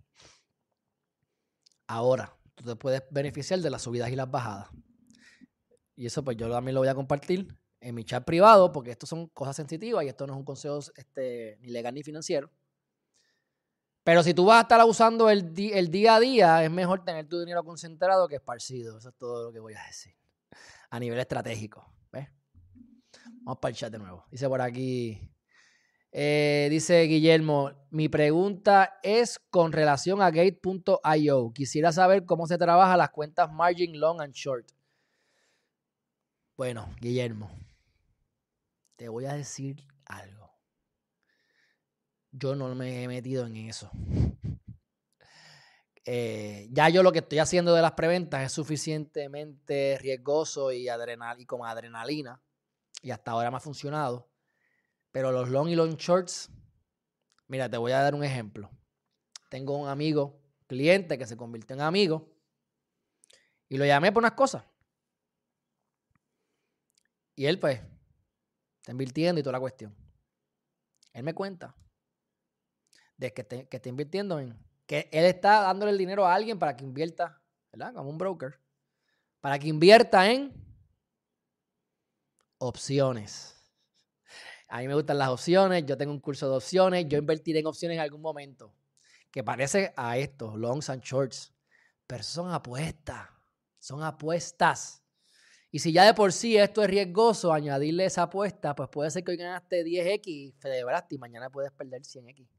Ahora, 1.88 2.38
tú 2.54 2.66
te 2.66 2.76
puedes 2.76 3.02
beneficiar 3.10 3.62
de 3.62 3.72
las 3.72 3.82
subidas 3.82 4.12
y 4.12 4.16
las 4.16 4.30
bajadas. 4.30 4.70
Y 5.96 6.06
eso 6.06 6.24
pues 6.24 6.38
yo 6.38 6.52
también 6.52 6.76
lo 6.76 6.82
voy 6.82 6.90
a 6.90 6.94
compartir 6.94 7.48
en 7.82 7.96
mi 7.96 8.04
chat 8.04 8.24
privado, 8.24 8.72
porque 8.72 8.92
esto 8.92 9.08
son 9.08 9.26
cosas 9.30 9.56
sensitivas 9.56 10.06
y 10.06 10.08
esto 10.08 10.28
no 10.28 10.34
es 10.34 10.38
un 10.38 10.46
consejo 10.46 10.78
este, 10.96 11.58
ni 11.62 11.70
legal 11.70 11.96
ni 11.96 12.04
financiero. 12.04 12.52
Pero 14.06 14.22
si 14.22 14.36
tú 14.36 14.46
vas 14.46 14.60
a 14.60 14.62
estar 14.62 14.86
usando 14.86 15.32
el, 15.32 15.52
el 15.58 15.90
día 15.90 16.14
a 16.14 16.20
día, 16.20 16.64
es 16.64 16.70
mejor 16.70 17.04
tener 17.04 17.28
tu 17.28 17.40
dinero 17.40 17.64
concentrado 17.64 18.28
que 18.28 18.36
esparcido. 18.36 19.00
Eso 19.00 19.10
es 19.10 19.16
todo 19.16 19.46
lo 19.46 19.52
que 19.52 19.60
voy 19.60 19.74
a 19.74 19.84
decir. 19.84 20.14
A 20.92 21.00
nivel 21.00 21.18
estratégico. 21.18 21.92
¿ves? 22.12 22.30
Vamos 23.42 23.58
para 23.60 23.72
el 23.72 23.76
chat 23.76 23.92
de 23.92 23.98
nuevo. 23.98 24.24
Dice 24.30 24.48
por 24.48 24.62
aquí. 24.62 25.20
Eh, 26.12 26.68
dice 26.70 27.02
Guillermo, 27.02 27.72
mi 27.90 28.08
pregunta 28.08 29.00
es 29.02 29.40
con 29.50 29.72
relación 29.72 30.22
a 30.22 30.30
gate.io. 30.30 31.52
Quisiera 31.52 31.92
saber 31.92 32.26
cómo 32.26 32.46
se 32.46 32.60
trabaja 32.60 32.96
las 32.98 33.10
cuentas 33.10 33.52
margin 33.52 34.00
long 34.00 34.22
and 34.22 34.36
short. 34.36 34.72
Bueno, 36.56 36.88
Guillermo, 37.02 37.50
te 38.98 39.10
voy 39.10 39.26
a 39.26 39.34
decir 39.34 39.84
algo 40.06 40.45
yo 42.38 42.54
no 42.54 42.74
me 42.76 43.04
he 43.04 43.08
metido 43.08 43.46
en 43.46 43.58
eso. 43.58 43.90
Eh, 46.08 46.68
ya 46.70 46.88
yo 46.90 47.02
lo 47.02 47.12
que 47.12 47.18
estoy 47.18 47.40
haciendo 47.40 47.74
de 47.74 47.82
las 47.82 47.94
preventas 47.94 48.44
es 48.44 48.52
suficientemente 48.52 49.98
riesgoso 50.00 50.72
y, 50.72 50.88
adrenal, 50.88 51.42
y 51.42 51.48
como 51.48 51.66
adrenalina. 51.66 52.40
Y 53.02 53.10
hasta 53.10 53.32
ahora 53.32 53.50
me 53.50 53.58
ha 53.58 53.60
funcionado. 53.60 54.30
Pero 55.12 55.32
los 55.32 55.50
long 55.50 55.68
y 55.68 55.74
long 55.74 55.96
shorts, 55.96 56.52
mira, 57.48 57.68
te 57.72 57.78
voy 57.78 57.92
a 57.92 58.04
dar 58.04 58.14
un 58.14 58.24
ejemplo. 58.24 58.70
Tengo 59.50 59.76
un 59.76 59.90
amigo, 59.90 60.40
cliente 60.68 61.18
que 61.18 61.26
se 61.26 61.36
convirtió 61.36 61.76
en 61.76 61.82
amigo. 61.82 62.32
Y 63.68 63.80
lo 63.80 63.86
llamé 63.88 64.12
por 64.12 64.22
unas 64.22 64.34
cosas. 64.34 64.64
Y 67.36 67.48
él, 67.48 67.58
pues, 67.58 67.82
está 68.78 68.92
invirtiendo 68.92 69.42
y 69.42 69.44
toda 69.44 69.54
la 69.54 69.60
cuestión. 69.60 69.96
Él 71.14 71.24
me 71.24 71.34
cuenta 71.34 71.76
de 73.18 73.34
que, 73.34 73.44
te, 73.44 73.68
que 73.68 73.78
esté 73.78 73.90
invirtiendo 73.90 74.40
en 74.40 74.58
que 74.86 75.10
él 75.12 75.26
está 75.26 75.62
dándole 75.62 75.92
el 75.92 75.98
dinero 75.98 76.26
a 76.26 76.34
alguien 76.34 76.60
para 76.60 76.76
que 76.76 76.84
invierta, 76.84 77.42
¿verdad? 77.72 77.94
Como 77.94 78.10
un 78.10 78.18
broker, 78.18 78.60
para 79.42 79.58
que 79.58 79.68
invierta 79.68 80.30
en 80.30 80.54
opciones. 82.58 83.56
A 84.68 84.80
mí 84.80 84.88
me 84.88 84.96
gustan 84.96 85.18
las 85.18 85.30
opciones, 85.30 85.86
yo 85.86 85.98
tengo 85.98 86.12
un 86.12 86.20
curso 86.20 86.50
de 86.50 86.56
opciones, 86.56 87.06
yo 87.08 87.18
invertiré 87.18 87.60
en 87.60 87.68
opciones 87.68 87.96
en 87.96 88.02
algún 88.02 88.22
momento, 88.22 88.74
que 89.32 89.44
parece 89.44 89.94
a 89.96 90.18
esto, 90.18 90.58
longs 90.58 90.90
and 90.90 91.04
shorts, 91.04 91.54
pero 92.08 92.24
son 92.24 92.52
apuestas, 92.52 93.30
son 93.80 94.04
apuestas. 94.04 95.04
Y 95.72 95.80
si 95.80 95.92
ya 95.92 96.06
de 96.06 96.14
por 96.14 96.32
sí 96.32 96.58
esto 96.58 96.82
es 96.84 96.90
riesgoso, 96.90 97.52
añadirle 97.52 98.06
esa 98.06 98.24
apuesta, 98.24 98.76
pues 98.76 98.90
puede 98.90 99.12
ser 99.12 99.24
que 99.24 99.32
hoy 99.32 99.38
ganaste 99.38 99.84
10x, 99.84 100.56
celebraste 100.60 101.16
y 101.16 101.18
mañana 101.18 101.50
puedes 101.50 101.72
perder 101.72 102.02
100x. 102.02 102.55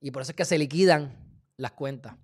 Y 0.00 0.10
por 0.10 0.22
eso 0.22 0.32
es 0.32 0.36
que 0.36 0.44
se 0.44 0.58
liquidan 0.58 1.16
las 1.56 1.72
cuentas. 1.72 2.16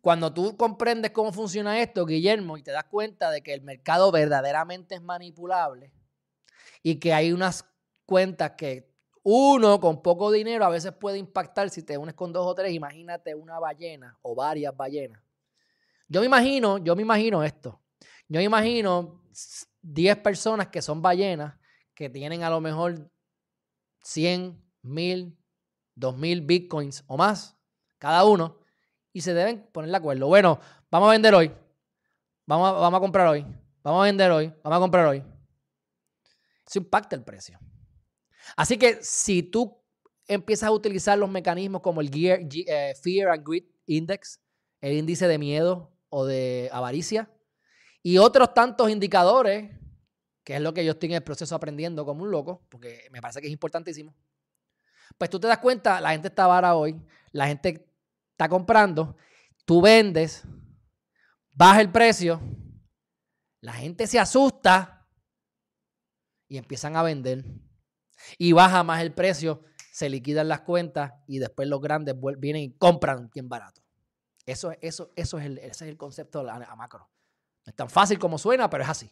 Cuando 0.00 0.32
tú 0.32 0.56
comprendes 0.56 1.12
cómo 1.12 1.32
funciona 1.32 1.80
esto, 1.80 2.04
Guillermo, 2.04 2.56
y 2.56 2.62
te 2.62 2.70
das 2.70 2.84
cuenta 2.84 3.30
de 3.30 3.42
que 3.42 3.54
el 3.54 3.62
mercado 3.62 4.12
verdaderamente 4.12 4.94
es 4.94 5.02
manipulable 5.02 5.92
y 6.82 6.96
que 6.96 7.14
hay 7.14 7.32
unas 7.32 7.64
cuentas 8.04 8.52
que 8.56 8.92
uno 9.22 9.80
con 9.80 10.02
poco 10.02 10.30
dinero 10.30 10.66
a 10.66 10.68
veces 10.68 10.92
puede 10.92 11.16
impactar 11.16 11.70
si 11.70 11.82
te 11.82 11.96
unes 11.96 12.14
con 12.14 12.32
dos 12.32 12.46
o 12.46 12.54
tres, 12.54 12.72
imagínate 12.72 13.34
una 13.34 13.58
ballena 13.58 14.18
o 14.20 14.34
varias 14.34 14.76
ballenas. 14.76 15.22
Yo 16.06 16.20
me 16.20 16.26
imagino, 16.26 16.78
yo 16.78 16.94
me 16.94 17.02
imagino 17.02 17.42
esto. 17.42 17.80
Yo 18.28 18.38
me 18.38 18.44
imagino 18.44 19.22
10 19.80 20.18
personas 20.18 20.68
que 20.68 20.82
son 20.82 21.00
ballenas 21.00 21.54
que 21.94 22.10
tienen 22.10 22.42
a 22.42 22.50
lo 22.50 22.60
mejor 22.60 23.10
100, 24.02 24.62
1000, 24.82 25.38
2.000 25.96 26.46
bitcoins 26.46 27.04
o 27.06 27.16
más 27.16 27.56
cada 27.98 28.24
uno 28.24 28.58
y 29.12 29.20
se 29.20 29.32
deben 29.32 29.66
poner 29.72 29.90
de 29.90 29.96
acuerdo. 29.96 30.26
Bueno, 30.26 30.60
vamos 30.90 31.08
a 31.08 31.12
vender 31.12 31.34
hoy. 31.34 31.50
Vamos 32.46 32.68
a, 32.68 32.72
vamos 32.72 32.98
a 32.98 33.00
comprar 33.00 33.26
hoy. 33.28 33.46
Vamos 33.82 34.02
a 34.02 34.04
vender 34.04 34.30
hoy. 34.30 34.52
Vamos 34.62 34.76
a 34.76 34.80
comprar 34.80 35.06
hoy. 35.06 35.22
Eso 36.66 36.78
impacta 36.78 37.16
el 37.16 37.22
precio. 37.22 37.58
Así 38.56 38.76
que 38.76 38.98
si 39.02 39.42
tú 39.42 39.80
empiezas 40.26 40.68
a 40.68 40.72
utilizar 40.72 41.18
los 41.18 41.30
mecanismos 41.30 41.82
como 41.82 42.00
el 42.00 42.10
eh, 42.12 42.94
Fear 43.02 43.30
and 43.30 43.46
Greed 43.46 43.64
Index, 43.86 44.40
el 44.80 44.94
índice 44.94 45.28
de 45.28 45.38
miedo 45.38 45.92
o 46.08 46.24
de 46.26 46.68
avaricia, 46.72 47.30
y 48.02 48.18
otros 48.18 48.52
tantos 48.52 48.90
indicadores, 48.90 49.70
que 50.42 50.56
es 50.56 50.60
lo 50.60 50.74
que 50.74 50.84
yo 50.84 50.92
estoy 50.92 51.08
en 51.10 51.16
el 51.16 51.22
proceso 51.22 51.54
aprendiendo 51.54 52.04
como 52.04 52.22
un 52.22 52.30
loco, 52.30 52.66
porque 52.68 53.08
me 53.10 53.20
parece 53.22 53.40
que 53.40 53.46
es 53.46 53.52
importantísimo. 53.52 54.14
Pues 55.18 55.30
tú 55.30 55.38
te 55.38 55.46
das 55.46 55.58
cuenta, 55.58 56.00
la 56.00 56.10
gente 56.10 56.28
está 56.28 56.46
vara 56.46 56.74
hoy, 56.74 57.00
la 57.32 57.46
gente 57.46 57.88
está 58.32 58.48
comprando, 58.48 59.16
tú 59.64 59.80
vendes, 59.80 60.42
baja 61.52 61.80
el 61.80 61.90
precio, 61.90 62.40
la 63.60 63.72
gente 63.72 64.06
se 64.06 64.18
asusta 64.18 65.06
y 66.48 66.58
empiezan 66.58 66.96
a 66.96 67.02
vender. 67.02 67.44
Y 68.38 68.52
baja 68.52 68.82
más 68.82 69.02
el 69.02 69.12
precio, 69.12 69.62
se 69.92 70.08
liquidan 70.08 70.48
las 70.48 70.62
cuentas 70.62 71.12
y 71.26 71.38
después 71.38 71.68
los 71.68 71.80
grandes 71.80 72.14
vienen 72.38 72.62
y 72.62 72.76
compran 72.76 73.30
bien 73.32 73.48
barato. 73.48 73.82
Eso, 74.46 74.72
eso, 74.80 75.12
eso 75.16 75.38
es 75.38 75.46
el, 75.46 75.58
ese 75.58 75.68
es 75.68 75.82
el 75.82 75.96
concepto 75.96 76.44
macro. 76.76 77.10
No 77.64 77.70
es 77.70 77.76
tan 77.76 77.88
fácil 77.88 78.18
como 78.18 78.36
suena, 78.36 78.68
pero 78.68 78.84
es 78.84 78.90
así. 78.90 79.10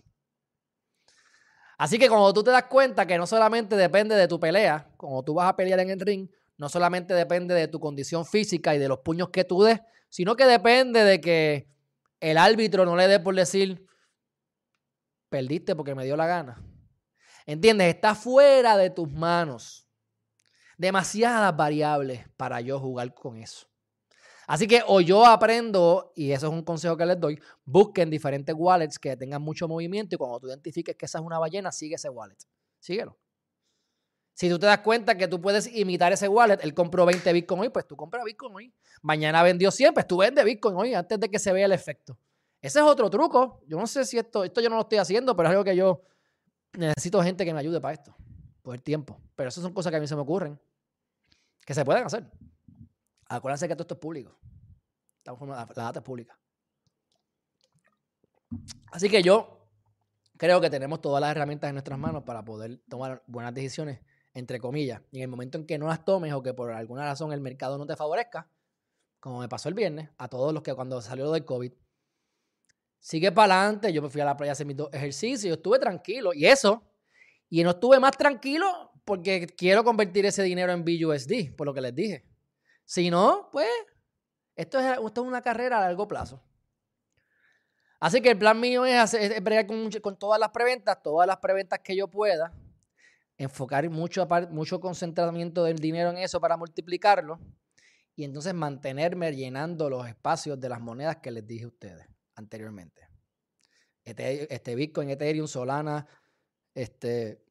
Así 1.78 1.98
que 1.98 2.08
cuando 2.08 2.32
tú 2.32 2.42
te 2.44 2.50
das 2.50 2.64
cuenta 2.64 3.06
que 3.06 3.18
no 3.18 3.26
solamente 3.26 3.76
depende 3.76 4.14
de 4.14 4.28
tu 4.28 4.38
pelea, 4.38 4.88
cuando 4.96 5.22
tú 5.22 5.34
vas 5.34 5.48
a 5.48 5.56
pelear 5.56 5.80
en 5.80 5.90
el 5.90 6.00
ring, 6.00 6.28
no 6.56 6.68
solamente 6.68 7.14
depende 7.14 7.54
de 7.54 7.68
tu 7.68 7.80
condición 7.80 8.24
física 8.24 8.74
y 8.74 8.78
de 8.78 8.88
los 8.88 9.00
puños 9.00 9.30
que 9.30 9.44
tú 9.44 9.62
des, 9.62 9.80
sino 10.08 10.36
que 10.36 10.44
depende 10.44 11.02
de 11.04 11.20
que 11.20 11.68
el 12.20 12.38
árbitro 12.38 12.84
no 12.84 12.94
le 12.94 13.08
dé 13.08 13.18
por 13.18 13.34
decir, 13.34 13.84
perdiste 15.28 15.74
porque 15.74 15.94
me 15.94 16.04
dio 16.04 16.16
la 16.16 16.26
gana. 16.26 16.62
¿Entiendes? 17.46 17.94
Está 17.94 18.14
fuera 18.14 18.76
de 18.76 18.90
tus 18.90 19.10
manos. 19.10 19.88
Demasiadas 20.76 21.56
variables 21.56 22.28
para 22.36 22.60
yo 22.60 22.78
jugar 22.78 23.12
con 23.14 23.38
eso. 23.38 23.71
Así 24.46 24.66
que 24.66 24.82
o 24.86 25.00
yo 25.00 25.24
aprendo, 25.24 26.12
y 26.16 26.32
eso 26.32 26.46
es 26.48 26.52
un 26.52 26.62
consejo 26.62 26.96
que 26.96 27.06
les 27.06 27.18
doy, 27.18 27.40
busquen 27.64 28.10
diferentes 28.10 28.54
wallets 28.58 28.98
que 28.98 29.16
tengan 29.16 29.42
mucho 29.42 29.68
movimiento 29.68 30.14
y 30.14 30.18
cuando 30.18 30.40
tú 30.40 30.48
identifiques 30.48 30.96
que 30.96 31.06
esa 31.06 31.18
es 31.18 31.24
una 31.24 31.38
ballena, 31.38 31.70
sigue 31.70 31.94
ese 31.94 32.08
wallet. 32.08 32.38
Síguelo. 32.80 33.16
Si 34.34 34.48
tú 34.48 34.58
te 34.58 34.66
das 34.66 34.78
cuenta 34.78 35.16
que 35.16 35.28
tú 35.28 35.40
puedes 35.40 35.66
imitar 35.74 36.12
ese 36.12 36.26
wallet, 36.26 36.58
él 36.62 36.74
compró 36.74 37.04
20 37.04 37.32
Bitcoin 37.32 37.60
hoy, 37.60 37.68
pues 37.68 37.86
tú 37.86 37.96
compras 37.96 38.24
Bitcoin 38.24 38.54
hoy. 38.54 38.74
Mañana 39.02 39.42
vendió 39.42 39.70
100, 39.70 39.94
pues 39.94 40.06
tú 40.06 40.16
vendes 40.18 40.44
Bitcoin 40.44 40.74
hoy 40.76 40.94
antes 40.94 41.20
de 41.20 41.28
que 41.28 41.38
se 41.38 41.52
vea 41.52 41.66
el 41.66 41.72
efecto. 41.72 42.18
Ese 42.60 42.78
es 42.78 42.84
otro 42.84 43.10
truco. 43.10 43.60
Yo 43.66 43.78
no 43.78 43.86
sé 43.86 44.04
si 44.04 44.18
esto, 44.18 44.44
esto 44.44 44.60
yo 44.60 44.70
no 44.70 44.76
lo 44.76 44.82
estoy 44.82 44.98
haciendo, 44.98 45.36
pero 45.36 45.48
es 45.48 45.50
algo 45.50 45.64
que 45.64 45.76
yo 45.76 46.02
necesito 46.72 47.22
gente 47.22 47.44
que 47.44 47.52
me 47.52 47.60
ayude 47.60 47.80
para 47.80 47.94
esto, 47.94 48.16
por 48.62 48.74
el 48.74 48.82
tiempo. 48.82 49.20
Pero 49.34 49.48
esas 49.48 49.62
son 49.62 49.74
cosas 49.74 49.90
que 49.90 49.96
a 49.96 50.00
mí 50.00 50.06
se 50.06 50.14
me 50.16 50.22
ocurren, 50.22 50.58
que 51.66 51.74
se 51.74 51.84
pueden 51.84 52.04
hacer. 52.04 52.24
Acuérdense 53.32 53.66
que 53.66 53.74
todo 53.74 53.84
esto 53.84 53.94
es 53.94 54.00
público. 54.00 54.38
La, 55.24 55.66
data 55.74 56.00
es 56.00 56.04
pública. 56.04 56.38
Así 58.90 59.08
que 59.08 59.22
yo 59.22 59.70
creo 60.36 60.60
que 60.60 60.68
tenemos 60.68 61.00
todas 61.00 61.20
las 61.22 61.30
herramientas 61.30 61.68
en 61.68 61.76
nuestras 61.76 61.98
manos 61.98 62.24
para 62.24 62.44
poder 62.44 62.82
tomar 62.90 63.22
buenas 63.26 63.54
decisiones, 63.54 64.00
entre 64.34 64.60
comillas. 64.60 65.00
Y 65.10 65.18
en 65.18 65.22
el 65.22 65.28
momento 65.28 65.56
en 65.56 65.66
que 65.66 65.78
no 65.78 65.86
las 65.86 66.04
tomes 66.04 66.34
o 66.34 66.42
que 66.42 66.52
por 66.52 66.72
alguna 66.72 67.04
razón 67.04 67.32
el 67.32 67.40
mercado 67.40 67.78
no 67.78 67.86
te 67.86 67.96
favorezca, 67.96 68.50
como 69.18 69.40
me 69.40 69.48
pasó 69.48 69.70
el 69.70 69.74
viernes, 69.74 70.10
a 70.18 70.28
todos 70.28 70.52
los 70.52 70.62
que 70.62 70.74
cuando 70.74 71.00
salió 71.00 71.24
lo 71.24 71.32
del 71.32 71.46
COVID, 71.46 71.72
sigue 72.98 73.32
para 73.32 73.62
adelante. 73.62 73.94
Yo 73.94 74.02
me 74.02 74.10
fui 74.10 74.20
a 74.20 74.26
la 74.26 74.36
playa 74.36 74.50
a 74.50 74.52
hacer 74.52 74.66
mis 74.66 74.76
dos 74.76 74.90
ejercicios, 74.92 75.56
estuve 75.56 75.78
tranquilo. 75.78 76.34
Y 76.34 76.44
eso, 76.44 76.82
y 77.48 77.62
no 77.62 77.70
estuve 77.70 77.98
más 77.98 78.14
tranquilo 78.14 78.90
porque 79.06 79.46
quiero 79.46 79.84
convertir 79.84 80.26
ese 80.26 80.42
dinero 80.42 80.72
en 80.72 80.84
BUSD, 80.84 81.56
por 81.56 81.66
lo 81.66 81.72
que 81.72 81.80
les 81.80 81.94
dije. 81.94 82.31
Si 82.84 83.10
no, 83.10 83.48
pues 83.50 83.68
esto 84.56 84.78
es, 84.78 84.98
esto 84.98 85.22
es 85.22 85.28
una 85.28 85.42
carrera 85.42 85.78
a 85.78 85.82
largo 85.82 86.06
plazo. 86.06 86.42
Así 88.00 88.20
que 88.20 88.30
el 88.30 88.38
plan 88.38 88.58
mío 88.58 88.84
es, 88.84 88.96
hacer, 88.96 89.42
con, 89.66 89.90
con, 89.90 90.18
todas 90.18 90.40
las 90.40 90.50
preventas, 90.50 91.02
todas 91.02 91.26
las 91.26 91.36
preventas 91.38 91.78
que 91.80 91.94
yo 91.94 92.08
pueda, 92.08 92.52
enfocar 93.38 93.88
mucho, 93.90 94.26
mucho 94.50 94.80
concentramiento 94.80 95.64
del 95.64 95.78
dinero 95.78 96.10
en 96.10 96.18
eso 96.18 96.40
para 96.40 96.56
multiplicarlo 96.56 97.38
y 98.14 98.24
entonces 98.24 98.54
mantenerme 98.54 99.34
llenando 99.34 99.88
los 99.88 100.06
espacios 100.06 100.60
de 100.60 100.68
las 100.68 100.80
monedas 100.80 101.18
que 101.18 101.30
les 101.30 101.46
dije 101.46 101.64
a 101.64 101.68
ustedes 101.68 102.06
anteriormente. 102.34 103.08
Este, 104.04 104.52
este 104.52 104.74
Bitcoin, 104.74 105.10
Ethereum, 105.10 105.46
Solana, 105.46 106.06
este, 106.74 107.44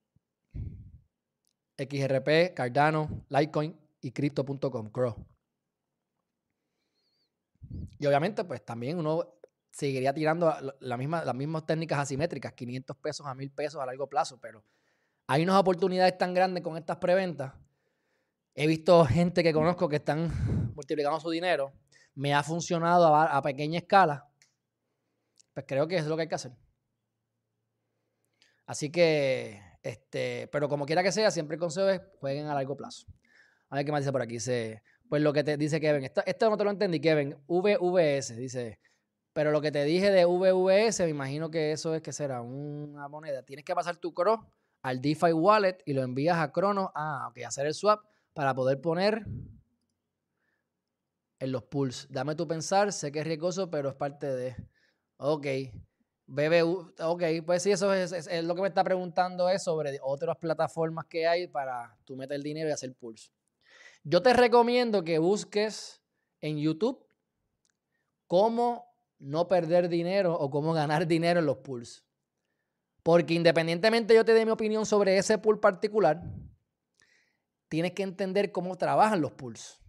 XRP, 1.78 2.54
Cardano, 2.54 3.26
Litecoin 3.30 3.81
y 4.02 4.12
Crypto.com, 4.12 4.90
Crow. 4.90 5.16
Y 8.00 8.06
obviamente, 8.06 8.44
pues 8.44 8.66
también 8.66 8.98
uno 8.98 9.36
seguiría 9.72 10.14
tirando 10.14 10.54
la 10.80 10.98
misma, 10.98 11.24
las 11.24 11.36
mismas 11.36 11.66
técnicas 11.66 12.00
asimétricas, 12.00 12.54
500 12.54 12.98
pesos 12.98 13.26
a 13.26 13.34
1000 13.34 13.52
pesos 13.52 13.82
a 13.82 13.86
largo 13.86 14.08
plazo, 14.08 14.40
pero 14.42 14.64
hay 15.28 15.44
unas 15.44 15.56
oportunidades 15.56 16.18
tan 16.18 16.34
grandes 16.34 16.64
con 16.64 16.78
estas 16.78 16.98
preventas. 16.98 17.54
He 18.54 18.68
visto 18.68 19.06
gente 19.06 19.44
que 19.44 19.54
conozco 19.54 19.88
que 19.88 19.98
están 19.98 20.74
multiplicando 20.76 21.20
su 21.20 21.30
dinero. 21.30 21.72
Me 22.16 22.34
ha 22.34 22.44
funcionado 22.44 23.16
a, 23.16 23.42
pequeña 23.42 23.80
escala. 23.80 24.30
Pues 25.54 25.66
creo 25.66 25.88
que 25.88 25.98
es 25.98 26.06
lo 26.06 26.18
que 26.18 26.24
hay 26.24 26.28
que 26.28 26.36
hacer. 26.36 26.52
Así 28.66 28.92
que, 28.92 29.62
este, 29.84 30.50
pero 30.52 30.68
como 30.68 30.86
quiera 30.86 31.04
que 31.04 31.12
sea, 31.12 31.32
siempre 31.32 31.56
el 31.56 31.62
consejo 31.62 31.88
es 31.90 32.02
jueguen 32.20 32.48
a 32.48 32.54
largo 32.54 32.76
plazo. 32.76 33.06
A 33.72 33.78
ver 33.78 33.86
qué 33.86 33.92
más 33.92 34.02
dice 34.02 34.12
por 34.12 34.22
aquí. 34.22 34.34
Dice, 34.34 34.84
pues 35.10 35.22
lo 35.22 35.32
que 35.34 35.44
te 35.44 35.58
dice 35.58 35.80
Kevin, 35.80 36.04
esto, 36.04 36.22
esto 36.26 36.50
no 36.50 36.58
te 36.58 36.64
lo 36.66 36.72
entendí, 36.72 37.00
Kevin. 37.00 37.36
VVS, 37.48 38.36
dice, 38.36 38.80
pero 39.34 39.52
lo 39.52 39.62
que 39.62 39.72
te 39.72 39.86
dije 39.86 40.12
de 40.12 40.26
VVS, 40.26 41.04
me 41.06 41.10
imagino 41.10 41.50
que 41.50 41.72
eso 41.72 41.96
es 41.96 42.02
que 42.02 42.12
será 42.12 42.42
una 42.42 43.08
moneda. 43.08 43.44
Tienes 43.44 43.64
que 43.64 43.74
pasar 43.74 43.96
tu 43.96 44.14
CRO 44.14 44.46
al 44.82 45.02
DeFi 45.02 45.32
Wallet 45.32 45.78
y 45.86 45.94
lo 45.94 46.04
envías 46.04 46.38
a 46.38 46.52
Crono. 46.52 46.92
Ah, 46.94 47.28
ok, 47.30 47.44
hacer 47.46 47.66
el 47.66 47.74
swap 47.74 48.04
para 48.34 48.54
poder 48.54 48.82
poner 48.82 49.26
en 51.40 51.52
los 51.52 51.64
pools. 51.64 52.08
Dame 52.10 52.36
tu 52.36 52.46
pensar, 52.46 52.92
sé 52.92 53.10
que 53.10 53.20
es 53.20 53.26
riesgoso, 53.26 53.72
pero 53.72 53.88
es 53.88 53.96
parte 53.96 54.28
de. 54.28 54.56
Ok. 55.16 55.48
BBU, 56.28 56.94
ok, 57.00 57.24
pues 57.46 57.64
sí, 57.64 57.72
eso 57.72 57.94
es, 57.94 58.12
es, 58.14 58.44
lo 58.46 58.56
que 58.56 58.62
me 58.62 58.70
está 58.70 58.86
preguntando 58.86 59.50
es 59.50 59.64
sobre 59.64 60.00
otras 60.02 60.38
plataformas 60.38 61.06
que 61.06 61.28
hay 61.28 61.48
para 61.48 61.98
tú 62.06 62.16
meter 62.16 62.36
el 62.36 62.44
dinero 62.44 62.70
y 62.70 62.72
hacer 62.72 62.94
pools. 62.96 63.34
Yo 64.04 64.22
te 64.22 64.34
recomiendo 64.34 65.04
que 65.04 65.20
busques 65.20 66.02
en 66.42 66.58
YouTube 66.58 67.06
cómo 68.26 68.92
no 69.20 69.48
perder 69.48 69.90
dinero 69.90 70.34
o 70.34 70.50
cómo 70.50 70.74
ganar 70.74 71.06
dinero 71.06 71.40
en 71.40 71.46
los 71.46 71.58
pools. 71.58 72.04
Porque 73.04 73.34
independientemente 73.34 74.16
yo 74.16 74.26
te 74.26 74.34
dé 74.34 74.46
mi 74.46 74.52
opinión 74.52 74.86
sobre 74.86 75.18
ese 75.18 75.38
pool 75.38 75.60
particular, 75.60 76.24
tienes 77.68 77.94
que 77.94 78.04
entender 78.04 78.52
cómo 78.52 78.78
trabajan 78.78 79.22
los 79.22 79.32
pools. 79.32 79.80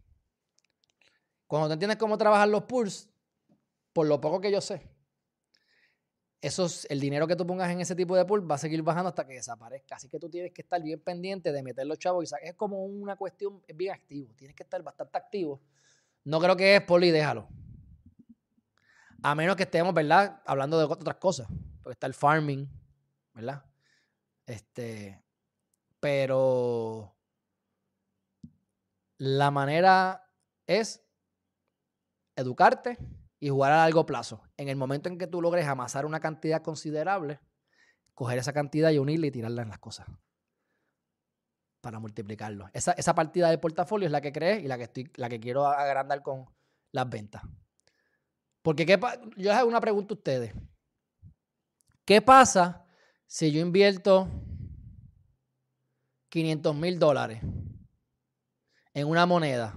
Cuando 1.46 1.68
tú 1.68 1.72
entiendes 1.74 1.98
cómo 1.98 2.18
trabajan 2.18 2.50
los 2.50 2.64
pools, 2.64 3.08
por 3.92 4.06
lo 4.06 4.20
poco 4.20 4.40
que 4.40 4.50
yo 4.50 4.60
sé, 4.60 4.91
eso 6.42 6.66
el 6.88 6.98
dinero 6.98 7.28
que 7.28 7.36
tú 7.36 7.46
pongas 7.46 7.70
en 7.70 7.80
ese 7.80 7.94
tipo 7.94 8.16
de 8.16 8.24
pool 8.24 8.50
va 8.50 8.56
a 8.56 8.58
seguir 8.58 8.82
bajando 8.82 9.08
hasta 9.08 9.24
que 9.24 9.34
desaparezca. 9.34 9.94
Así 9.94 10.08
que 10.08 10.18
tú 10.18 10.28
tienes 10.28 10.50
que 10.52 10.62
estar 10.62 10.82
bien 10.82 10.98
pendiente 10.98 11.52
de 11.52 11.62
meter 11.62 11.86
los 11.86 12.00
chavos 12.00 12.32
y 12.32 12.46
es 12.46 12.54
como 12.54 12.84
una 12.84 13.14
cuestión 13.14 13.62
bien 13.72 13.94
activo. 13.94 14.34
Tienes 14.34 14.56
que 14.56 14.64
estar 14.64 14.82
bastante 14.82 15.16
activo. 15.16 15.60
No 16.24 16.40
creo 16.40 16.56
que 16.56 16.74
es 16.74 16.82
poli, 16.82 17.12
déjalo. 17.12 17.46
A 19.22 19.36
menos 19.36 19.54
que 19.54 19.62
estemos, 19.62 19.94
¿verdad? 19.94 20.42
Hablando 20.44 20.78
de 20.78 20.84
otras 20.84 21.16
cosas. 21.16 21.46
Porque 21.80 21.94
está 21.94 22.08
el 22.08 22.14
farming, 22.14 22.68
¿verdad? 23.34 23.64
Este. 24.44 25.22
Pero. 26.00 27.14
La 29.18 29.52
manera 29.52 30.28
es 30.66 31.00
educarte 32.34 32.98
y 33.42 33.48
jugar 33.48 33.72
a 33.72 33.78
largo 33.78 34.06
plazo. 34.06 34.40
En 34.56 34.68
el 34.68 34.76
momento 34.76 35.08
en 35.08 35.18
que 35.18 35.26
tú 35.26 35.42
logres 35.42 35.66
amasar 35.66 36.06
una 36.06 36.20
cantidad 36.20 36.62
considerable, 36.62 37.40
coger 38.14 38.38
esa 38.38 38.52
cantidad 38.52 38.92
y 38.92 38.98
unirla 38.98 39.26
y 39.26 39.30
tirarla 39.32 39.62
en 39.62 39.68
las 39.68 39.80
cosas 39.80 40.06
para 41.80 41.98
multiplicarlo. 41.98 42.70
Esa, 42.72 42.92
esa 42.92 43.16
partida 43.16 43.50
de 43.50 43.58
portafolio 43.58 44.06
es 44.06 44.12
la 44.12 44.20
que 44.20 44.30
crees 44.30 44.62
y 44.62 44.68
la 44.68 44.78
que, 44.78 44.84
estoy, 44.84 45.10
la 45.16 45.28
que 45.28 45.40
quiero 45.40 45.66
agrandar 45.66 46.22
con 46.22 46.46
las 46.92 47.10
ventas. 47.10 47.42
Porque 48.62 48.86
¿qué 48.86 48.96
yo 49.36 49.50
les 49.50 49.54
hago 49.54 49.68
una 49.68 49.80
pregunta 49.80 50.14
a 50.14 50.18
ustedes. 50.18 50.54
¿Qué 52.04 52.22
pasa 52.22 52.86
si 53.26 53.50
yo 53.50 53.60
invierto 53.60 54.28
500 56.28 56.76
mil 56.76 56.96
dólares 57.00 57.42
en 58.94 59.08
una 59.08 59.26
moneda 59.26 59.74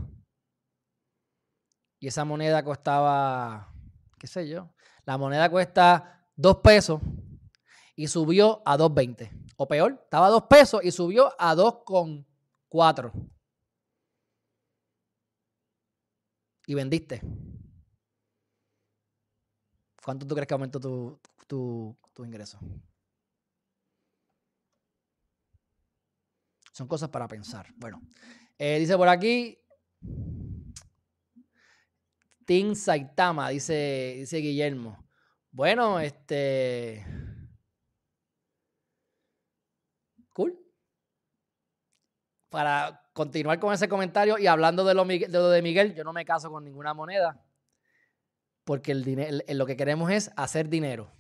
y 2.06 2.08
esa 2.08 2.24
moneda 2.24 2.64
costaba, 2.64 3.74
qué 4.20 4.28
sé 4.28 4.48
yo, 4.48 4.70
la 5.06 5.18
moneda 5.18 5.50
cuesta 5.50 6.24
2 6.36 6.58
pesos 6.58 7.02
y 7.96 8.08
subió 8.08 8.62
a 8.64 8.78
2.20. 8.78 9.32
O 9.58 9.68
peor, 9.68 10.02
estaba 10.04 10.28
a 10.28 10.30
2 10.30 10.44
pesos 10.44 10.82
y 10.84 10.92
subió 10.92 11.34
a 11.40 11.56
2.4. 11.56 13.12
Y 16.68 16.76
vendiste. 16.76 17.22
¿Cuánto 20.04 20.28
tú 20.28 20.36
crees 20.36 20.48
que 20.48 20.54
aumentó 20.54 20.80
tu, 20.80 21.20
tu, 21.48 22.24
ingreso? 22.24 22.60
Son 26.72 26.88
cosas 26.88 27.10
para 27.10 27.28
pensar. 27.28 27.66
Bueno, 27.78 28.00
eh, 28.60 28.78
dice 28.78 28.96
por 28.96 29.08
aquí. 29.08 29.58
Team 32.46 32.76
Saitama, 32.76 33.50
dice, 33.50 34.16
dice 34.18 34.38
Guillermo. 34.38 35.06
Bueno, 35.52 36.00
este. 36.00 37.06
Cool. 40.34 40.58
Para 42.50 43.10
continuar 43.14 43.60
con 43.60 43.74
ese 43.74 43.90
comentario 43.90 44.38
y 44.38 44.48
hablando 44.48 44.84
de 44.86 44.94
lo, 44.94 45.06
de 45.06 45.62
Miguel, 45.62 45.96
yo 45.96 46.04
no 46.04 46.14
me 46.14 46.26
caso 46.26 46.50
con 46.50 46.64
ninguna 46.64 46.94
moneda 46.94 47.42
porque 48.66 48.92
el 48.92 49.04
dinero, 49.04 49.38
lo 49.48 49.66
que 49.66 49.78
queremos 49.78 50.12
es 50.12 50.32
hacer 50.36 50.68
dinero. 50.68 51.12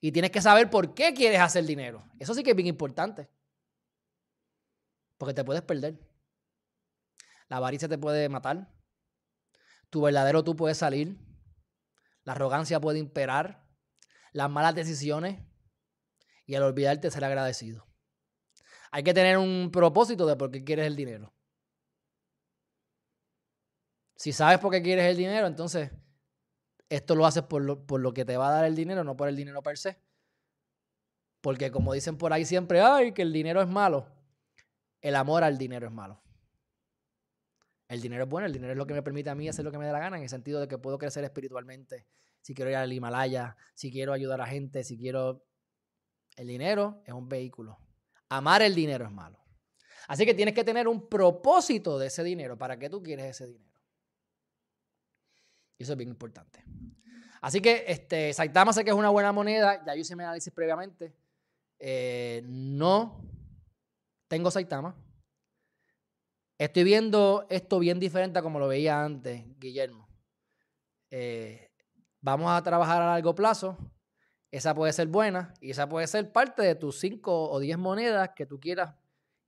Y 0.00 0.12
tienes 0.12 0.30
que 0.30 0.40
saber 0.40 0.70
por 0.70 0.94
qué 0.94 1.12
quieres 1.12 1.40
hacer 1.40 1.64
dinero. 1.64 2.08
Eso 2.18 2.32
sí 2.32 2.42
que 2.42 2.50
es 2.50 2.56
bien 2.56 2.68
importante. 2.68 3.28
Porque 5.18 5.34
te 5.34 5.44
puedes 5.44 5.62
perder. 5.62 5.98
La 7.48 7.58
avaricia 7.58 7.88
te 7.88 7.98
puede 7.98 8.28
matar. 8.30 8.66
Tu 9.90 10.00
verdadero 10.00 10.42
tú 10.42 10.56
puede 10.56 10.74
salir. 10.74 11.18
La 12.24 12.32
arrogancia 12.32 12.80
puede 12.80 12.98
imperar. 12.98 13.66
Las 14.32 14.48
malas 14.48 14.74
decisiones. 14.74 15.40
Y 16.46 16.54
al 16.54 16.62
olvidarte 16.62 17.10
ser 17.10 17.24
agradecido. 17.24 17.86
Hay 18.92 19.02
que 19.02 19.14
tener 19.14 19.38
un 19.38 19.70
propósito 19.72 20.26
de 20.26 20.36
por 20.36 20.50
qué 20.50 20.64
quieres 20.64 20.86
el 20.86 20.96
dinero. 20.96 21.32
Si 24.16 24.32
sabes 24.32 24.58
por 24.58 24.70
qué 24.70 24.82
quieres 24.82 25.06
el 25.06 25.16
dinero, 25.16 25.46
entonces 25.46 25.90
esto 26.88 27.14
lo 27.14 27.24
haces 27.24 27.44
por 27.44 27.62
lo, 27.62 28.12
que 28.12 28.24
te 28.24 28.36
va 28.36 28.48
a 28.48 28.52
dar 28.52 28.64
el 28.64 28.74
dinero, 28.74 29.04
no 29.04 29.16
por 29.16 29.28
el 29.28 29.36
dinero 29.36 29.62
per 29.62 29.78
se. 29.78 29.96
Porque 31.40 31.70
como 31.70 31.94
dicen 31.94 32.18
por 32.18 32.32
ahí 32.32 32.44
siempre, 32.44 32.80
ay, 32.80 33.12
que 33.12 33.22
el 33.22 33.32
dinero 33.32 33.62
es 33.62 33.68
malo. 33.68 34.12
El 35.00 35.14
amor 35.14 35.44
al 35.44 35.56
dinero 35.56 35.86
es 35.86 35.92
malo. 35.92 36.20
El 37.90 38.00
dinero 38.00 38.22
es 38.22 38.30
bueno, 38.30 38.46
el 38.46 38.52
dinero 38.52 38.70
es 38.70 38.78
lo 38.78 38.86
que 38.86 38.94
me 38.94 39.02
permite 39.02 39.30
a 39.30 39.34
mí 39.34 39.48
hacer 39.48 39.64
lo 39.64 39.72
que 39.72 39.78
me 39.78 39.84
dé 39.84 39.90
la 39.90 39.98
gana, 39.98 40.16
en 40.16 40.22
el 40.22 40.28
sentido 40.28 40.60
de 40.60 40.68
que 40.68 40.78
puedo 40.78 40.96
crecer 40.96 41.24
espiritualmente. 41.24 42.06
Si 42.40 42.54
quiero 42.54 42.70
ir 42.70 42.76
al 42.76 42.92
Himalaya, 42.92 43.56
si 43.74 43.90
quiero 43.90 44.12
ayudar 44.12 44.40
a 44.40 44.46
gente, 44.46 44.84
si 44.84 44.96
quiero... 44.96 45.44
El 46.36 46.46
dinero 46.46 47.02
es 47.04 47.12
un 47.12 47.28
vehículo. 47.28 47.80
Amar 48.28 48.62
el 48.62 48.76
dinero 48.76 49.06
es 49.06 49.10
malo. 49.10 49.44
Así 50.06 50.24
que 50.24 50.34
tienes 50.34 50.54
que 50.54 50.62
tener 50.62 50.86
un 50.86 51.08
propósito 51.08 51.98
de 51.98 52.06
ese 52.06 52.22
dinero. 52.22 52.56
¿Para 52.56 52.78
qué 52.78 52.88
tú 52.88 53.02
quieres 53.02 53.26
ese 53.26 53.48
dinero? 53.48 53.80
Y 55.76 55.82
eso 55.82 55.92
es 55.92 55.98
bien 55.98 56.10
importante. 56.10 56.64
Así 57.40 57.60
que 57.60 57.86
este, 57.88 58.32
Saitama 58.32 58.72
sé 58.72 58.84
que 58.84 58.90
es 58.90 58.96
una 58.96 59.10
buena 59.10 59.32
moneda. 59.32 59.84
Ya 59.84 59.96
yo 59.96 60.00
hice 60.00 60.14
mi 60.14 60.22
análisis 60.22 60.52
previamente. 60.52 61.12
Eh, 61.80 62.44
no 62.46 63.20
tengo 64.28 64.48
Saitama. 64.48 64.94
Estoy 66.60 66.84
viendo 66.84 67.46
esto 67.48 67.78
bien 67.78 67.98
diferente 67.98 68.38
a 68.38 68.42
como 68.42 68.58
lo 68.58 68.68
veía 68.68 69.02
antes, 69.02 69.42
Guillermo. 69.58 70.06
Eh, 71.10 71.70
vamos 72.20 72.50
a 72.52 72.62
trabajar 72.62 73.00
a 73.00 73.06
largo 73.06 73.34
plazo. 73.34 73.78
Esa 74.50 74.74
puede 74.74 74.92
ser 74.92 75.08
buena 75.08 75.54
y 75.62 75.70
esa 75.70 75.88
puede 75.88 76.06
ser 76.06 76.30
parte 76.30 76.60
de 76.60 76.74
tus 76.74 77.00
5 77.00 77.50
o 77.50 77.58
10 77.60 77.78
monedas 77.78 78.32
que 78.36 78.44
tú 78.44 78.60
quieras 78.60 78.94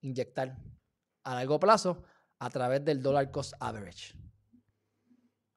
inyectar 0.00 0.56
a 1.24 1.34
largo 1.34 1.60
plazo 1.60 2.02
a 2.38 2.48
través 2.48 2.82
del 2.82 3.02
dollar 3.02 3.30
cost 3.30 3.52
average. 3.60 4.14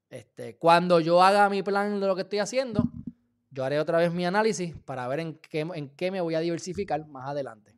Este, 0.10 0.58
cuando 0.58 1.00
yo 1.00 1.24
haga 1.24 1.48
mi 1.48 1.64
plan 1.64 2.02
de 2.02 2.08
lo 2.08 2.18
que 2.18 2.24
estoy 2.24 2.40
haciendo, 2.40 2.84
yo 3.50 3.64
haré 3.64 3.80
otra 3.80 4.00
vez 4.00 4.12
mi 4.12 4.26
análisis 4.26 4.76
para 4.84 5.08
ver 5.08 5.22
en 5.22 5.36
qué, 5.36 5.62
en 5.62 5.88
qué 5.96 6.12
me 6.12 6.20
voy 6.20 6.36
a 6.36 6.42
diversificar 6.42 7.08
más 7.08 7.30
adelante. 7.30 7.75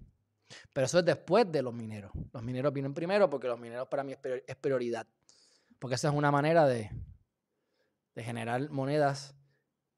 Pero 0.73 0.85
eso 0.85 0.99
es 0.99 1.05
después 1.05 1.51
de 1.51 1.61
los 1.61 1.73
mineros. 1.73 2.11
Los 2.33 2.43
mineros 2.43 2.73
vienen 2.73 2.93
primero 2.93 3.29
porque 3.29 3.47
los 3.47 3.59
mineros 3.59 3.87
para 3.87 4.03
mí 4.03 4.13
es 4.45 4.55
prioridad. 4.55 5.05
Porque 5.79 5.95
esa 5.95 6.09
es 6.09 6.13
una 6.13 6.31
manera 6.31 6.65
de, 6.65 6.89
generar 8.15 8.69
monedas, 8.69 9.35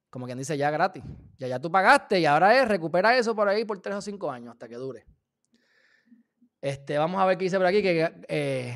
como 0.09 0.25
quien 0.25 0.37
dice, 0.37 0.57
ya 0.57 0.69
gratis. 0.71 1.03
Ya 1.37 1.59
tú 1.59 1.71
pagaste 1.71 2.19
y 2.19 2.25
ahora 2.25 2.61
es 2.61 2.67
recupera 2.67 3.17
eso 3.17 3.35
por 3.35 3.47
ahí 3.47 3.63
por 3.63 3.79
tres 3.79 3.95
o 3.95 4.01
cinco 4.01 4.29
años 4.29 4.53
hasta 4.53 4.67
que 4.67 4.75
dure. 4.75 5.05
Este, 6.61 6.97
vamos 6.97 7.21
a 7.21 7.25
ver 7.25 7.37
qué 7.37 7.45
dice 7.45 7.57
por 7.57 7.65
aquí. 7.65 7.81
Eh, 7.83 8.75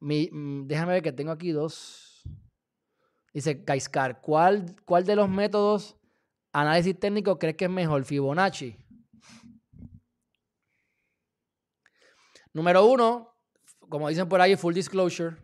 mm, 0.00 0.66
déjame 0.66 0.92
ver 0.92 1.02
que 1.02 1.12
tengo 1.12 1.32
aquí 1.32 1.50
dos 1.50 2.08
Dice 3.32 3.62
Kaiscar, 3.62 4.20
¿cuál, 4.20 4.74
¿cuál 4.84 5.04
de 5.04 5.14
los 5.14 5.28
métodos 5.28 5.96
análisis 6.52 6.98
técnico 6.98 7.38
crees 7.38 7.56
que 7.56 7.66
es 7.66 7.70
mejor? 7.70 8.04
Fibonacci. 8.04 8.76
Número 12.58 12.84
uno, 12.84 13.36
como 13.88 14.08
dicen 14.08 14.28
por 14.28 14.40
ahí, 14.40 14.56
full 14.56 14.74
disclosure. 14.74 15.36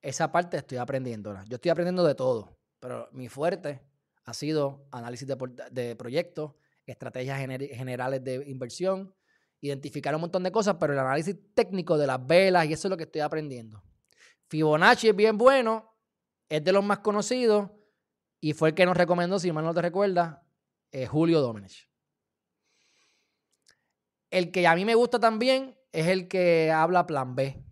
Esa 0.00 0.30
parte 0.30 0.56
estoy 0.56 0.78
aprendiendo. 0.78 1.34
Yo 1.48 1.56
estoy 1.56 1.72
aprendiendo 1.72 2.04
de 2.04 2.14
todo, 2.14 2.56
pero 2.78 3.08
mi 3.10 3.28
fuerte 3.28 3.82
ha 4.26 4.32
sido 4.32 4.86
análisis 4.92 5.26
de, 5.26 5.36
de 5.72 5.96
proyectos, 5.96 6.52
estrategias 6.86 7.36
generales 7.36 8.22
de 8.22 8.48
inversión, 8.48 9.12
identificar 9.60 10.14
un 10.14 10.20
montón 10.20 10.44
de 10.44 10.52
cosas, 10.52 10.76
pero 10.78 10.92
el 10.92 11.00
análisis 11.00 11.36
técnico 11.52 11.98
de 11.98 12.06
las 12.06 12.24
velas 12.24 12.66
y 12.66 12.74
eso 12.74 12.86
es 12.86 12.90
lo 12.90 12.96
que 12.96 13.02
estoy 13.02 13.22
aprendiendo. 13.22 13.82
Fibonacci 14.46 15.08
es 15.08 15.16
bien 15.16 15.36
bueno, 15.36 15.96
es 16.48 16.62
de 16.62 16.70
los 16.70 16.84
más 16.84 17.00
conocidos 17.00 17.70
y 18.40 18.52
fue 18.52 18.68
el 18.68 18.74
que 18.76 18.86
nos 18.86 18.96
recomendó, 18.96 19.40
si 19.40 19.50
mal 19.50 19.64
no 19.64 19.74
te 19.74 19.82
recuerdas, 19.82 20.38
eh, 20.92 21.06
Julio 21.06 21.40
Domenech. 21.40 21.89
El 24.30 24.52
que 24.52 24.66
a 24.66 24.74
mí 24.74 24.84
me 24.84 24.94
gusta 24.94 25.18
también 25.18 25.76
es 25.92 26.06
el 26.06 26.28
que 26.28 26.70
habla 26.70 27.06
plan 27.06 27.34
B. 27.34 27.62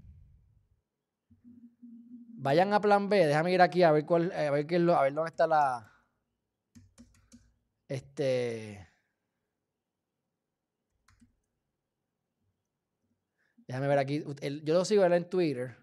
Vayan 2.41 2.73
a 2.73 2.81
plan 2.81 3.09
B, 3.09 3.27
déjame 3.27 3.53
ir 3.53 3.63
aquí 3.63 3.83
a 3.83 3.93
ver 3.93 4.05
cuál, 4.05 4.33
a 4.33 4.51
ver, 4.51 4.67
qué 4.67 4.77
a 4.77 5.03
ver 5.03 5.15
dónde 5.15 5.31
está 5.31 5.47
la. 5.47 5.93
Este. 7.89 8.87
Déjame 13.67 13.89
ver 13.89 13.99
aquí. 13.99 14.25
yo 14.63 14.75
lo 14.75 14.85
sigo 14.85 15.05
en 15.05 15.29
Twitter. 15.29 15.77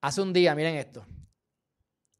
Hace 0.00 0.20
un 0.20 0.32
día, 0.32 0.54
miren 0.54 0.76
esto. 0.76 1.06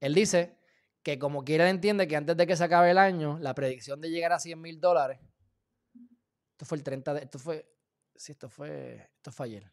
Él 0.00 0.14
dice 0.14 0.61
que 1.02 1.18
como 1.18 1.44
quiera 1.44 1.68
entiende 1.68 2.06
que 2.06 2.16
antes 2.16 2.36
de 2.36 2.46
que 2.46 2.56
se 2.56 2.64
acabe 2.64 2.90
el 2.90 2.98
año, 2.98 3.38
la 3.40 3.54
predicción 3.54 4.00
de 4.00 4.10
llegar 4.10 4.32
a 4.32 4.38
100 4.38 4.60
mil 4.60 4.80
dólares, 4.80 5.18
esto 6.52 6.64
fue 6.64 6.78
el 6.78 6.84
30 6.84 7.14
de, 7.14 7.20
esto 7.22 7.38
fue, 7.38 7.68
sí, 8.14 8.32
esto 8.32 8.48
fue, 8.48 9.10
esto 9.16 9.32
fue 9.32 9.46
ayer, 9.46 9.72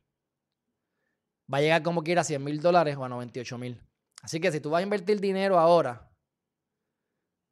va 1.52 1.60
a 1.60 1.62
llegar 1.62 1.84
como 1.84 2.04
quiera 2.04 2.22
a 2.22 2.24
100 2.24 2.44
mil 2.44 2.62
dólares 2.62 2.96
o 2.98 3.06
a 3.06 3.10
98 3.10 3.58
mil. 3.58 3.82
Así 4.22 4.40
que 4.40 4.52
si 4.52 4.60
tú 4.60 4.70
vas 4.70 4.80
a 4.80 4.84
invertir 4.84 5.20
dinero 5.20 5.60
ahora, 5.60 6.12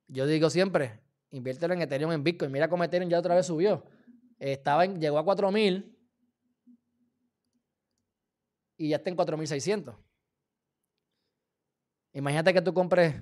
yo 0.07 0.25
digo 0.25 0.49
siempre, 0.49 1.01
inviértelo 1.31 1.73
en 1.73 1.81
Ethereum, 1.81 2.11
en 2.11 2.23
Bitcoin. 2.23 2.51
Mira 2.51 2.69
cómo 2.69 2.83
Ethereum 2.83 3.09
ya 3.09 3.19
otra 3.19 3.35
vez 3.35 3.45
subió. 3.45 3.85
Estaba 4.39 4.85
llegó 4.85 5.17
a 5.17 5.25
4000 5.25 5.97
y 8.77 8.89
ya 8.89 8.97
está 8.97 9.09
en 9.09 9.15
4600. 9.15 9.95
Imagínate 12.13 12.53
que 12.53 12.61
tú 12.61 12.73
compres, 12.73 13.15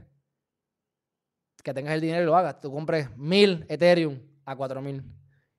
que 1.65 1.73
tengas 1.73 1.95
el 1.95 2.01
dinero 2.01 2.21
y 2.21 2.25
lo 2.27 2.37
hagas. 2.37 2.61
Tú 2.61 2.71
compres 2.71 3.09
1000 3.17 3.65
Ethereum 3.67 4.21
a 4.45 4.55
4000 4.55 5.03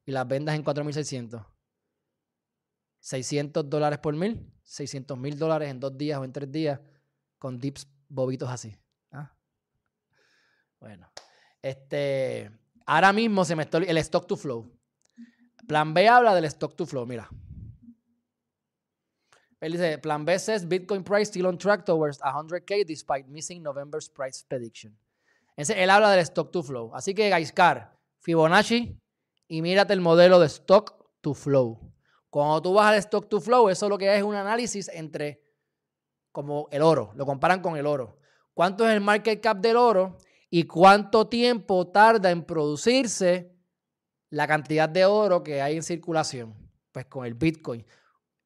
y 0.04 0.12
las 0.12 0.26
vendas 0.26 0.54
en 0.54 0.62
4600. 0.62 1.42
600 3.00 3.68
dólares 3.68 3.98
por 3.98 4.14
mil, 4.14 4.48
600 4.62 5.18
mil 5.18 5.36
dólares 5.36 5.68
en 5.68 5.80
dos 5.80 5.98
días 5.98 6.18
o 6.20 6.24
en 6.24 6.32
tres 6.32 6.50
días 6.50 6.80
con 7.38 7.58
dips 7.58 7.88
bobitos 8.08 8.48
así. 8.48 8.76
¿ah? 9.10 9.36
Bueno, 10.78 11.10
este, 11.60 12.52
ahora 12.86 13.12
mismo 13.12 13.44
se 13.44 13.56
me 13.56 13.64
está 13.64 13.78
el 13.78 13.98
stock 13.98 14.28
to 14.28 14.36
flow. 14.36 14.72
Plan 15.66 15.92
B 15.92 16.08
habla 16.08 16.36
del 16.36 16.44
stock 16.44 16.76
to 16.76 16.86
flow, 16.86 17.04
mira. 17.04 17.28
Él 19.60 19.72
dice, 19.72 19.98
Plan 19.98 20.24
B 20.24 20.38
says 20.38 20.68
Bitcoin 20.68 21.02
price 21.02 21.30
still 21.30 21.46
on 21.46 21.58
track 21.58 21.84
towards 21.84 22.20
100k 22.20 22.86
despite 22.86 23.28
missing 23.28 23.60
November's 23.60 24.08
price 24.08 24.44
prediction. 24.48 24.96
Él 25.56 25.90
habla 25.90 26.10
del 26.10 26.20
stock 26.20 26.50
to 26.50 26.62
flow. 26.62 26.94
Así 26.94 27.14
que, 27.14 27.28
Gaiscar, 27.28 27.98
Fibonacci 28.20 29.00
y 29.48 29.62
mírate 29.62 29.92
el 29.92 30.00
modelo 30.00 30.38
de 30.38 30.46
stock 30.46 31.10
to 31.20 31.34
flow. 31.34 31.92
Cuando 32.30 32.60
tú 32.60 32.74
vas 32.74 32.92
al 32.92 32.98
stock 32.98 33.28
to 33.28 33.40
flow, 33.40 33.68
eso 33.68 33.88
lo 33.88 33.96
que 33.96 34.14
es 34.14 34.22
un 34.22 34.34
análisis 34.34 34.88
entre 34.88 35.42
como 36.32 36.68
el 36.70 36.82
oro, 36.82 37.12
lo 37.14 37.24
comparan 37.24 37.62
con 37.62 37.76
el 37.76 37.86
oro. 37.86 38.18
¿Cuánto 38.52 38.86
es 38.86 38.94
el 38.94 39.00
market 39.00 39.40
cap 39.40 39.58
del 39.58 39.76
oro 39.76 40.18
y 40.50 40.64
cuánto 40.64 41.28
tiempo 41.28 41.86
tarda 41.88 42.30
en 42.30 42.44
producirse 42.44 43.56
la 44.30 44.46
cantidad 44.46 44.88
de 44.88 45.04
oro 45.04 45.42
que 45.42 45.62
hay 45.62 45.76
en 45.76 45.82
circulación. 45.82 46.54
Pues 46.92 47.06
con 47.06 47.26
el 47.26 47.34
Bitcoin. 47.34 47.84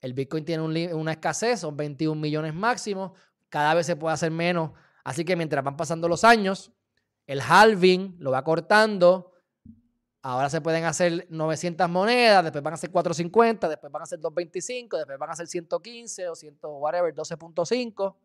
El 0.00 0.14
Bitcoin 0.14 0.44
tiene 0.44 0.92
una 0.94 1.12
escasez, 1.12 1.61
son 1.61 1.76
21 1.76 2.18
millones 2.18 2.54
máximo, 2.54 3.14
cada 3.48 3.74
vez 3.74 3.86
se 3.86 3.96
puede 3.96 4.14
hacer 4.14 4.30
menos. 4.30 4.70
Así 5.04 5.24
que 5.24 5.36
mientras 5.36 5.62
van 5.62 5.76
pasando 5.76 6.08
los 6.08 6.24
años, 6.24 6.72
el 7.31 7.41
halving 7.41 8.16
lo 8.18 8.33
va 8.33 8.43
cortando. 8.43 9.31
Ahora 10.20 10.51
se 10.51 10.61
pueden 10.61 10.85
hacer 10.85 11.28
900 11.31 11.89
monedas, 11.89 12.43
después 12.43 12.62
van 12.62 12.74
a 12.74 12.76
ser 12.76 12.91
450, 12.91 13.68
después 13.68 13.93
van 13.93 14.03
a 14.03 14.07
ser 14.07 14.18
225, 14.18 14.97
después 14.97 15.16
van 15.16 15.31
a 15.31 15.37
ser 15.37 15.47
115 15.47 16.28
o 16.28 16.35
100, 16.35 16.59
whatever, 16.61 17.14
12.5, 17.14 18.16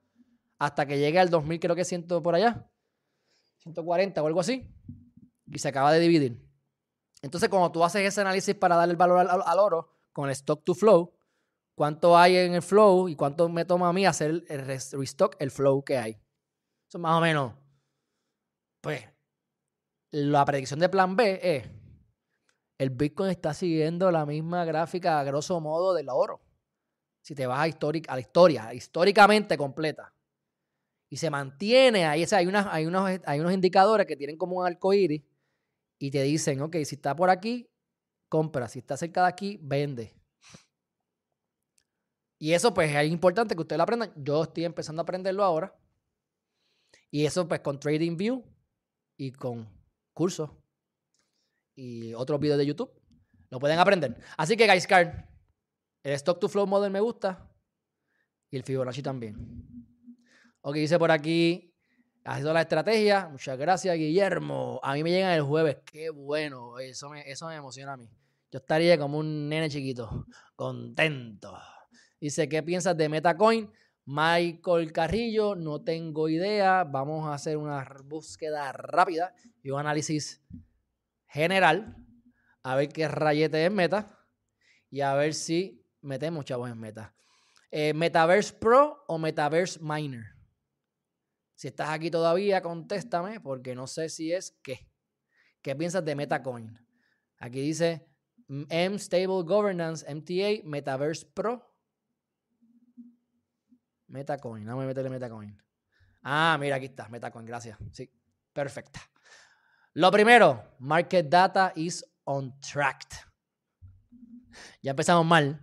hasta 0.58 0.88
que 0.88 0.98
llegue 0.98 1.20
al 1.20 1.30
2000, 1.30 1.60
creo 1.60 1.76
que 1.76 1.84
es 1.84 1.88
100 1.88 2.08
por 2.08 2.34
allá, 2.34 2.68
140 3.60 4.24
o 4.24 4.28
algo 4.28 4.40
así, 4.40 4.68
y 5.52 5.60
se 5.60 5.68
acaba 5.68 5.94
de 5.94 6.00
dividir. 6.00 6.44
Entonces, 7.22 7.48
cuando 7.48 7.72
tú 7.72 7.84
haces 7.84 8.02
ese 8.02 8.22
análisis 8.22 8.56
para 8.56 8.76
darle 8.76 8.94
el 8.94 8.98
valor 8.98 9.20
al, 9.20 9.60
oro 9.60 9.96
con 10.14 10.26
el 10.26 10.32
stock 10.32 10.64
to 10.64 10.74
flow, 10.74 11.14
cuánto 11.76 12.18
hay 12.18 12.38
en 12.38 12.56
el 12.56 12.64
flow 12.64 13.08
y 13.08 13.16
cuánto 13.16 13.50
me 13.50 13.66
toma 13.66 13.88
a 13.88 13.94
mí 13.94 14.08
hacer 14.08 14.44
el 14.48 14.66
restock, 14.66 15.36
el 15.38 15.52
flow 15.52 15.84
que 15.84 16.00
hay. 16.00 16.18
Eso 16.90 16.98
más 16.98 17.16
o 17.16 17.22
menos. 17.22 17.65
Pues, 18.86 19.04
la 20.12 20.46
predicción 20.46 20.80
de 20.80 20.90
plan 20.90 21.16
B 21.16 21.40
es, 21.42 21.64
el 22.78 22.92
Bitcoin 22.92 23.32
está 23.32 23.52
siguiendo 23.52 24.12
la 24.12 24.28
misma 24.28 24.64
gráfica 24.64 25.20
a 25.20 25.24
grosso 25.24 25.60
modo 25.60 25.96
del 25.96 26.08
oro. 26.08 26.40
Si 27.24 27.34
te 27.34 27.48
vas 27.48 27.58
a, 27.58 27.64
a 27.64 28.16
la 28.16 28.20
historia, 28.20 28.72
históricamente 28.76 29.58
completa. 29.58 30.14
Y 31.10 31.18
se 31.18 31.32
mantiene 31.32 32.06
ahí, 32.06 32.28
hay, 32.32 32.46
unas, 32.46 32.68
hay, 32.68 32.86
unos, 32.86 33.20
hay 33.26 33.40
unos 33.40 33.54
indicadores 33.54 34.06
que 34.06 34.16
tienen 34.16 34.38
como 34.38 34.58
un 34.58 34.68
arco 34.68 34.94
iris 34.94 35.24
y 35.98 36.12
te 36.12 36.22
dicen, 36.22 36.62
ok, 36.62 36.76
si 36.86 36.94
está 36.94 37.16
por 37.16 37.32
aquí, 37.32 37.68
compra. 38.30 38.68
Si 38.68 38.78
está 38.78 38.98
cerca 38.98 39.24
de 39.24 39.30
aquí, 39.30 39.60
vende. 39.64 40.14
Y 42.38 42.54
eso 42.54 42.72
pues 42.72 42.94
es 42.96 43.12
importante 43.12 43.56
que 43.56 43.62
ustedes 43.62 43.78
lo 43.80 43.84
aprendan. 43.84 44.14
Yo 44.16 44.44
estoy 44.44 44.64
empezando 44.64 45.02
a 45.02 45.06
aprenderlo 45.06 45.44
ahora. 45.44 45.76
Y 47.10 47.26
eso 47.26 47.48
pues 47.48 47.62
con 47.62 47.80
TradingView 47.80 48.55
y 49.18 49.32
con 49.32 49.70
cursos 50.14 50.52
y 51.76 52.14
otros 52.14 52.40
videos 52.40 52.58
de 52.58 52.66
YouTube. 52.66 52.92
Lo 53.50 53.60
pueden 53.60 53.80
aprender. 53.80 54.20
Así 54.38 54.58
que, 54.58 54.68
guys, 54.68 54.88
el 54.92 56.14
Stock 56.14 56.40
to 56.40 56.50
Flow 56.50 56.68
Model 56.68 56.92
me 56.92 57.00
gusta. 57.00 57.52
Y 58.50 58.58
el 58.58 58.64
Fibonacci 58.64 59.02
también. 59.02 59.36
Ok, 60.62 60.76
dice 60.76 60.98
por 60.98 61.12
aquí 61.12 61.76
ha 62.26 62.38
sido 62.38 62.54
la 62.54 62.62
estrategia. 62.62 63.30
Muchas 63.30 63.58
gracias, 63.58 63.96
Guillermo. 63.96 64.80
A 64.82 64.94
mí 64.94 65.04
me 65.04 65.12
llegan 65.12 65.34
el 65.34 65.44
jueves. 65.44 65.78
Qué 65.86 66.10
bueno. 66.10 66.80
Eso 66.80 67.08
me, 67.10 67.22
eso 67.30 67.48
me 67.48 67.56
emociona 67.56 67.94
a 67.94 67.98
mí. 67.98 68.10
Yo 68.52 68.58
estaría 68.58 68.98
como 68.98 69.20
un 69.20 69.48
nene 69.48 69.70
chiquito, 69.70 70.26
contento. 70.56 71.56
Dice, 72.20 72.50
¿qué 72.50 72.64
piensas 72.64 72.98
de 72.98 73.10
Metacoin? 73.10 73.72
Michael 74.06 74.92
Carrillo, 74.92 75.56
no 75.56 75.84
tengo 75.84 76.30
idea. 76.30 76.84
Vamos 76.84 77.28
a 77.28 77.34
hacer 77.34 77.58
una 77.58 77.84
búsqueda 78.04 78.72
rápida 78.72 79.34
y 79.64 79.72
un 79.72 79.80
análisis 79.80 80.44
general. 81.28 81.96
A 82.62 82.76
ver 82.76 82.90
qué 82.90 83.08
rayete 83.08 83.66
es 83.66 83.72
Meta. 83.72 84.20
Y 84.90 85.02
a 85.02 85.14
ver 85.16 85.34
si 85.34 85.84
metemos 86.02 86.46
chavos 86.46 86.70
en 86.70 86.80
Meta. 86.80 87.16
Eh, 87.72 87.94
¿Metaverse 87.94 88.54
Pro 88.54 89.04
o 89.08 89.18
Metaverse 89.18 89.80
Miner? 89.82 90.24
Si 91.56 91.68
estás 91.68 91.90
aquí 91.90 92.12
todavía, 92.12 92.62
contéstame 92.62 93.40
porque 93.40 93.76
no 93.76 93.88
sé 93.88 94.10
si 94.10 94.32
es 94.32 94.58
qué. 94.62 94.92
¿Qué 95.62 95.76
piensas 95.76 96.06
de 96.06 96.16
Metacoin? 96.16 96.78
Aquí 97.40 97.60
dice 97.60 98.08
M 98.48 99.00
Stable 99.00 99.44
Governance, 99.44 100.06
MTA, 100.14 100.62
Metaverse 100.64 101.26
Pro. 101.34 101.75
Metacoin, 104.08 104.68
a 104.70 104.76
meterle 104.76 105.10
Metacoin. 105.10 105.58
Ah, 106.24 106.58
mira, 106.60 106.76
aquí 106.78 106.86
está, 106.86 107.08
Metacoin, 107.10 107.46
gracias. 107.46 107.78
Sí, 107.92 108.10
perfecta. 108.54 109.00
Lo 109.94 110.12
primero, 110.12 110.76
market 110.80 111.28
data 111.30 111.72
is 111.76 112.06
on 112.26 112.60
track. 112.60 113.06
Ya 114.82 114.92
empezamos 114.92 115.26
mal. 115.26 115.62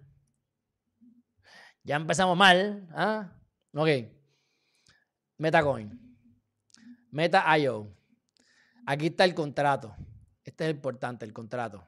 Ya 1.85 1.97
empezamos 1.97 2.37
mal. 2.37 2.89
¿ah? 2.95 3.33
Ok. 3.75 3.89
Metacoin. 5.39 6.17
Meta.io. 7.11 7.95
Aquí 8.87 9.09
está 9.09 9.25
el 9.25 9.35
contrato. 9.35 9.95
Este 10.45 10.65
es 10.65 10.71
importante, 10.71 11.25
el 11.25 11.33
contrato. 11.33 11.87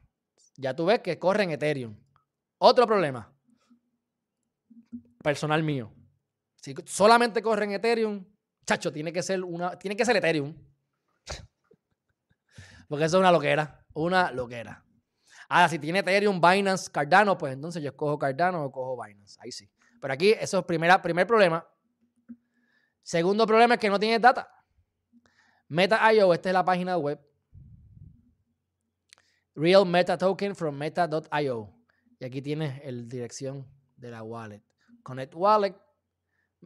Ya 0.57 0.75
tú 0.75 0.85
ves 0.85 0.99
que 0.99 1.17
corre 1.17 1.43
en 1.43 1.51
Ethereum. 1.51 1.95
Otro 2.57 2.85
problema. 2.85 3.33
Personal 5.23 5.63
mío. 5.63 5.94
Si 6.65 6.73
solamente 6.85 7.43
corre 7.43 7.65
en 7.65 7.73
Ethereum, 7.73 8.25
chacho, 8.65 8.91
tiene 8.91 9.13
que 9.13 9.21
ser 9.21 9.43
una, 9.43 9.77
tiene 9.77 9.95
que 9.95 10.03
ser 10.03 10.15
Ethereum. 10.15 10.51
Porque 12.89 13.05
eso 13.05 13.17
es 13.17 13.19
una 13.19 13.31
loquera, 13.31 13.85
una 13.93 14.31
loquera. 14.31 14.83
Ahora, 15.47 15.69
si 15.69 15.77
tiene 15.77 15.99
Ethereum, 15.99 16.41
Binance, 16.41 16.89
Cardano, 16.89 17.37
pues 17.37 17.53
entonces 17.53 17.83
yo 17.83 17.89
escojo 17.89 18.17
Cardano 18.17 18.63
o 18.63 18.71
cojo 18.71 18.99
Binance. 18.99 19.37
Ahí 19.41 19.51
sí. 19.51 19.69
Pero 20.01 20.11
aquí, 20.11 20.31
eso 20.31 20.57
es 20.57 20.65
primera, 20.65 20.99
primer 21.03 21.27
problema. 21.27 21.63
Segundo 23.03 23.45
problema 23.45 23.75
es 23.75 23.79
que 23.79 23.89
no 23.91 23.99
tiene 23.99 24.17
data. 24.17 24.51
Meta.io, 25.67 26.33
esta 26.33 26.49
es 26.49 26.53
la 26.53 26.65
página 26.65 26.97
web. 26.97 27.21
Real 29.53 29.85
Meta 29.85 30.17
Token 30.17 30.55
from 30.55 30.75
Meta.io. 30.75 31.77
Y 32.17 32.25
aquí 32.25 32.41
tienes 32.41 32.83
la 32.83 33.03
dirección 33.03 33.71
de 33.97 34.09
la 34.09 34.23
wallet. 34.23 34.63
Connect 35.03 35.35
Wallet. 35.35 35.84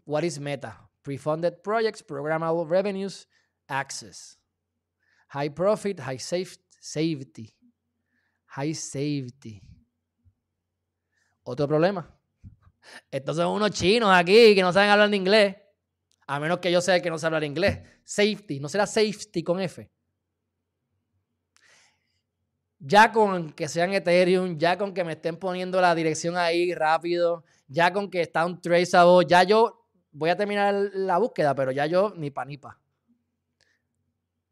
What 0.06 0.24
is 0.24 0.40
Meta? 0.40 0.76
Pre-funded 1.04 1.64
projects, 1.64 2.04
programmable 2.04 2.70
revenues, 2.70 3.28
access. 3.68 4.38
High 5.30 5.50
profit, 5.50 6.00
high 6.00 6.18
safety. 6.18 7.56
High 8.48 8.74
safety. 8.74 9.62
Otro 11.44 11.68
problema. 11.68 12.08
Estos 13.12 13.38
son 13.38 13.48
unos 13.48 13.72
chinos 13.72 14.10
aquí 14.12 14.56
que 14.56 14.62
no 14.62 14.74
saben 14.74 14.90
hablar 14.90 15.10
de 15.10 15.18
inglés. 15.18 15.56
A 16.28 16.40
menos 16.40 16.60
que 16.60 16.72
yo 16.72 16.82
sea 16.82 17.02
que 17.02 17.10
no 17.10 17.18
sabe 17.18 17.38
hablar 17.38 17.44
inglés. 17.50 17.80
Safety. 18.04 18.60
No 18.60 18.70
será 18.70 18.86
safety 18.86 19.44
con 19.44 19.60
F. 19.60 19.90
Ya 22.80 23.12
con 23.12 23.52
que 23.52 23.68
sean 23.68 23.94
Ethereum, 23.94 24.58
ya 24.58 24.78
con 24.78 24.94
que 24.94 25.04
me 25.04 25.14
estén 25.14 25.38
poniendo 25.38 25.82
la 25.82 25.94
dirección 25.94 26.38
ahí 26.38 26.74
rápido, 26.74 27.44
ya 27.68 27.92
con 27.92 28.10
que 28.10 28.22
está 28.22 28.46
un 28.46 28.62
traceable, 28.62 29.26
ya 29.28 29.44
yo 29.44 29.79
voy 30.12 30.30
a 30.30 30.36
terminar 30.36 30.74
la 30.94 31.18
búsqueda, 31.18 31.56
pero 31.56 31.72
ya 31.72 31.86
yo 31.86 32.14
ni 32.16 32.32
pa 32.32 32.46
ni 32.46 32.58
pa. 32.58 32.80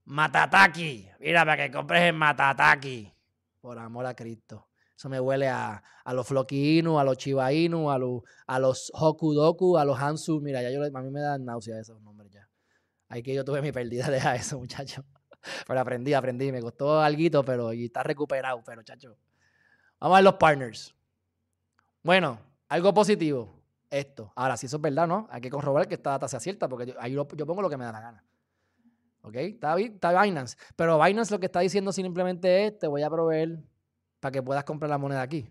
Matataki. 0.05 1.10
Mira, 1.20 1.45
para 1.45 1.66
que 1.66 1.72
compres 1.72 2.03
el 2.03 2.14
Matataki. 2.14 3.14
Por 3.60 3.78
amor 3.78 4.05
a 4.05 4.16
Cristo. 4.16 4.68
Eso 4.95 5.10
me 5.10 5.20
huele 5.20 5.47
a, 5.47 5.84
a 6.05 6.14
los 6.14 6.26
Floquinu, 6.26 6.97
a 6.97 7.03
los 7.03 7.18
Chiba 7.18 7.51
Inu, 7.53 7.91
a, 7.91 7.99
los, 7.99 8.24
a 8.47 8.60
los 8.60 8.91
Hokudoku, 8.95 9.78
a 9.78 9.86
los 9.86 9.99
Hansu. 9.99 10.39
Mira, 10.41 10.62
ya 10.62 10.72
yo, 10.72 10.82
a 10.84 11.01
mí 11.01 11.12
me 11.12 11.20
dan 11.20 11.45
náusea 11.45 11.80
esos 11.80 12.01
nombres 12.01 12.32
ya. 12.32 12.49
Ahí 13.10 13.22
que 13.22 13.34
yo 13.34 13.45
tuve 13.45 13.62
mi 13.62 13.72
pérdida 13.72 14.10
de 14.10 14.18
eso, 14.36 14.58
muchacho. 14.60 15.05
Pero 15.68 15.80
aprendí, 15.80 16.14
aprendí. 16.14 16.51
Me 16.51 16.62
costó 16.62 16.99
algo, 17.01 17.43
pero 17.43 17.74
y 17.74 17.86
está 17.86 18.03
recuperado, 18.03 18.64
pero, 18.66 18.84
chacho. 18.84 19.18
Vamos 19.99 20.16
a 20.16 20.20
ver 20.20 20.24
los 20.24 20.36
partners. 20.36 20.95
Bueno, 22.01 22.39
algo 22.70 22.93
positivo. 22.93 23.57
Esto. 23.90 24.34
Ahora, 24.36 24.58
si 24.58 24.66
eso 24.66 24.78
es 24.78 24.82
verdad, 24.82 25.08
¿no? 25.08 25.28
Hay 25.30 25.42
que 25.42 25.50
corroborar 25.50 25.88
que 25.88 25.96
esta 25.96 26.12
data 26.12 26.28
sea 26.28 26.40
cierta, 26.40 26.68
porque 26.68 26.94
ahí 27.00 27.14
yo, 27.14 27.28
pongo 27.28 27.62
lo 27.62 27.70
que 27.70 27.78
me 27.78 27.86
da 27.86 27.92
la 27.92 28.02
gana. 28.02 28.26
¿Ok? 29.22 29.36
Está, 29.36 29.78
está 29.80 30.22
Binance. 30.22 30.58
Pero 30.76 31.02
Binance 31.02 31.34
lo 31.34 31.40
que 31.40 31.46
está 31.46 31.62
diciendo 31.62 31.92
simplemente 31.92 32.68
es, 32.68 32.80
te 32.80 32.88
voy 32.88 33.04
a 33.04 33.10
proveer 33.10 33.60
para 34.20 34.32
que 34.32 34.42
puedas 34.42 34.64
comprar 34.64 34.90
la 34.90 34.98
moneda 34.98 35.22
aquí. 35.22 35.50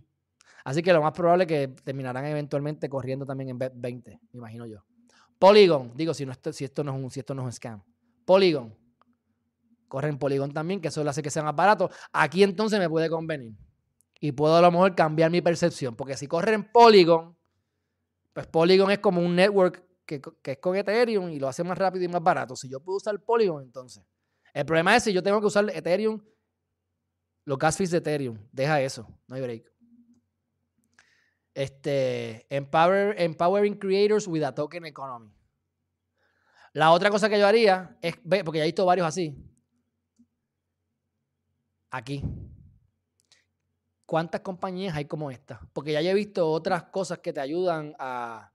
Así 0.64 0.82
que 0.82 0.92
lo 0.92 1.00
más 1.00 1.12
probable 1.12 1.44
es 1.44 1.48
que 1.48 1.68
terminarán 1.84 2.24
eventualmente 2.26 2.88
corriendo 2.88 3.24
también 3.24 3.50
en 3.50 3.58
B20, 3.58 4.04
me 4.32 4.38
imagino 4.38 4.66
yo. 4.66 4.84
Polygon, 5.38 5.92
digo, 5.94 6.12
si, 6.14 6.26
no, 6.26 6.32
si, 6.50 6.64
esto 6.64 6.82
no 6.82 6.96
es 6.96 7.04
un, 7.04 7.10
si 7.10 7.20
esto 7.20 7.34
no 7.34 7.48
es 7.48 7.54
scam. 7.54 7.82
Polygon. 8.24 8.74
Corren 9.86 10.18
Polygon 10.18 10.52
también, 10.52 10.80
que 10.80 10.88
eso 10.88 11.04
le 11.04 11.10
hace 11.10 11.22
que 11.22 11.30
sea 11.30 11.44
más 11.44 11.54
barato. 11.54 11.90
Aquí 12.12 12.42
entonces 12.42 12.78
me 12.80 12.88
puede 12.88 13.08
convenir. 13.08 13.54
Y 14.18 14.32
puedo 14.32 14.56
a 14.56 14.60
lo 14.60 14.70
mejor 14.72 14.94
cambiar 14.94 15.30
mi 15.30 15.40
percepción. 15.40 15.94
Porque 15.94 16.16
si 16.16 16.26
corren 16.26 16.70
Polygon, 16.72 17.36
pues 18.36 18.48
Polygon 18.48 18.90
es 18.90 18.98
como 18.98 19.22
un 19.22 19.34
network 19.34 19.82
que, 20.04 20.20
que, 20.20 20.50
es 20.52 20.58
con 20.58 20.76
Ethereum 20.76 21.30
y 21.30 21.38
lo 21.38 21.48
hace 21.48 21.64
más 21.64 21.78
rápido 21.78 22.04
y 22.04 22.08
más 22.08 22.22
barato. 22.22 22.54
Si 22.54 22.68
yo 22.68 22.80
puedo 22.80 22.98
usar 22.98 23.18
Polygon, 23.18 23.62
entonces. 23.62 24.04
El 24.52 24.66
problema 24.66 24.94
es 24.94 25.04
si 25.04 25.12
yo 25.14 25.22
tengo 25.22 25.40
que 25.40 25.46
usar 25.46 25.70
Ethereum 25.70 26.20
los 27.46 27.58
gas 27.58 27.78
fees 27.78 27.92
de 27.92 27.96
Ethereum. 27.96 28.36
Deja 28.52 28.78
eso. 28.82 29.08
No 29.26 29.36
hay 29.36 29.40
break. 29.40 29.72
Este, 31.54 32.46
empower, 32.54 33.18
empowering 33.18 33.78
creators 33.78 34.28
with 34.28 34.42
a 34.42 34.54
token 34.54 34.84
economy. 34.84 35.32
La 36.74 36.90
otra 36.90 37.08
cosa 37.08 37.30
que 37.30 37.38
yo 37.38 37.46
haría 37.46 37.96
es, 38.02 38.18
porque 38.44 38.58
ya 38.58 38.64
he 38.64 38.66
visto 38.66 38.84
varios 38.84 39.06
así. 39.06 39.34
Aquí. 41.90 42.22
¿Cuántas 44.06 44.40
compañías 44.40 44.96
hay 44.96 45.04
como 45.04 45.30
esta? 45.30 45.60
Porque 45.72 45.92
ya 45.92 46.00
he 46.00 46.14
visto 46.14 46.48
otras 46.48 46.84
cosas 46.84 47.18
que 47.18 47.32
te 47.32 47.40
ayudan 47.40 47.94
a. 47.98 48.52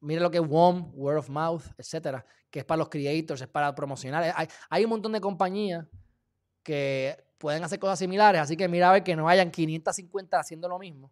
Mira 0.00 0.20
lo 0.20 0.30
que 0.30 0.38
es 0.38 0.46
WOM, 0.46 0.92
Word 0.94 1.18
of 1.18 1.28
Mouth, 1.30 1.64
etcétera, 1.76 2.24
que 2.50 2.60
es 2.60 2.64
para 2.64 2.78
los 2.78 2.88
creators, 2.88 3.40
es 3.40 3.48
para 3.48 3.74
promocionar. 3.74 4.32
Hay, 4.36 4.46
hay 4.68 4.84
un 4.84 4.90
montón 4.90 5.12
de 5.12 5.20
compañías 5.20 5.86
que 6.62 7.16
pueden 7.38 7.64
hacer 7.64 7.78
cosas 7.78 7.98
similares, 7.98 8.40
así 8.40 8.56
que 8.56 8.68
mira 8.68 8.90
a 8.90 8.92
ver 8.92 9.02
que 9.02 9.16
no 9.16 9.28
hayan 9.28 9.50
550 9.50 10.38
haciendo 10.38 10.68
lo 10.68 10.78
mismo. 10.78 11.10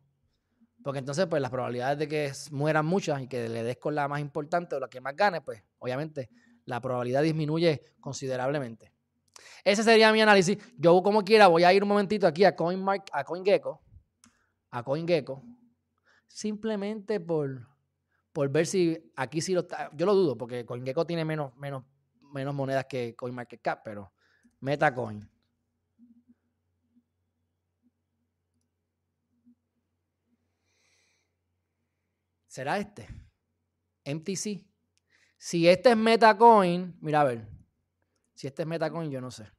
Porque 0.82 1.00
entonces, 1.00 1.26
pues 1.26 1.42
las 1.42 1.50
probabilidades 1.50 1.98
de 1.98 2.08
que 2.08 2.32
mueran 2.50 2.86
muchas 2.86 3.20
y 3.22 3.26
que 3.26 3.48
le 3.48 3.62
des 3.62 3.78
con 3.78 3.94
la 3.94 4.06
más 4.08 4.20
importante 4.20 4.76
o 4.76 4.80
la 4.80 4.88
que 4.88 5.00
más 5.00 5.16
gane, 5.16 5.40
pues 5.40 5.62
obviamente 5.78 6.30
la 6.64 6.80
probabilidad 6.80 7.22
disminuye 7.22 7.82
considerablemente. 8.00 8.92
Ese 9.64 9.82
sería 9.82 10.12
mi 10.12 10.20
análisis. 10.20 10.58
Yo, 10.76 11.02
como 11.02 11.24
quiera, 11.24 11.46
voy 11.46 11.64
a 11.64 11.72
ir 11.72 11.82
un 11.82 11.88
momentito 11.88 12.26
aquí 12.26 12.44
a 12.44 12.54
CoinMark, 12.54 13.08
a 13.12 13.24
CoinGecko, 13.24 13.80
a 14.70 14.82
CoinGecko, 14.82 15.42
simplemente 16.26 17.20
por, 17.20 17.66
por 18.32 18.48
ver 18.50 18.66
si 18.66 19.12
aquí 19.16 19.40
sí 19.40 19.54
lo 19.54 19.60
está. 19.60 19.90
Yo 19.94 20.06
lo 20.06 20.14
dudo, 20.14 20.36
porque 20.36 20.64
CoinGecko 20.64 21.06
tiene 21.06 21.24
menos, 21.24 21.54
menos, 21.56 21.84
menos 22.32 22.54
monedas 22.54 22.86
que 22.86 23.14
CoinMarketCap, 23.16 23.82
pero 23.84 24.12
MetaCoin. 24.60 25.28
¿Será 32.48 32.78
este? 32.78 33.06
MTC. 34.04 34.66
Si 35.36 35.68
este 35.68 35.90
es 35.90 35.96
Metacoin, 35.96 36.96
mira 37.00 37.20
a 37.20 37.24
ver. 37.24 37.57
Si 38.38 38.46
este 38.46 38.62
es 38.62 38.68
Metacoin, 38.68 39.10
yo 39.10 39.20
no 39.20 39.32
sé. 39.32 39.50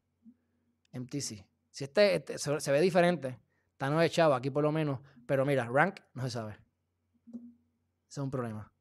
MTC. 0.94 1.46
Si 1.70 1.84
este, 1.84 2.16
este 2.16 2.38
se, 2.38 2.72
ve 2.72 2.80
diferente. 2.80 3.38
Está 3.74 3.90
no 3.90 4.02
echado 4.02 4.34
aquí 4.34 4.52
por 4.52 4.64
lo 4.64 4.72
menos. 4.72 5.02
Pero 5.28 5.46
mira, 5.46 5.68
rank 5.68 6.00
no 6.14 6.24
se 6.24 6.30
sabe. 6.30 6.54
Ese 7.28 7.42
es 8.08 8.18
un 8.20 8.32
problema. 8.32 8.72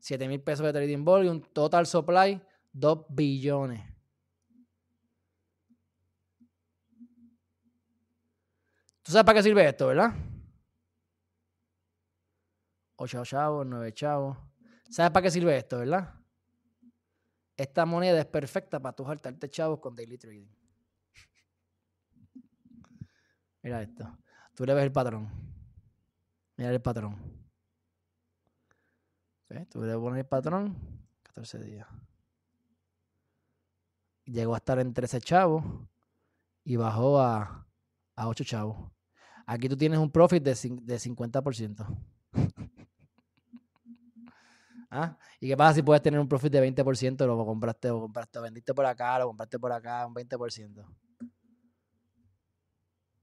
7 0.00 0.26
mil 0.26 0.42
pesos 0.42 0.66
de 0.66 0.72
trading 0.72 1.04
volume, 1.04 1.42
total 1.52 1.86
supply 1.86 2.42
2 2.72 3.06
billones. 3.08 3.80
¿Tú 9.00 9.12
sabes 9.12 9.24
para 9.24 9.38
qué 9.38 9.42
sirve 9.44 9.64
esto, 9.64 9.86
verdad? 9.86 10.12
8 12.96 13.24
chavos, 13.24 13.64
9 13.64 13.92
chavos. 13.92 14.36
¿Sabes 14.90 15.12
para 15.12 15.22
qué 15.22 15.30
sirve 15.30 15.56
esto, 15.56 15.78
verdad? 15.78 16.19
Esta 17.60 17.84
moneda 17.84 18.18
es 18.18 18.24
perfecta 18.24 18.80
para 18.80 18.96
tú 18.96 19.04
saltarte 19.04 19.50
chavos 19.50 19.80
con 19.80 19.94
daily 19.94 20.16
trading. 20.16 20.48
Mira 23.62 23.82
esto. 23.82 24.18
Tú 24.54 24.64
le 24.64 24.72
ves 24.72 24.84
el 24.84 24.92
patrón. 24.92 25.28
Mira 26.56 26.70
el 26.70 26.80
patrón. 26.80 27.18
Tú 29.68 29.82
le 29.82 29.92
pones 29.92 30.20
el 30.20 30.26
patrón. 30.26 30.74
14 31.22 31.58
días. 31.58 31.86
Llegó 34.24 34.54
a 34.54 34.56
estar 34.56 34.78
en 34.78 34.94
13 34.94 35.20
chavos 35.20 35.62
y 36.64 36.76
bajó 36.76 37.20
a, 37.20 37.68
a 38.16 38.28
8 38.28 38.42
chavos. 38.42 38.90
Aquí 39.44 39.68
tú 39.68 39.76
tienes 39.76 39.98
un 39.98 40.10
profit 40.10 40.42
de, 40.42 40.52
de 40.52 40.96
50%. 40.96 41.86
¿Ah? 44.90 45.16
¿Y 45.38 45.48
qué 45.48 45.56
pasa 45.56 45.74
si 45.74 45.82
puedes 45.82 46.02
tener 46.02 46.18
un 46.18 46.28
profit 46.28 46.52
de 46.52 46.60
20%? 46.60 47.24
Lo 47.24 47.44
compraste, 47.46 47.90
o 47.90 48.00
compraste, 48.00 48.40
vendiste 48.40 48.74
por 48.74 48.84
acá, 48.84 49.20
lo 49.20 49.28
compraste 49.28 49.58
por 49.58 49.72
acá, 49.72 50.04
un 50.04 50.14
20%. 50.14 50.84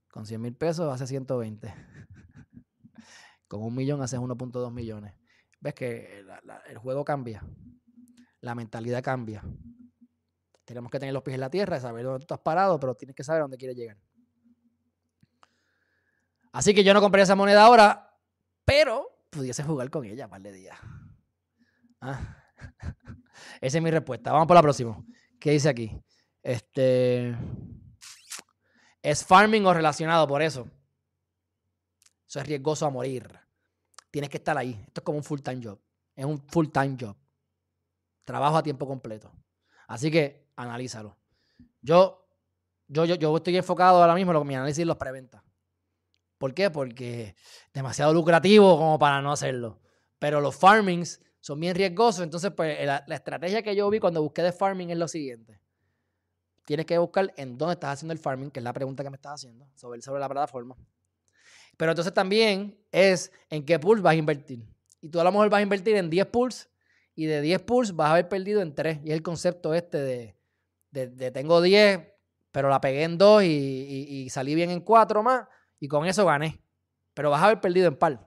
Con 0.09 0.25
100 0.25 0.41
mil 0.41 0.55
pesos 0.55 0.91
hace 0.93 1.05
120. 1.05 1.73
Con 3.47 3.63
un 3.63 3.75
millón 3.75 4.01
haces 4.01 4.19
1.2 4.19 4.71
millones. 4.71 5.13
¿Ves 5.59 5.73
que 5.73 6.25
el 6.67 6.77
juego 6.77 7.03
cambia? 7.03 7.43
La 8.41 8.55
mentalidad 8.55 9.03
cambia. 9.03 9.43
Tenemos 10.63 10.89
que 10.89 10.99
tener 10.99 11.13
los 11.13 11.23
pies 11.23 11.35
en 11.35 11.41
la 11.41 11.49
tierra, 11.49 11.79
saber 11.79 12.05
dónde 12.05 12.25
tú 12.25 12.33
has 12.33 12.39
parado, 12.39 12.79
pero 12.79 12.95
tienes 12.95 13.15
que 13.15 13.23
saber 13.23 13.41
dónde 13.41 13.57
quieres 13.57 13.77
llegar. 13.77 13.97
Así 16.53 16.73
que 16.73 16.83
yo 16.83 16.93
no 16.93 17.01
compré 17.01 17.21
esa 17.21 17.35
moneda 17.35 17.63
ahora, 17.63 18.17
pero 18.63 19.27
pudiese 19.29 19.63
jugar 19.63 19.89
con 19.89 20.05
ella 20.05 20.25
un 20.25 20.31
par 20.31 20.41
de 20.41 20.51
días. 20.51 20.77
Ah. 22.01 22.43
Esa 23.61 23.77
es 23.77 23.83
mi 23.83 23.91
respuesta. 23.91 24.31
Vamos 24.31 24.47
por 24.47 24.55
la 24.55 24.61
próxima. 24.61 25.03
¿Qué 25.39 25.51
dice 25.51 25.69
aquí? 25.69 25.91
Este. 26.41 27.35
Es 29.01 29.23
farming 29.23 29.65
o 29.65 29.73
relacionado, 29.73 30.27
por 30.27 30.41
eso. 30.41 30.67
Eso 32.27 32.39
es 32.39 32.47
riesgoso 32.47 32.85
a 32.85 32.89
morir. 32.89 33.27
Tienes 34.11 34.29
que 34.29 34.37
estar 34.37 34.57
ahí. 34.57 34.73
Esto 34.87 35.01
es 35.01 35.03
como 35.03 35.17
un 35.17 35.23
full-time 35.23 35.61
job. 35.63 35.79
Es 36.15 36.25
un 36.25 36.39
full-time 36.49 36.97
job. 36.99 37.15
trabajo 38.23 38.57
a 38.57 38.63
tiempo 38.63 38.87
completo. 38.87 39.31
Así 39.87 40.11
que 40.11 40.51
analízalo. 40.55 41.17
Yo, 41.81 42.27
yo, 42.87 43.05
yo, 43.05 43.15
yo 43.15 43.37
estoy 43.37 43.55
enfocado 43.55 44.01
ahora 44.01 44.15
mismo 44.15 44.31
en 44.31 44.33
lo 44.33 44.41
que 44.41 44.47
mi 44.47 44.55
análisis 44.55 44.85
los 44.85 44.97
preventa. 44.97 45.43
¿Por 46.37 46.53
qué? 46.53 46.69
Porque 46.69 47.23
es 47.29 47.35
demasiado 47.73 48.13
lucrativo 48.13 48.77
como 48.77 48.99
para 48.99 49.21
no 49.21 49.31
hacerlo. 49.31 49.79
Pero 50.19 50.41
los 50.41 50.55
farmings 50.55 51.21
son 51.47 51.61
bien 51.61 51.73
riesgosos. 51.73 52.23
Entonces, 52.23 52.51
pues 52.51 52.85
la, 52.85 53.05
estrategia 53.07 53.61
que 53.63 53.73
yo 53.73 53.89
vi 53.89 54.01
cuando 54.01 54.21
busqué 54.21 54.43
de 54.43 54.51
farming 54.51 54.89
es 54.89 54.97
lo 54.97 55.07
siguiente. 55.07 55.61
Tienes 56.65 56.85
que 56.85 56.97
buscar 56.97 57.33
en 57.37 57.57
dónde 57.57 57.75
estás 57.75 57.93
haciendo 57.93 58.11
el 58.11 58.19
farming, 58.19 58.51
que 58.51 58.59
es 58.59 58.63
la 58.65 58.73
pregunta 58.73 59.01
que 59.01 59.09
me 59.09 59.15
estás 59.15 59.35
haciendo 59.35 59.65
sobre, 59.73 60.01
sobre 60.01 60.19
la 60.19 60.27
plataforma. 60.27 60.75
Pero 61.77 61.93
entonces 61.93 62.13
también 62.13 62.77
es 62.91 63.31
en 63.49 63.65
qué 63.65 63.79
pools 63.79 64.01
vas 64.01 64.11
a 64.11 64.15
invertir. 64.15 64.61
Y 64.99 65.07
tú 65.07 65.21
a 65.21 65.23
lo 65.23 65.31
mejor 65.31 65.49
vas 65.49 65.59
a 65.59 65.61
invertir 65.61 65.95
en 65.95 66.09
10 66.09 66.25
pools 66.25 66.67
y 67.15 67.27
de 67.27 67.39
10 67.39 67.61
pools 67.61 67.95
vas 67.95 68.09
a 68.09 68.11
haber 68.11 68.27
perdido 68.27 68.61
en 68.61 68.75
3. 68.75 68.99
Y 69.05 69.11
es 69.11 69.13
el 69.15 69.23
concepto 69.23 69.73
este 69.73 69.99
de, 69.99 70.35
de, 70.91 71.31
tengo 71.31 71.61
10, 71.61 72.11
pero 72.51 72.67
la 72.67 72.81
pegué 72.81 73.03
en 73.03 73.17
2 73.17 73.43
y, 73.43 73.47
y, 73.47 74.29
salí 74.31 74.53
bien 74.53 74.69
en 74.69 74.81
4 74.81 75.23
más 75.23 75.47
y 75.79 75.87
con 75.87 76.05
eso 76.05 76.25
gané. 76.25 76.61
Pero 77.13 77.29
vas 77.29 77.41
a 77.41 77.45
haber 77.45 77.61
perdido 77.61 77.87
en 77.87 77.95
par. 77.95 78.26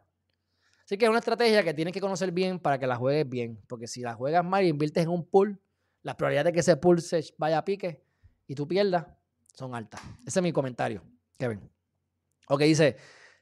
Así 0.91 0.99
que 0.99 1.05
es 1.05 1.09
una 1.09 1.21
estrategia 1.21 1.63
que 1.63 1.73
tienes 1.73 1.95
que 1.95 2.01
conocer 2.01 2.33
bien 2.33 2.59
para 2.59 2.77
que 2.77 2.85
la 2.85 2.97
juegues 2.97 3.29
bien. 3.29 3.63
Porque 3.69 3.87
si 3.87 4.01
la 4.01 4.15
juegas 4.15 4.45
mal 4.45 4.65
y 4.65 4.71
inviertes 4.71 5.05
en 5.05 5.11
un 5.11 5.25
pool, 5.25 5.63
las 6.03 6.17
probabilidades 6.17 6.47
de 6.47 6.53
que 6.53 6.59
ese 6.59 6.77
pool 6.77 7.01
se 7.01 7.23
vaya 7.39 7.59
a 7.59 7.65
pique 7.65 8.03
y 8.49 8.57
tú 8.57 8.67
pierdas 8.67 9.07
son 9.55 9.77
altas. 9.77 10.01
Ese 10.27 10.41
es 10.41 10.43
mi 10.43 10.53
comentario, 10.53 11.05
Kevin. 11.39 11.61
Ok, 12.49 12.63
dice, 12.63 12.97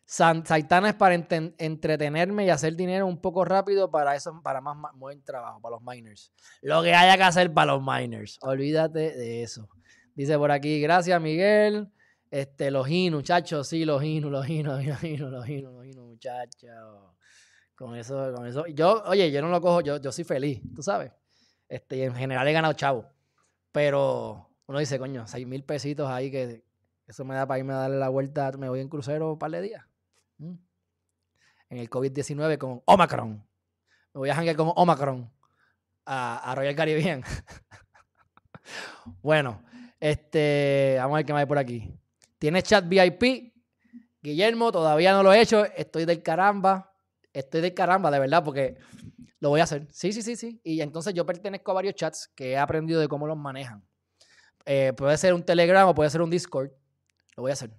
Saitana 0.05 0.91
es 0.91 0.95
para 0.95 1.15
entretenerme 1.15 2.45
y 2.45 2.51
hacer 2.51 2.77
dinero 2.77 3.07
un 3.07 3.19
poco 3.19 3.47
rápido 3.47 3.91
para 3.91 4.15
eso, 4.15 4.43
para 4.43 4.61
más, 4.61 4.77
buen 4.97 5.25
trabajo, 5.25 5.59
para 5.63 5.77
los 5.77 5.83
miners. 5.83 6.31
Lo 6.61 6.83
que 6.83 6.93
haya 6.93 7.17
que 7.17 7.23
hacer 7.23 7.55
para 7.55 7.73
los 7.73 7.83
miners. 7.83 8.39
Olvídate 8.43 9.17
de 9.17 9.43
eso. 9.43 9.71
Dice 10.15 10.37
por 10.37 10.51
aquí, 10.51 10.83
gracias 10.83 11.19
Miguel. 11.19 11.91
Este, 12.31 12.71
los 12.71 12.89
Inu, 12.89 13.19
muchachos, 13.19 13.69
sí, 13.69 13.85
los 13.85 14.03
Inu, 14.03 14.29
los 14.29 14.49
Inu, 14.49 14.73
los 14.73 15.05
Inu, 15.05 15.31
los 15.31 15.49
Inu, 15.49 15.73
los 15.73 15.87
Inu, 15.87 16.07
muchachos. 16.07 17.15
Con 17.75 17.97
eso, 17.97 18.33
con 18.35 18.47
eso. 18.47 18.67
Yo, 18.67 19.03
oye, 19.07 19.31
yo 19.31 19.41
no 19.41 19.49
lo 19.49 19.61
cojo, 19.61 19.81
yo, 19.81 19.99
yo 19.99 20.13
soy 20.13 20.25
feliz, 20.25 20.61
tú 20.75 20.83
sabes. 20.83 21.13
Este, 21.69 21.97
y 21.97 22.03
en 22.03 22.15
general 22.15 22.47
he 22.47 22.53
ganado 22.53 22.75
chavo. 22.75 23.07
Pero 23.73 24.51
uno 24.67 24.79
dice, 24.79 24.99
coño, 24.99 25.27
seis 25.27 25.47
mil 25.47 25.65
pesitos 25.65 26.09
ahí 26.09 26.31
que 26.31 26.65
eso 27.07 27.25
me 27.25 27.35
da 27.35 27.47
para 27.47 27.59
irme 27.59 27.73
a 27.73 27.77
darle 27.77 27.99
la 27.99 28.09
vuelta, 28.09 28.51
me 28.59 28.69
voy 28.69 28.81
en 28.81 28.89
crucero 28.89 29.33
un 29.33 29.39
par 29.39 29.51
de 29.51 29.63
días. 29.63 29.87
Mm. 30.39 30.55
En 31.71 31.79
el 31.79 31.89
COVID-19 31.89 32.59
con 32.59 32.83
Omicron. 32.85 33.47
Me 34.15 34.19
voy 34.19 34.31
a 34.31 34.35
janguear 34.35 34.57
con 34.57 34.73
Omicron 34.75 35.31
a, 36.05 36.51
a 36.51 36.55
Royal 36.55 36.75
Caribbean. 36.75 37.23
bueno, 39.23 39.63
este, 40.01 40.97
vamos 40.99 41.15
a 41.15 41.19
ver 41.19 41.27
qué 41.27 41.33
más 41.33 41.41
hay 41.41 41.47
por 41.47 41.59
aquí. 41.59 41.99
Tienes 42.39 42.65
chat 42.65 42.89
VIP. 42.89 43.53
Guillermo, 44.21 44.73
todavía 44.73 45.13
no 45.13 45.23
lo 45.23 45.33
he 45.33 45.41
hecho. 45.41 45.65
Estoy 45.65 46.05
del 46.05 46.23
caramba. 46.23 46.95
Estoy 47.33 47.61
del 47.61 47.75
caramba, 47.75 48.11
de 48.11 48.19
verdad, 48.19 48.43
porque 48.45 48.79
lo 49.41 49.51
voy 49.51 49.61
a 49.61 49.65
hacer. 49.65 49.87
Sí, 49.91 50.13
sí, 50.13 50.23
sí, 50.23 50.37
sí. 50.37 50.61
Y 50.65 50.81
entonces 50.81 51.15
yo 51.15 51.25
pertenezco 51.25 51.71
a 51.71 51.75
varios 51.75 51.95
chats 51.95 52.29
que 52.35 52.53
he 52.53 52.59
aprendido 52.59 53.01
de 53.01 53.09
cómo 53.09 53.27
los 53.27 53.37
manejan. 53.37 53.85
Eh, 54.65 54.93
puede 54.97 55.17
ser 55.17 55.35
un 55.35 55.43
Telegram 55.43 55.89
o 55.89 55.95
puede 55.95 56.11
ser 56.11 56.23
un 56.23 56.31
Discord. 56.31 56.71
Lo 57.37 57.43
voy 57.43 57.51
a 57.51 57.55
hacer. 57.55 57.71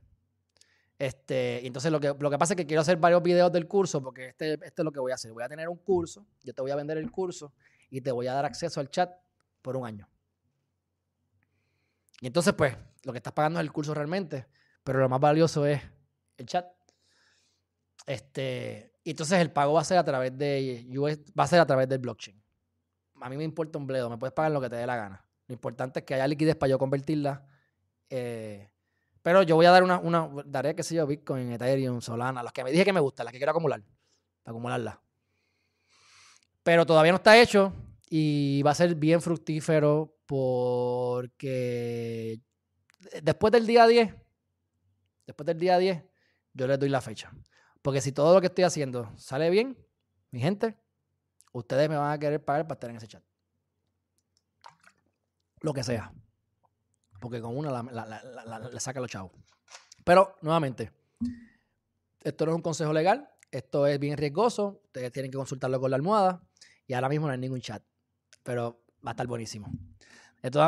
Este, 0.98 1.66
entonces 1.66 1.92
lo 1.92 2.00
que, 2.02 2.14
lo 2.20 2.30
que 2.30 2.38
pasa 2.38 2.54
es 2.54 2.58
que 2.58 2.66
quiero 2.66 2.82
hacer 2.82 2.98
varios 2.98 3.24
videos 3.24 3.50
del 3.54 3.68
curso 3.68 4.04
porque 4.04 4.28
este, 4.28 4.54
este 4.54 4.82
es 4.82 4.84
lo 4.84 4.92
que 4.92 5.00
voy 5.00 5.12
a 5.12 5.16
hacer. 5.16 5.32
Voy 5.32 5.44
a 5.44 5.48
tener 5.48 5.70
un 5.70 5.78
curso, 5.78 6.28
yo 6.44 6.54
te 6.54 6.62
voy 6.62 6.72
a 6.72 6.76
vender 6.76 6.98
el 6.98 7.10
curso 7.10 7.54
y 7.90 8.02
te 8.02 8.12
voy 8.12 8.28
a 8.28 8.34
dar 8.34 8.46
acceso 8.46 8.82
al 8.82 8.90
chat 8.90 9.10
por 9.62 9.78
un 9.78 9.86
año. 9.86 10.10
Y 12.22 12.28
entonces, 12.28 12.54
pues, 12.54 12.76
lo 13.04 13.12
que 13.12 13.18
estás 13.18 13.34
pagando 13.34 13.60
es 13.60 13.64
el 13.64 13.72
curso 13.72 13.94
realmente, 13.94 14.48
pero 14.84 15.00
lo 15.00 15.10
más 15.10 15.20
valioso 15.20 15.66
es 15.66 15.82
el 16.38 16.46
chat. 16.46 16.68
Este, 18.06 18.94
entonces 19.04 19.40
el 19.40 19.52
pago 19.52 19.74
va 19.74 19.82
a 19.82 19.86
ser 19.86 19.98
a 19.98 20.04
través 20.04 20.36
de 20.38 20.86
va 21.38 21.44
a 21.44 21.48
ser 21.48 21.60
a 21.60 21.66
través 21.66 21.88
del 21.88 22.00
blockchain. 22.00 22.42
A 23.22 23.30
mí 23.30 23.38
me 23.38 23.44
importa 23.44 23.78
un 23.78 23.88
bledo, 23.88 24.10
me 24.10 24.18
puedes 24.18 24.34
pagar 24.34 24.52
lo 24.52 24.62
que 24.62 24.70
te 24.70 24.78
dé 24.78 24.86
la 24.86 24.96
gana. 24.96 25.26
Lo 25.48 25.54
importante 25.54 26.00
es 26.00 26.06
que 26.06 26.14
haya 26.14 26.28
liquidez 26.28 26.56
para 26.56 26.70
yo 26.70 26.80
convertirla 26.80 27.46
eh, 28.10 28.70
pero 29.22 29.44
yo 29.44 29.56
voy 29.56 29.66
a 29.66 29.72
dar 29.72 29.84
una, 29.84 30.00
una 30.00 30.30
daré, 30.46 30.76
qué 30.76 30.84
sé 30.84 30.96
yo, 30.96 31.06
Bitcoin, 31.06 31.52
Ethereum, 31.52 32.02
Solana, 32.02 32.42
las 32.42 32.54
que 32.54 32.64
me 32.64 32.72
dije 32.72 32.86
que 32.86 32.94
me 32.94 33.00
gustan, 33.00 33.26
las 33.26 33.32
que 33.32 33.38
quiero 33.38 33.52
acumular, 33.52 33.82
para 34.44 34.54
acumularlas. 34.54 34.98
Pero 36.64 36.86
todavía 36.86 37.12
no 37.12 37.18
está 37.18 37.38
hecho 37.38 37.74
y 38.10 38.62
va 38.64 38.72
a 38.72 38.76
ser 38.76 38.96
bien 38.96 39.22
fructífero 39.22 40.16
porque 40.26 42.40
después 43.22 43.52
del 43.52 43.66
día 43.66 43.88
10, 43.88 44.14
después 45.26 45.46
del 45.46 45.60
día 45.60 45.78
10, 45.78 46.04
yo 46.54 46.68
les 46.68 46.80
doy 46.80 46.90
la 46.90 47.02
fecha. 47.02 47.32
Porque 47.82 48.02
si 48.02 48.12
todo 48.12 48.34
lo 48.34 48.42
que 48.42 48.48
estoy 48.48 48.64
haciendo 48.64 49.12
sale 49.18 49.50
bien, 49.50 49.78
mi 50.32 50.40
gente, 50.40 50.78
ustedes 51.54 51.90
me 51.90 51.96
van 51.96 52.12
a 52.12 52.20
querer 52.20 52.44
pagar 52.44 52.68
para 52.68 52.74
estar 52.76 52.90
en 52.90 52.98
ese 52.98 53.08
chat. 53.08 53.24
Lo 55.62 55.74
que 55.74 55.84
sea. 55.84 56.14
Porque 57.20 57.42
con 57.42 57.58
una 57.58 57.84
le 58.72 58.80
saca 58.80 59.00
los 59.00 59.10
chavos. 59.10 59.32
Pero, 60.04 60.38
nuevamente, 60.42 60.92
esto 62.22 62.46
no 62.46 62.52
es 62.52 62.56
un 62.56 62.62
consejo 62.62 62.94
legal. 62.94 63.30
Esto 63.52 63.88
es 63.88 64.00
bien 64.00 64.18
riesgoso. 64.18 64.82
Ustedes 64.86 65.12
tienen 65.12 65.32
que 65.32 65.38
consultarlo 65.38 65.80
con 65.80 65.92
la 65.92 65.98
almohada. 65.98 66.42
Y 66.88 66.94
ahora 66.94 67.10
mismo 67.10 67.28
no 67.28 67.34
hay 67.34 67.40
ningún 67.40 67.62
chat. 67.62 67.84
Pero 68.44 68.84
va 69.06 69.12
a 69.12 69.14
estar 69.14 69.28
buenísimo. 69.28 69.70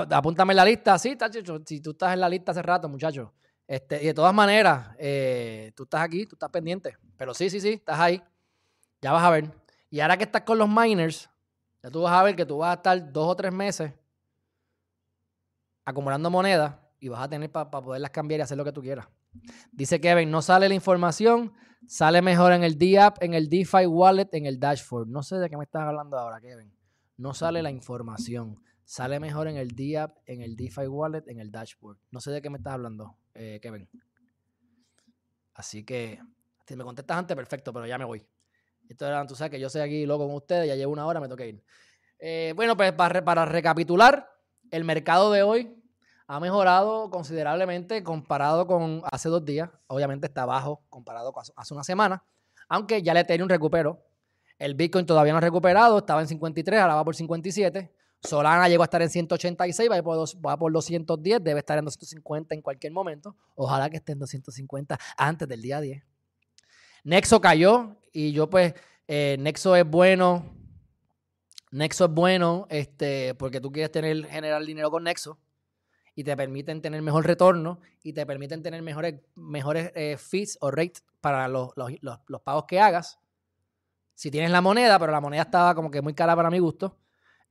Apúntame 0.10 0.54
en 0.54 0.58
la 0.58 0.66
lista. 0.66 0.98
Sí, 0.98 1.18
si 1.66 1.82
tú 1.82 1.92
estás 1.92 2.14
en 2.14 2.20
la 2.20 2.30
lista 2.30 2.52
hace 2.52 2.62
rato, 2.62 2.90
muchachos. 2.90 3.30
Este, 3.68 4.04
y 4.04 4.08
de 4.08 4.14
todas 4.14 4.34
maneras, 4.34 4.90
eh, 4.98 5.72
tú 5.76 5.84
estás 5.84 6.02
aquí, 6.02 6.26
tú 6.26 6.36
estás 6.36 6.50
pendiente. 6.50 6.98
Pero 7.16 7.34
sí, 7.34 7.50
sí, 7.50 7.62
sí, 7.62 7.70
estás 7.74 8.00
ahí. 8.00 8.22
Ya 9.02 9.12
vas 9.12 9.24
a 9.24 9.30
ver. 9.30 9.50
Y 9.90 10.00
ahora 10.00 10.18
que 10.18 10.26
estás 10.26 10.42
con 10.42 10.58
los 10.58 10.68
miners, 10.68 11.30
ya 11.82 11.90
tú 11.90 12.02
vas 12.02 12.14
a 12.14 12.24
ver 12.24 12.36
que 12.36 12.46
tú 12.46 12.58
vas 12.58 12.72
a 12.72 12.74
estar 12.74 13.12
dos 13.12 13.28
o 13.28 13.36
tres 13.36 13.54
meses 13.54 13.92
acumulando 15.86 16.30
monedas 16.30 16.76
y 17.00 17.08
vas 17.08 17.22
a 17.22 17.30
tener 17.30 17.52
para 17.52 17.70
poderlas 17.72 18.12
cambiar 18.12 18.40
y 18.40 18.44
hacer 18.44 18.58
lo 18.58 18.64
que 18.64 18.72
tú 18.72 18.82
quieras. 18.82 19.08
Dice 19.72 20.00
Kevin, 20.00 20.30
no 20.30 20.42
sale 20.42 20.68
la 20.68 20.76
información, 20.76 21.54
sale 21.88 22.22
mejor 22.22 22.52
en 22.52 22.64
el 22.64 22.78
D-App, 22.78 23.24
en 23.24 23.34
el 23.34 23.50
DeFi 23.50 23.86
Wallet, 23.88 24.30
en 24.34 24.46
el 24.46 24.60
dashboard. 24.60 25.08
No 25.08 25.24
sé 25.24 25.38
de 25.38 25.50
qué 25.50 25.58
me 25.58 25.64
estás 25.64 25.84
hablando 25.84 26.18
ahora, 26.18 26.40
Kevin. 26.40 26.72
No 27.18 27.34
sale 27.34 27.62
la 27.62 27.72
información. 27.72 28.62
Sale 28.92 29.22
mejor 29.22 29.48
en 29.48 29.56
el 29.56 29.70
D-App, 29.70 30.18
en 30.26 30.42
el 30.42 30.58
DeFi 30.58 30.86
Wallet, 30.88 31.24
en 31.28 31.39
el 31.39 31.50
dashboard. 31.50 31.98
No 32.12 32.20
sé 32.20 32.30
de 32.30 32.42
qué 32.42 32.50
me 32.50 32.58
estás 32.58 32.74
hablando, 32.74 33.16
eh, 33.34 33.58
Kevin. 33.62 33.88
Así 35.54 35.86
que, 35.86 36.20
si 36.68 36.76
me 36.76 36.84
contestas 36.84 37.18
antes, 37.18 37.34
perfecto, 37.38 37.72
pero 37.72 37.88
ya 37.88 37.98
me 37.98 38.04
voy. 38.04 38.28
Esto 38.89 39.08
era, 39.08 39.26
tú 39.26 39.34
sabes 39.34 39.50
que 39.50 39.62
yo 39.62 39.70
soy 39.70 39.80
aquí 39.80 40.06
loco 40.06 40.28
con 40.28 40.36
ustedes, 40.36 40.68
ya 40.68 40.76
llevo 40.76 40.92
una 40.92 41.06
hora, 41.06 41.22
me 41.22 41.30
toca 41.30 41.46
ir. 41.46 41.64
Eh, 42.20 42.52
bueno, 42.54 42.76
pues 42.76 42.92
para, 42.92 43.46
recapitular, 43.46 44.30
el 44.72 44.84
mercado 44.84 45.32
de 45.32 45.42
hoy 45.42 45.74
ha 46.28 46.42
mejorado 46.42 47.10
considerablemente 47.12 48.04
comparado 48.04 48.68
con 48.68 49.04
hace 49.10 49.30
dos 49.30 49.46
días. 49.46 49.70
Obviamente 49.88 50.28
está 50.28 50.46
bajo 50.46 50.84
comparado 50.89 51.32
con 51.32 51.46
hace 51.56 51.74
una 51.74 51.86
semana, 51.86 52.26
aunque 52.68 53.02
ya 53.02 53.14
el 53.14 53.20
Ethereum 53.20 53.48
recuperó. 53.48 54.06
El 54.60 54.76
Bitcoin 54.76 55.06
todavía 55.06 55.32
no 55.32 55.38
ha 55.38 55.42
recuperado, 55.42 56.00
estaba 56.00 56.20
en 56.20 56.28
53, 56.28 56.82
ahora 56.82 56.96
va 56.96 57.06
por 57.06 57.16
57. 57.16 58.01
Solana 58.22 58.70
llegó 58.70 58.84
a 58.84 58.86
estar 58.86 59.02
en 59.02 59.10
186, 59.10 59.90
va 59.90 60.02
por, 60.04 60.18
va 60.46 60.58
por 60.58 60.72
210, 60.72 61.44
debe 61.44 61.60
estar 61.60 61.78
en 61.78 61.86
250 61.86 62.56
en 62.56 62.62
cualquier 62.62 62.94
momento. 62.94 63.36
Ojalá 63.56 63.90
que 63.90 63.98
esté 63.98 64.12
en 64.12 64.20
250 64.20 65.00
antes 65.18 65.48
del 65.48 65.62
día 65.62 65.82
10. 65.82 66.04
Nexo 67.04 67.42
cayó 67.42 67.98
y 68.14 68.32
yo 68.32 68.50
pues, 68.50 68.74
eh, 69.08 69.36
Nexo 69.40 69.76
es 69.76 69.90
bueno 69.90 70.62
Nexo 71.72 72.06
es 72.06 72.12
bueno 72.12 72.68
este, 72.70 73.34
porque 73.36 73.62
tú 73.62 73.72
quieres 73.72 73.92
tener, 73.92 74.26
generar 74.28 74.64
dinero 74.66 74.92
con 74.92 75.06
Nexo 75.06 75.40
y 76.14 76.26
te 76.26 76.36
permiten 76.36 76.82
tener 76.82 77.02
mejor 77.02 77.26
retorno 77.26 77.80
y 78.04 78.12
te 78.12 78.26
permiten 78.26 78.62
tener 78.62 78.82
mejores, 78.82 79.22
mejores 79.36 79.92
eh, 79.96 80.18
fees 80.18 80.58
o 80.60 80.70
rates 80.70 81.06
para 81.22 81.48
los, 81.48 81.74
pagos 82.44 82.66
que 82.68 82.82
hagas. 82.82 83.20
Si 84.14 84.30
tienes 84.30 84.52
la 84.52 84.60
moneda, 84.60 85.00
pero 85.00 85.14
la 85.14 85.22
moneda 85.22 85.44
estaba 85.44 85.74
como 85.74 85.90
que 85.90 86.02
muy 86.02 86.14
cara 86.14 86.36
para 86.36 86.52
mi 86.52 86.60
gusto. 86.60 86.98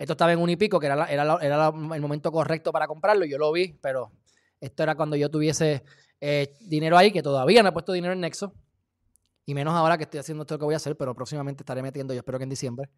Esto 0.00 0.14
estaba 0.14 0.32
en 0.32 0.38
un 0.38 0.48
y 0.48 0.56
pico, 0.56 0.80
que 0.80 0.86
era, 0.86 1.04
era, 1.04 1.68
el 1.68 2.00
momento 2.00 2.32
correcto 2.32 2.72
para 2.72 2.88
comprarlo. 2.88 3.26
Yo 3.26 3.36
lo 3.36 3.52
vi, 3.52 3.74
pero 3.82 4.10
esto 4.58 4.82
era 4.82 4.94
cuando 4.94 5.14
yo 5.14 5.30
tuviese 5.30 5.84
eh, 6.18 6.56
dinero 6.58 6.96
ahí, 6.96 7.12
que 7.12 7.22
todavía 7.22 7.62
no 7.62 7.68
he 7.68 7.72
puesto 7.72 7.92
dinero 7.92 8.14
en 8.14 8.20
Nexo. 8.20 8.54
Y 9.44 9.52
menos 9.52 9.74
ahora 9.74 9.98
que 9.98 10.04
estoy 10.04 10.18
haciendo 10.18 10.44
esto 10.44 10.58
que 10.58 10.64
voy 10.64 10.72
a 10.72 10.78
hacer, 10.78 10.96
pero 10.96 11.14
próximamente 11.14 11.60
estaré 11.60 11.82
metiendo, 11.82 12.14
yo 12.14 12.20
espero 12.20 12.38
que 12.38 12.44
en 12.44 12.48
diciembre. 12.48 12.88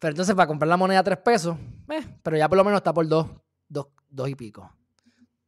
Pero 0.00 0.10
entonces 0.10 0.34
para 0.34 0.48
comprar 0.48 0.68
la 0.68 0.76
moneda 0.76 0.98
a 0.98 1.04
3 1.04 1.18
pesos, 1.18 1.56
eh, 1.88 2.18
pero 2.20 2.36
ya 2.36 2.48
por 2.48 2.58
lo 2.58 2.64
menos 2.64 2.78
está 2.78 2.92
por 2.92 3.06
2, 3.06 3.26
2, 3.68 4.28
y 4.28 4.34
pico. 4.34 4.72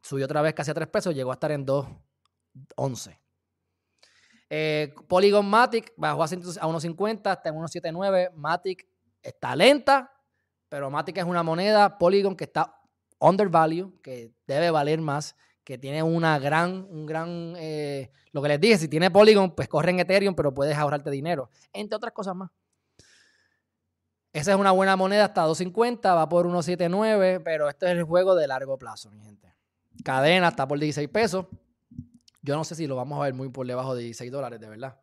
Subió 0.01 0.23
otra 0.23 0.41
vez 0.41 0.53
casi 0.53 0.71
a 0.71 0.73
3 0.73 0.87
pesos, 0.87 1.13
llegó 1.13 1.31
a 1.31 1.33
estar 1.33 1.51
en 1.51 1.65
2.11. 1.65 3.19
Eh, 4.49 4.95
Polygon 5.09 5.45
Matic 5.45 5.91
bajó 5.97 6.23
a, 6.23 6.27
1.50 6.27 7.27
hasta 7.27 7.49
en 7.49 7.55
1.79. 7.55 8.31
Matic 8.35 8.87
está 9.21 9.53
lenta, 9.53 10.14
pero 10.69 10.89
Matic 10.89 11.17
es 11.17 11.25
una 11.25 11.43
moneda 11.43 11.97
Polygon 11.97 12.35
que 12.35 12.45
está 12.45 12.81
undervalue, 13.19 13.93
que 14.01 14.33
debe 14.47 14.71
valer 14.71 15.01
más, 15.01 15.35
que 15.63 15.77
tiene 15.77 16.03
una 16.03 16.37
gran, 16.39 16.85
un 16.89 17.05
gran, 17.05 17.55
eh, 17.57 18.11
lo 18.31 18.41
que 18.41 18.49
les 18.49 18.61
dije, 18.61 18.77
si 18.77 18.87
tiene 18.87 19.09
Polygon, 19.09 19.55
pues 19.55 19.67
corre 19.67 19.91
en 19.91 19.99
Ethereum, 19.99 20.35
pero 20.35 20.53
puedes 20.53 20.77
ahorrarte 20.77 21.09
dinero, 21.09 21.49
entre 21.73 21.95
otras 21.95 22.13
cosas 22.13 22.35
más. 22.35 22.51
Esa 24.31 24.51
es 24.51 24.57
una 24.57 24.71
buena 24.71 24.97
moneda 24.97 25.25
hasta 25.25 25.47
2.50, 25.47 26.13
va 26.13 26.27
por 26.27 26.45
1.79, 26.45 27.41
pero 27.43 27.69
este 27.69 27.85
es 27.85 27.93
el 27.93 28.03
juego 28.03 28.35
de 28.35 28.47
largo 28.47 28.77
plazo, 28.77 29.09
mi 29.09 29.21
gente. 29.21 29.55
Cadena 30.03 30.49
está 30.49 30.67
por 30.67 30.77
16 30.77 31.07
pesos. 31.07 31.45
Yo 32.41 32.55
no 32.57 32.65
sé 32.65 32.75
si 32.75 32.85
lo 32.85 32.97
vamos 32.97 33.17
a 33.17 33.23
ver 33.23 33.33
muy 33.33 33.47
por 33.47 33.65
debajo 33.65 33.95
de 33.95 34.03
16 34.03 34.29
dólares, 34.31 34.59
de 34.59 34.69
verdad. 34.69 34.99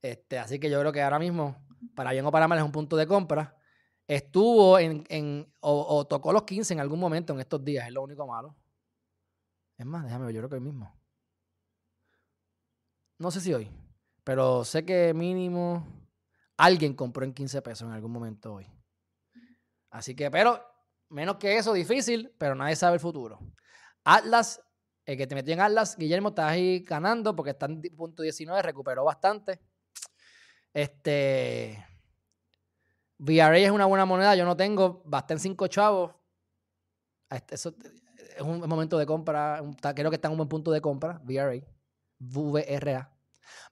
Este, 0.00 0.38
así 0.38 0.58
que 0.58 0.70
yo 0.70 0.80
creo 0.80 0.90
que 0.90 1.02
ahora 1.02 1.18
mismo, 1.18 1.54
para 1.94 2.12
bien 2.12 2.24
o 2.24 2.32
para 2.32 2.48
mal, 2.48 2.58
es 2.58 2.64
un 2.64 2.72
punto 2.72 2.96
de 2.96 3.06
compra. 3.06 3.55
Estuvo 4.08 4.78
en, 4.78 5.04
en 5.08 5.52
o, 5.60 6.06
tocó 6.06 6.32
los 6.32 6.44
15 6.44 6.74
en 6.74 6.80
algún 6.80 7.00
momento 7.00 7.32
en 7.32 7.40
estos 7.40 7.64
días, 7.64 7.86
es 7.86 7.92
lo 7.92 8.02
único 8.02 8.26
malo. 8.26 8.54
Es 9.76 9.84
más, 9.84 10.04
déjame 10.04 10.26
ver, 10.26 10.34
yo 10.34 10.40
creo 10.40 10.48
que 10.48 10.54
hoy 10.56 10.60
mismo. 10.60 10.94
No 13.18 13.30
sé 13.30 13.40
si 13.40 13.52
hoy, 13.52 13.70
pero 14.22 14.64
sé 14.64 14.84
que 14.84 15.12
mínimo 15.12 15.86
alguien 16.56 16.94
compró 16.94 17.24
en 17.24 17.34
15 17.34 17.62
pesos 17.62 17.88
en 17.88 17.94
algún 17.94 18.12
momento 18.12 18.54
hoy. 18.54 18.70
Así 19.90 20.14
que, 20.14 20.30
pero 20.30 20.62
menos 21.08 21.36
que 21.36 21.56
eso, 21.56 21.72
difícil, 21.72 22.32
pero 22.38 22.54
nadie 22.54 22.76
sabe 22.76 22.94
el 22.94 23.00
futuro. 23.00 23.40
Atlas, 24.04 24.62
el 25.04 25.16
que 25.16 25.26
te 25.26 25.34
metió 25.34 25.54
en 25.54 25.60
Atlas, 25.60 25.96
Guillermo, 25.96 26.28
estás 26.28 26.50
ahí 26.50 26.80
ganando 26.80 27.34
porque 27.34 27.50
está 27.50 27.66
en 27.66 27.80
punto 27.96 28.22
19, 28.22 28.62
recuperó 28.62 29.04
bastante. 29.04 29.60
Este. 30.72 31.84
VRA 33.18 33.58
es 33.58 33.70
una 33.70 33.86
buena 33.86 34.04
moneda, 34.04 34.34
yo 34.34 34.44
no 34.44 34.56
tengo, 34.56 35.02
basté 35.04 35.34
en 35.34 35.40
5 35.40 35.66
chavos. 35.68 36.14
Este, 37.30 37.54
eso 37.54 37.74
es 38.36 38.42
un 38.42 38.60
momento 38.68 38.98
de 38.98 39.06
compra, 39.06 39.62
creo 39.94 40.10
que 40.10 40.16
está 40.16 40.28
en 40.28 40.32
un 40.32 40.38
buen 40.38 40.48
punto 40.48 40.70
de 40.70 40.80
compra, 40.80 41.20
VRA, 41.24 41.60
VRA. 42.18 43.12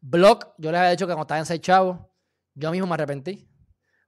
Block, 0.00 0.54
yo 0.58 0.70
les 0.70 0.78
había 0.78 0.90
dicho 0.90 1.06
que 1.06 1.12
cuando 1.12 1.22
estaba 1.22 1.38
en 1.40 1.46
6 1.46 1.60
chavos, 1.60 1.98
yo 2.54 2.70
mismo 2.70 2.86
me 2.86 2.94
arrepentí, 2.94 3.48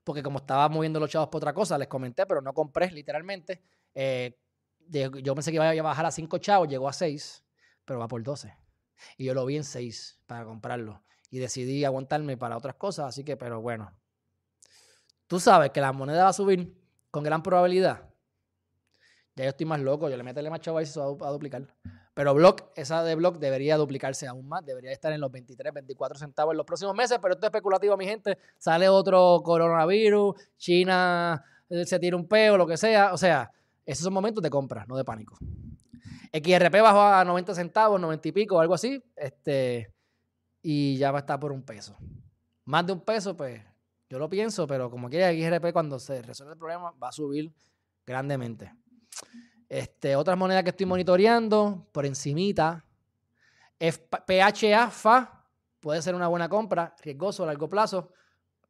porque 0.05 0.23
como 0.23 0.39
estaba 0.39 0.69
moviendo 0.69 1.01
los 1.01 1.11
chavos 1.11 1.29
por 1.29 1.39
otra 1.39 1.53
cosa, 1.53 1.77
les 1.77 1.89
comenté, 1.89 2.27
pero 2.27 2.41
no 2.41 2.53
compré 2.55 2.91
literalmente. 2.91 3.63
Eh, 3.95 4.39
yo 4.89 5.35
pensé 5.35 5.51
que 5.51 5.57
iba 5.57 5.69
a 5.69 5.83
bajar 5.83 6.07
a 6.07 6.11
5 6.11 6.39
chavos, 6.39 6.69
llegó 6.69 6.89
a 6.89 6.93
6, 6.93 7.45
pero 7.85 7.99
va 7.99 8.09
por 8.09 8.23
12. 8.23 8.57
Y 9.19 9.25
yo 9.25 9.35
lo 9.35 9.45
vi 9.45 9.57
en 9.57 9.65
6 9.65 10.21
para 10.27 10.45
comprarlo. 10.45 11.03
Y 11.29 11.39
decidí 11.39 11.85
aguantarme 11.85 12.37
para 12.37 12.57
otras 12.57 12.77
cosas, 12.77 13.07
así 13.07 13.25
que, 13.25 13.37
pero 13.37 13.61
bueno, 13.61 13.93
tú 15.27 15.41
sabes 15.41 15.71
que 15.71 15.81
la 15.81 15.93
moneda 15.93 16.25
va 16.25 16.31
a 16.31 16.33
subir 16.33 16.75
con 17.11 17.25
gran 17.25 17.43
probabilidad. 17.43 18.09
Ya 19.35 19.45
yo 19.45 19.51
estoy 19.51 19.67
más 19.67 19.81
loco, 19.81 20.09
yo 20.09 20.17
le 20.17 20.23
meterle 20.23 20.49
más 20.49 20.61
chavo 20.61 20.79
a 20.79 20.85
se 20.85 20.99
va 20.99 21.29
a 21.29 21.31
duplicar. 21.31 21.67
Pero 22.15 22.33
Block, 22.33 22.71
esa 22.75 23.03
de 23.05 23.15
Block 23.15 23.39
debería 23.39 23.77
duplicarse 23.77 24.27
aún 24.27 24.49
más, 24.49 24.65
debería 24.65 24.91
estar 24.91 25.13
en 25.13 25.21
los 25.21 25.31
23, 25.31 25.75
24 25.75 26.19
centavos 26.19 26.55
en 26.55 26.57
los 26.57 26.65
próximos 26.65 26.95
meses, 26.95 27.19
pero 27.21 27.35
esto 27.35 27.47
es 27.47 27.51
especulativo, 27.51 27.95
mi 27.99 28.07
gente. 28.07 28.39
Sale 28.57 28.89
otro 28.89 29.43
coronavirus, 29.45 30.35
China 30.57 31.45
eh, 31.69 31.85
se 31.85 31.99
tira 31.99 32.17
un 32.17 32.27
peo, 32.27 32.57
lo 32.57 32.67
que 32.67 32.79
sea. 32.79 33.13
O 33.13 33.19
sea, 33.19 33.51
esos 33.85 34.05
son 34.05 34.15
momentos 34.15 34.43
de 34.43 34.49
compra, 34.49 34.87
no 34.89 34.97
de 34.97 35.05
pánico. 35.05 35.37
XRP 36.33 36.81
bajó 36.81 37.03
a 37.03 37.23
90 37.23 37.55
centavos, 37.55 38.01
90 38.01 38.29
y 38.29 38.33
pico, 38.33 38.61
algo 38.61 38.73
así, 38.73 39.03
este, 39.15 39.93
y 40.63 40.97
ya 40.97 41.11
va 41.11 41.19
a 41.19 41.21
estar 41.21 41.39
por 41.39 41.53
un 41.53 41.63
peso. 41.63 41.99
Más 42.65 42.87
de 42.87 42.95
un 42.95 43.01
peso, 43.01 43.37
pues 43.37 43.61
yo 44.09 44.19
lo 44.19 44.29
pienso, 44.29 44.67
pero 44.67 44.91
como 44.91 45.09
quiera, 45.09 45.33
XRP 45.33 45.73
cuando 45.73 45.99
se 45.99 46.23
resuelve 46.23 46.53
el 46.53 46.59
problema 46.59 46.93
va 46.93 47.09
a 47.09 47.13
subir 47.13 47.53
grandemente. 48.07 48.73
Este, 49.69 50.15
otras 50.15 50.39
monedas 50.39 50.63
que 50.63 50.71
estoy 50.71 50.87
monitoreando 50.87 51.89
por 51.93 52.07
encimita. 52.07 52.85
PHA 53.79 54.91
FA 54.91 55.45
puede 55.81 56.01
ser 56.03 56.15
una 56.15 56.29
buena 56.29 56.49
compra, 56.49 56.95
riesgoso 57.03 57.43
a 57.43 57.47
largo 57.47 57.69
plazo. 57.69 58.13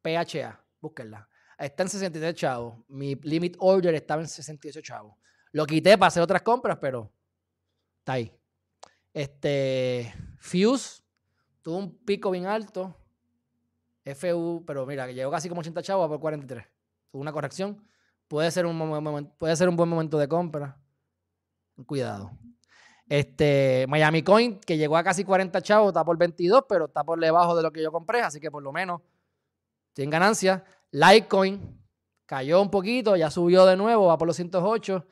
PHA, 0.01 0.59
búsquenla. 0.81 1.27
Está 1.57 1.83
en 1.83 1.89
63 1.89 2.35
chavos. 2.35 2.75
Mi 2.87 3.15
limit 3.15 3.55
order 3.59 3.93
estaba 3.95 4.21
en 4.21 4.27
68 4.27 4.81
chavos. 4.81 5.15
Lo 5.51 5.65
quité 5.65 5.97
para 5.97 6.07
hacer 6.07 6.21
otras 6.23 6.41
compras, 6.41 6.77
pero 6.79 7.11
está 7.99 8.13
ahí. 8.13 8.31
Este, 9.13 10.13
Fuse 10.39 11.01
tuvo 11.61 11.77
un 11.77 11.97
pico 12.05 12.31
bien 12.31 12.45
alto. 12.45 12.95
FU, 14.15 14.63
pero 14.65 14.85
mira, 14.85 15.11
llegó 15.11 15.31
casi 15.31 15.49
como 15.49 15.61
80 15.61 15.81
chavos 15.81 16.07
por 16.07 16.19
43. 16.19 16.65
Tuvo 17.11 17.21
una 17.21 17.31
corrección. 17.31 17.81
Puede 18.27 18.51
ser 18.51 18.65
un, 18.65 19.33
puede 19.37 19.55
ser 19.55 19.69
un 19.69 19.75
buen 19.75 19.89
momento 19.89 20.17
de 20.17 20.27
compra. 20.27 20.77
Cuidado. 21.85 22.31
Este, 23.07 23.85
Miami 23.87 24.21
Coin, 24.21 24.59
que 24.59 24.77
llegó 24.77 24.97
a 24.97 25.03
casi 25.03 25.23
40 25.23 25.61
chavos, 25.61 25.89
está 25.89 26.03
por 26.03 26.17
22, 26.17 26.65
pero 26.67 26.85
está 26.85 27.03
por 27.03 27.19
debajo 27.19 27.55
de 27.55 27.63
lo 27.63 27.71
que 27.71 27.81
yo 27.81 27.91
compré, 27.91 28.21
así 28.21 28.39
que 28.39 28.51
por 28.51 28.61
lo 28.61 28.73
menos 28.73 29.01
tiene 29.93 30.11
ganancia. 30.11 30.65
Litecoin 30.91 31.79
cayó 32.25 32.61
un 32.61 32.69
poquito, 32.69 33.15
ya 33.15 33.31
subió 33.31 33.65
de 33.65 33.77
nuevo, 33.77 34.07
va 34.07 34.17
por 34.17 34.27
los 34.27 34.35
108. 34.35 35.05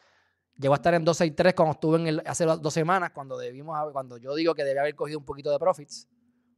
Llegó 0.58 0.74
a 0.74 0.78
estar 0.78 0.94
en 0.94 1.06
263 1.06 1.54
cuando 1.54 1.72
estuve 1.74 1.98
en 1.98 2.08
el, 2.08 2.24
hace 2.26 2.46
dos 2.46 2.74
semanas, 2.74 3.12
cuando 3.12 3.38
debimos, 3.38 3.78
cuando 3.92 4.18
yo 4.18 4.36
digo 4.36 4.56
que 4.56 4.64
debía 4.64 4.82
haber 4.82 4.96
cogido 4.96 5.20
un 5.20 5.26
poquito 5.26 5.52
de 5.52 5.60
profits 5.60 6.08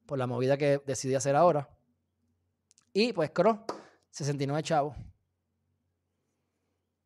por 0.06 0.18
la 0.18 0.26
movida 0.26 0.58
que 0.58 0.82
decidí 0.86 1.14
hacer 1.14 1.36
ahora. 1.36 1.70
Y 3.00 3.14
pues 3.14 3.30
Cross, 3.30 3.60
69 4.10 4.64
chavos. 4.64 4.98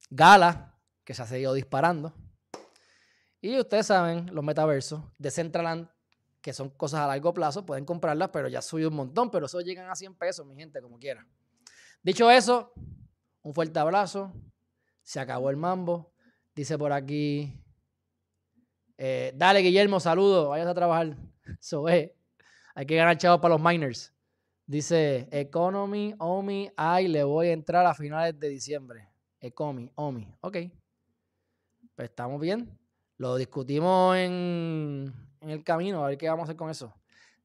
Gala, 0.10 0.80
que 1.04 1.14
se 1.14 1.22
ha 1.22 1.26
seguido 1.26 1.54
disparando. 1.54 2.14
Y 3.42 3.60
ustedes 3.60 3.88
saben, 3.88 4.34
los 4.34 4.42
metaversos, 4.42 5.04
de 5.18 5.30
Centraland, 5.30 5.90
que 6.40 6.54
son 6.54 6.70
cosas 6.70 7.02
a 7.02 7.08
largo 7.08 7.34
plazo, 7.34 7.66
pueden 7.66 7.84
comprarlas, 7.84 8.30
pero 8.30 8.48
ya 8.48 8.62
subió 8.62 8.88
un 8.88 8.96
montón, 8.96 9.30
pero 9.32 9.48
eso 9.48 9.60
llegan 9.60 9.90
a 9.90 9.96
100 9.96 10.16
pesos, 10.16 10.46
mi 10.46 10.56
gente, 10.56 10.82
como 10.82 10.98
quiera. 10.98 11.28
Dicho 12.02 12.32
eso, 12.32 12.72
un 13.42 13.54
fuerte 13.54 13.78
abrazo. 13.78 14.32
Se 15.04 15.20
acabó 15.20 15.50
el 15.50 15.58
mambo. 15.58 16.14
Dice 16.56 16.78
por 16.78 16.94
aquí. 16.94 17.62
Eh, 18.98 19.34
dale, 19.36 19.60
Guillermo, 19.60 20.00
saludos. 20.00 20.48
Vayas 20.48 20.68
a 20.68 20.74
trabajar. 20.74 21.18
Eso 21.60 21.90
es. 21.90 22.12
Hay 22.76 22.86
que 22.86 22.96
ganar 22.96 23.18
chavos 23.18 23.42
para 23.42 23.56
los 23.56 23.62
miners. 23.62 24.14
Dice 24.72 25.28
Economy, 25.32 26.16
OMI, 26.18 26.72
ay, 26.78 27.10
le 27.10 27.26
voy 27.26 27.48
a 27.48 27.52
entrar 27.52 27.86
a 27.86 27.94
finales 27.94 28.40
de 28.40 28.48
diciembre. 28.48 29.06
Economy, 29.42 29.92
OMI. 29.96 30.34
Ok. 30.40 30.58
Pues 31.94 32.10
estamos 32.10 32.40
bien. 32.40 32.80
Lo 33.18 33.36
discutimos 33.36 34.16
en, 34.16 35.14
en 35.42 35.50
el 35.50 35.62
camino, 35.66 36.06
a 36.06 36.08
ver 36.08 36.18
qué 36.18 36.30
vamos 36.30 36.44
a 36.44 36.46
hacer 36.46 36.56
con 36.56 36.70
eso. 36.70 36.94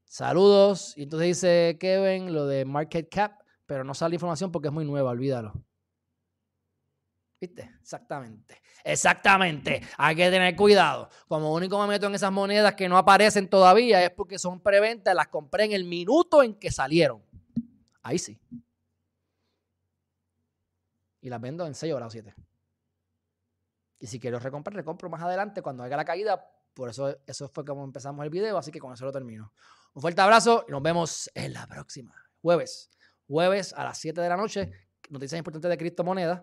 Saludos. 0.04 0.96
Y 0.96 1.02
entonces 1.02 1.26
dice 1.26 1.76
Kevin 1.80 2.32
lo 2.32 2.46
de 2.46 2.64
market 2.64 3.08
cap 3.12 3.32
pero 3.66 3.82
no 3.82 3.92
sale 3.92 4.14
información 4.14 4.52
porque 4.52 4.68
es 4.68 4.72
muy 4.72 4.84
nueva, 4.84 5.10
olvídalo. 5.10 5.52
Exactamente. 7.54 8.62
Exactamente. 8.84 9.82
Hay 9.96 10.14
que 10.16 10.30
tener 10.30 10.54
cuidado. 10.56 11.08
Como 11.28 11.52
único 11.52 11.80
me 11.80 11.88
meto 11.88 12.06
en 12.06 12.14
esas 12.14 12.32
monedas 12.32 12.74
que 12.74 12.88
no 12.88 12.96
aparecen 12.96 13.48
todavía 13.48 14.02
es 14.04 14.10
porque 14.10 14.38
son 14.38 14.60
preventa, 14.60 15.12
las 15.14 15.28
compré 15.28 15.64
en 15.64 15.72
el 15.72 15.84
minuto 15.84 16.42
en 16.42 16.54
que 16.54 16.70
salieron. 16.70 17.22
Ahí 18.02 18.18
sí. 18.18 18.38
Y 21.20 21.28
las 21.28 21.40
vendo 21.40 21.66
en 21.66 21.74
6 21.74 21.92
horas 21.92 22.08
o 22.08 22.10
7. 22.10 22.34
Y 23.98 24.06
si 24.06 24.20
quiero 24.20 24.38
recomprar, 24.38 24.76
recompro 24.76 25.08
más 25.08 25.22
adelante 25.22 25.62
cuando 25.62 25.82
haga 25.82 25.96
la 25.96 26.04
caída. 26.04 26.48
Por 26.74 26.90
eso, 26.90 27.16
eso 27.26 27.48
fue 27.48 27.64
como 27.64 27.82
empezamos 27.84 28.22
el 28.22 28.30
video, 28.30 28.58
así 28.58 28.70
que 28.70 28.78
con 28.78 28.92
eso 28.92 29.04
lo 29.06 29.12
termino. 29.12 29.52
Un 29.94 30.02
fuerte 30.02 30.20
abrazo 30.20 30.64
y 30.68 30.70
nos 30.70 30.82
vemos 30.82 31.30
en 31.34 31.54
la 31.54 31.66
próxima. 31.66 32.14
Jueves 32.42 32.90
jueves 33.26 33.72
a 33.76 33.84
las 33.84 33.98
7 33.98 34.20
de 34.20 34.28
la 34.28 34.36
noche, 34.36 34.70
noticias 35.10 35.38
importantes 35.38 35.68
de 35.68 35.76
criptomonedas. 35.76 36.42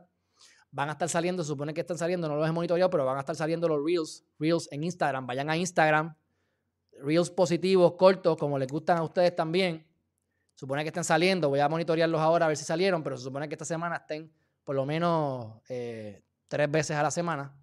Van 0.73 0.89
a 0.89 0.93
estar 0.93 1.07
saliendo, 1.07 1.43
se 1.43 1.49
supone 1.49 1.71
que 1.71 1.81
están 1.81 1.99
saliendo, 1.99 2.27
no 2.27 2.35
los 2.35 2.49
he 2.49 2.51
monitoreado, 2.51 2.89
pero 2.89 3.05
van 3.05 3.17
a 3.17 3.19
estar 3.19 3.35
saliendo 3.35 3.67
los 3.67 3.85
Reels, 3.85 4.25
Reels 4.39 4.67
en 4.71 4.83
Instagram. 4.83 5.27
Vayan 5.27 5.49
a 5.49 5.55
Instagram, 5.55 6.15
Reels 6.99 7.29
positivos, 7.29 7.93
cortos, 7.93 8.35
como 8.37 8.57
les 8.57 8.67
gustan 8.67 8.97
a 8.97 9.03
ustedes 9.03 9.35
también. 9.35 9.87
Supone 10.55 10.81
que 10.81 10.89
estén 10.89 11.03
saliendo, 11.03 11.47
voy 11.47 11.59
a 11.59 11.69
monitorearlos 11.69 12.19
ahora 12.19 12.45
a 12.45 12.47
ver 12.47 12.57
si 12.57 12.65
salieron, 12.65 13.03
pero 13.03 13.17
se 13.17 13.23
supone 13.23 13.47
que 13.47 13.53
esta 13.53 13.65
semana 13.65 13.97
estén 13.97 14.33
por 14.63 14.75
lo 14.75 14.85
menos 14.85 15.61
eh, 15.69 16.23
tres 16.47 16.69
veces 16.71 16.97
a 16.97 17.03
la 17.03 17.11
semana 17.11 17.55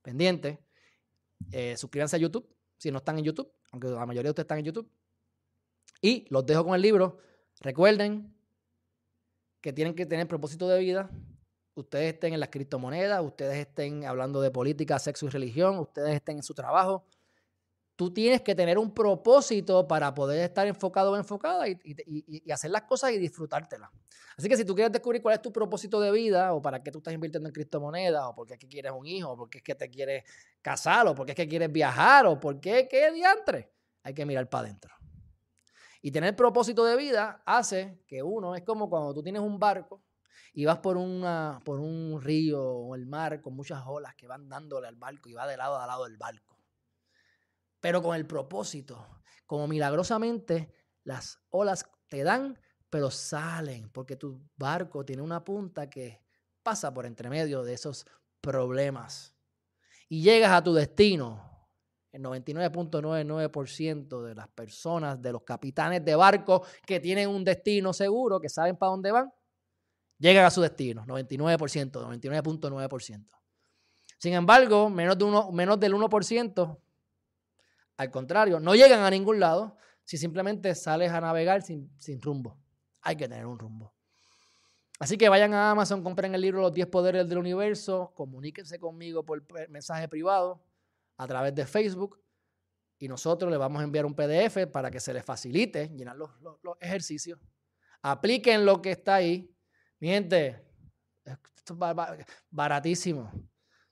pendientes. 0.00 0.58
Eh, 1.52 1.76
suscríbanse 1.76 2.16
a 2.16 2.18
YouTube 2.18 2.48
si 2.78 2.90
no 2.90 2.98
están 2.98 3.18
en 3.18 3.24
YouTube, 3.24 3.52
aunque 3.70 3.88
la 3.88 4.06
mayoría 4.06 4.28
de 4.28 4.30
ustedes 4.30 4.44
están 4.44 4.58
en 4.58 4.64
YouTube. 4.64 4.90
Y 6.00 6.26
los 6.30 6.46
dejo 6.46 6.64
con 6.64 6.74
el 6.74 6.80
libro. 6.80 7.18
Recuerden, 7.60 8.34
que 9.60 9.72
tienen 9.72 9.94
que 9.94 10.06
tener 10.06 10.28
propósito 10.28 10.68
de 10.68 10.78
vida. 10.78 11.10
Ustedes 11.76 12.14
estén 12.14 12.32
en 12.32 12.40
las 12.40 12.48
criptomonedas, 12.48 13.22
ustedes 13.22 13.58
estén 13.58 14.06
hablando 14.06 14.40
de 14.40 14.50
política, 14.50 14.98
sexo 14.98 15.26
y 15.26 15.28
religión, 15.28 15.78
ustedes 15.78 16.14
estén 16.14 16.38
en 16.38 16.42
su 16.42 16.54
trabajo. 16.54 17.04
tú 17.96 18.12
tienes 18.12 18.40
que 18.42 18.54
tener 18.54 18.78
un 18.78 18.92
propósito 18.92 19.86
para 19.86 20.14
poder 20.14 20.40
estar 20.42 20.66
enfocado 20.66 21.12
o 21.12 21.16
enfocada 21.16 21.68
y, 21.68 22.50
hacer 22.50 22.70
las 22.70 22.82
cosas 22.82 23.12
y 23.12 23.18
disfrutártelas. 23.18 23.90
Así 24.38 24.48
que 24.48 24.56
si 24.56 24.64
tú 24.64 24.74
quieres 24.74 24.90
descubrir 24.90 25.20
cuál 25.20 25.34
es 25.34 25.42
tu 25.42 25.52
propósito 25.52 26.00
de 26.00 26.10
vida 26.12 26.54
o 26.54 26.62
para 26.62 26.82
qué 26.82 26.90
tú 26.90 26.98
estás 26.98 27.12
invirtiendo 27.12 27.48
en 27.48 27.54
criptomonedas 27.54 28.24
o 28.24 28.34
por 28.34 28.46
qué 28.46 28.54
es 28.54 28.60
que 28.60 28.68
quieres 28.68 28.92
un 28.92 29.06
hijo 29.06 29.32
o 29.32 29.36
por 29.36 29.50
qué 29.50 29.58
es 29.58 29.64
que 29.64 29.74
te 29.74 29.90
quieres 29.90 30.24
casar 30.62 31.06
o 31.06 31.14
por 31.14 31.26
qué 31.26 31.32
es 31.32 31.36
que 31.36 31.48
quieres 31.48 31.70
viajar 31.70 32.26
o 32.26 32.40
por 32.40 32.58
qué, 32.58 32.88
qué 32.88 33.12
diantre, 33.12 33.70
hay 34.02 34.14
que 34.14 34.24
mirar 34.24 34.48
para 34.48 34.64
adentro. 34.64 34.94
Y 36.00 36.10
tener 36.10 36.34
propósito 36.36 36.86
de 36.86 36.96
vida 36.96 37.42
hace 37.44 38.02
que 38.06 38.22
uno, 38.22 38.54
es 38.54 38.62
como 38.62 38.88
cuando 38.88 39.12
tú 39.12 39.22
tienes 39.22 39.42
un 39.42 39.58
barco 39.58 40.05
y 40.52 40.64
vas 40.64 40.78
por, 40.78 40.96
una, 40.96 41.60
por 41.64 41.80
un 41.80 42.20
río 42.20 42.62
o 42.62 42.94
el 42.94 43.06
mar 43.06 43.40
con 43.40 43.54
muchas 43.54 43.82
olas 43.86 44.14
que 44.14 44.26
van 44.26 44.48
dándole 44.48 44.88
al 44.88 44.96
barco 44.96 45.28
y 45.28 45.34
va 45.34 45.46
de 45.46 45.56
lado 45.56 45.78
a 45.78 45.86
lado 45.86 46.04
del 46.04 46.16
barco 46.16 46.56
pero 47.86 48.02
con 48.02 48.16
el 48.16 48.26
propósito. 48.26 49.22
Como 49.46 49.68
milagrosamente 49.68 50.72
las 51.04 51.38
olas 51.50 51.88
te 52.08 52.24
dan, 52.24 52.58
pero 52.90 53.12
salen, 53.12 53.90
porque 53.90 54.16
tu 54.16 54.40
barco 54.56 55.04
tiene 55.04 55.22
una 55.22 55.44
punta 55.44 55.88
que 55.88 56.20
pasa 56.64 56.92
por 56.92 57.06
entre 57.06 57.30
medio 57.30 57.62
de 57.62 57.74
esos 57.74 58.04
problemas. 58.40 59.36
Y 60.08 60.22
llegas 60.22 60.50
a 60.50 60.64
tu 60.64 60.74
destino. 60.74 61.70
El 62.10 62.24
99.99% 62.24 64.20
de 64.24 64.34
las 64.34 64.48
personas, 64.48 65.22
de 65.22 65.30
los 65.30 65.44
capitanes 65.44 66.04
de 66.04 66.16
barco 66.16 66.64
que 66.84 66.98
tienen 66.98 67.28
un 67.28 67.44
destino 67.44 67.92
seguro, 67.92 68.40
que 68.40 68.48
saben 68.48 68.76
para 68.76 68.90
dónde 68.90 69.12
van, 69.12 69.32
llegan 70.18 70.44
a 70.44 70.50
su 70.50 70.60
destino. 70.60 71.04
99%, 71.06 71.90
99.9%. 71.90 73.26
Sin 74.18 74.32
embargo, 74.32 74.88
menos, 74.88 75.18
de 75.18 75.24
uno, 75.24 75.52
menos 75.52 75.78
del 75.78 75.94
1% 75.94 76.78
al 77.96 78.10
contrario, 78.10 78.60
no 78.60 78.74
llegan 78.74 79.00
a 79.00 79.10
ningún 79.10 79.40
lado 79.40 79.76
si 80.04 80.18
simplemente 80.18 80.74
sales 80.74 81.10
a 81.12 81.20
navegar 81.20 81.62
sin, 81.62 81.90
rumbo. 82.20 82.58
Hay 83.00 83.16
que 83.16 83.28
tener 83.28 83.46
un 83.46 83.58
rumbo. 83.58 83.94
Así 84.98 85.18
que 85.18 85.28
vayan 85.28 85.52
a 85.54 85.70
Amazon, 85.70 86.02
compren 86.02 86.34
el 86.34 86.40
libro 86.40 86.60
Los 86.60 86.72
10 86.72 86.86
Poderes 86.88 87.28
del 87.28 87.38
Universo, 87.38 88.12
comuníquense 88.14 88.78
conmigo 88.78 89.24
por 89.24 89.42
mensaje 89.68 90.08
privado 90.08 90.62
a 91.16 91.26
través 91.26 91.54
de 91.54 91.66
Facebook 91.66 92.18
y 92.98 93.08
nosotros 93.08 93.50
les 93.50 93.58
vamos 93.58 93.80
a 93.80 93.84
enviar 93.84 94.06
un 94.06 94.14
PDF 94.14 94.66
para 94.72 94.90
que 94.90 95.00
se 95.00 95.12
les 95.12 95.24
facilite 95.24 95.88
llenar 95.88 96.16
los, 96.16 96.30
ejercicios. 96.80 97.38
Apliquen 98.00 98.64
lo 98.64 98.80
que 98.80 98.92
está 98.92 99.16
ahí. 99.16 99.54
Mi 99.98 100.08
gente, 100.08 100.62
esto 101.24 101.74
es 101.74 102.26
baratísimo. 102.50 103.32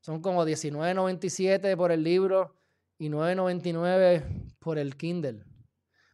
Son 0.00 0.20
como 0.20 0.44
$19.97 0.44 1.76
por 1.76 1.90
el 1.90 2.02
libro 2.02 2.61
y 2.98 3.09
9.99 3.09 4.57
por 4.59 4.78
el 4.78 4.96
Kindle. 4.96 5.44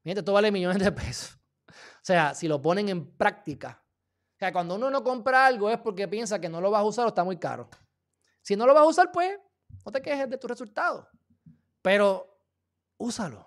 Miren, 0.05 0.19
esto 0.19 0.33
vale 0.33 0.53
millones 0.53 0.79
de 0.79 0.93
pesos. 0.93 1.39
O 1.69 2.03
sea, 2.03 2.35
si 2.35 2.49
lo 2.49 2.63
ponen 2.63 2.89
en 2.89 3.17
práctica. 3.17 3.85
O 4.35 4.39
sea, 4.39 4.53
cuando 4.53 4.77
uno 4.77 4.91
no 4.91 5.03
compra 5.03 5.47
algo 5.47 5.69
es 5.69 5.79
porque 5.79 6.09
piensa 6.09 6.41
que 6.41 6.49
no 6.49 6.61
lo 6.61 6.71
vas 6.71 6.81
a 6.81 6.85
usar 6.85 7.05
o 7.05 7.09
está 7.09 7.25
muy 7.25 7.37
caro. 7.37 7.69
Si 8.43 8.57
no 8.57 8.67
lo 8.67 8.73
vas 8.73 8.85
a 8.85 8.87
usar, 8.87 9.13
pues 9.13 9.39
no 9.85 9.93
te 9.93 10.01
quejes 10.01 10.31
de 10.31 10.39
tu 10.39 10.47
resultado. 10.47 11.09
Pero 11.83 12.43
úsalo. 12.97 13.47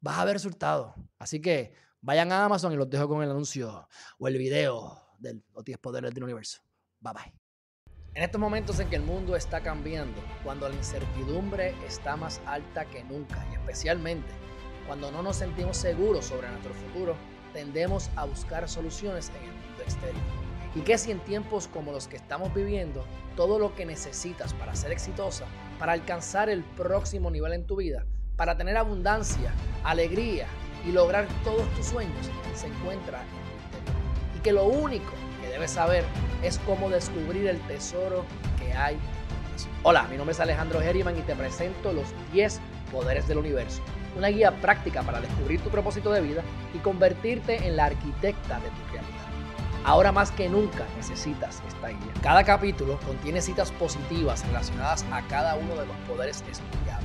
Vas 0.00 0.18
a 0.18 0.24
ver 0.24 0.34
resultados. 0.34 0.94
Así 1.18 1.40
que 1.40 1.74
vayan 2.00 2.30
a 2.32 2.44
Amazon 2.44 2.72
y 2.72 2.76
los 2.76 2.88
dejo 2.88 3.08
con 3.08 3.22
el 3.22 3.30
anuncio 3.30 3.88
o 4.18 4.28
el 4.28 4.38
video 4.38 5.09
de 5.20 5.40
los 5.54 5.64
10 5.64 5.78
poderes 5.78 6.12
del 6.14 6.24
universo. 6.24 6.60
Bye 7.00 7.12
bye. 7.14 7.40
En 8.14 8.24
estos 8.24 8.40
momentos 8.40 8.80
en 8.80 8.88
que 8.90 8.96
el 8.96 9.02
mundo 9.02 9.36
está 9.36 9.60
cambiando, 9.60 10.20
cuando 10.42 10.68
la 10.68 10.74
incertidumbre 10.74 11.74
está 11.86 12.16
más 12.16 12.40
alta 12.44 12.84
que 12.86 13.04
nunca 13.04 13.46
y 13.52 13.54
especialmente 13.54 14.28
cuando 14.86 15.12
no 15.12 15.22
nos 15.22 15.36
sentimos 15.36 15.76
seguros 15.76 16.24
sobre 16.24 16.48
nuestro 16.50 16.74
futuro, 16.74 17.14
tendemos 17.52 18.10
a 18.16 18.24
buscar 18.24 18.68
soluciones 18.68 19.30
en 19.30 19.44
el 19.44 19.52
mundo 19.52 19.82
exterior. 19.82 20.20
Y 20.74 20.80
que 20.80 20.98
si 20.98 21.12
en 21.12 21.20
tiempos 21.20 21.68
como 21.68 21.92
los 21.92 22.08
que 22.08 22.16
estamos 22.16 22.52
viviendo, 22.52 23.04
todo 23.36 23.60
lo 23.60 23.74
que 23.76 23.86
necesitas 23.86 24.52
para 24.54 24.74
ser 24.74 24.90
exitosa, 24.90 25.44
para 25.78 25.92
alcanzar 25.92 26.48
el 26.48 26.64
próximo 26.64 27.30
nivel 27.30 27.52
en 27.52 27.66
tu 27.66 27.76
vida, 27.76 28.04
para 28.36 28.56
tener 28.56 28.76
abundancia, 28.76 29.52
alegría 29.84 30.48
y 30.84 30.90
lograr 30.90 31.28
todos 31.44 31.68
tus 31.74 31.86
sueños, 31.86 32.28
se 32.54 32.66
encuentra. 32.66 33.22
Que 34.42 34.52
lo 34.52 34.64
único 34.64 35.12
debes 35.50 35.72
saber 35.72 36.04
es 36.42 36.58
cómo 36.64 36.88
descubrir 36.88 37.46
el 37.46 37.60
tesoro 37.66 38.24
que 38.58 38.72
hay. 38.72 38.96
Hola, 39.82 40.04
mi 40.04 40.16
nombre 40.16 40.32
es 40.32 40.40
Alejandro 40.40 40.80
Herriman 40.80 41.18
y 41.18 41.20
te 41.20 41.36
presento 41.36 41.92
los 41.92 42.06
10 42.32 42.60
poderes 42.90 43.28
del 43.28 43.38
universo, 43.38 43.82
una 44.16 44.28
guía 44.28 44.52
práctica 44.60 45.02
para 45.02 45.20
descubrir 45.20 45.60
tu 45.60 45.68
propósito 45.68 46.10
de 46.12 46.22
vida 46.22 46.42
y 46.72 46.78
convertirte 46.78 47.66
en 47.66 47.76
la 47.76 47.86
arquitecta 47.86 48.58
de 48.60 48.68
tu 48.68 48.92
realidad. 48.92 49.20
Ahora 49.84 50.12
más 50.12 50.30
que 50.30 50.48
nunca 50.48 50.86
necesitas 50.96 51.62
esta 51.68 51.88
guía. 51.88 52.12
Cada 52.22 52.42
capítulo 52.44 52.98
contiene 53.00 53.42
citas 53.42 53.70
positivas 53.72 54.46
relacionadas 54.46 55.04
a 55.12 55.20
cada 55.28 55.56
uno 55.56 55.74
de 55.74 55.86
los 55.86 55.96
poderes 56.08 56.42
estudiados. 56.50 57.04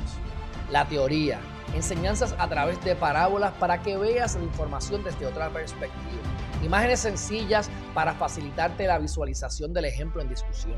La 0.71 0.85
teoría, 0.85 1.39
enseñanzas 1.73 2.33
a 2.37 2.47
través 2.47 2.81
de 2.85 2.95
parábolas 2.95 3.51
para 3.53 3.81
que 3.81 3.97
veas 3.97 4.35
la 4.35 4.43
información 4.43 5.03
desde 5.03 5.25
otra 5.25 5.49
perspectiva 5.49 6.21
Imágenes 6.65 7.01
sencillas 7.01 7.69
para 7.93 8.15
facilitarte 8.15 8.87
la 8.87 8.97
visualización 8.97 9.71
del 9.71 9.85
ejemplo 9.85 10.19
en 10.19 10.29
discusión. 10.29 10.73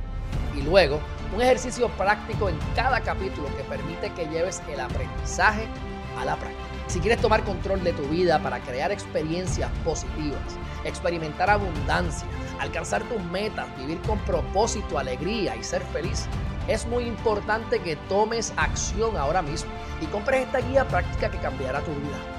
Y 0.54 0.62
luego, 0.62 1.00
un 1.34 1.42
ejercicio 1.42 1.88
práctico 1.92 2.50
en 2.50 2.60
cada 2.76 3.00
capítulo 3.00 3.48
que 3.56 3.64
permite 3.64 4.12
que 4.12 4.28
lleves 4.28 4.62
el 4.70 4.82
aprendizaje 4.82 5.66
a 6.20 6.26
la 6.26 6.36
práctica. 6.36 6.62
Si 6.88 7.00
quieres 7.00 7.22
tomar 7.22 7.42
control 7.46 7.86
de 7.86 7.94
tu 7.94 8.04
vida 8.04 8.38
para 8.44 8.60
crear 8.60 8.92
experiencias 8.92 9.72
positivas, 9.86 10.58
experimentar 10.84 11.50
abundancia, 11.50 12.28
alcanzar 12.60 13.04
tus 13.04 13.24
metas, 13.32 13.66
vivir 13.78 14.02
con 14.02 14.20
propósito, 14.20 15.00
alegría 15.00 15.56
y 15.56 15.64
ser 15.64 15.82
feliz, 15.84 16.28
es 16.68 16.86
muy 16.86 17.06
importante 17.06 17.80
que 17.80 17.96
tomes 18.10 18.52
acción 18.58 19.16
ahora 19.16 19.42
mismo 19.42 19.72
y 20.02 20.06
compres 20.08 20.48
esta 20.48 20.60
guía 20.60 20.86
práctica 20.86 21.32
que 21.32 21.38
cambiará 21.38 21.80
tu 21.80 21.92
vida. 21.92 22.37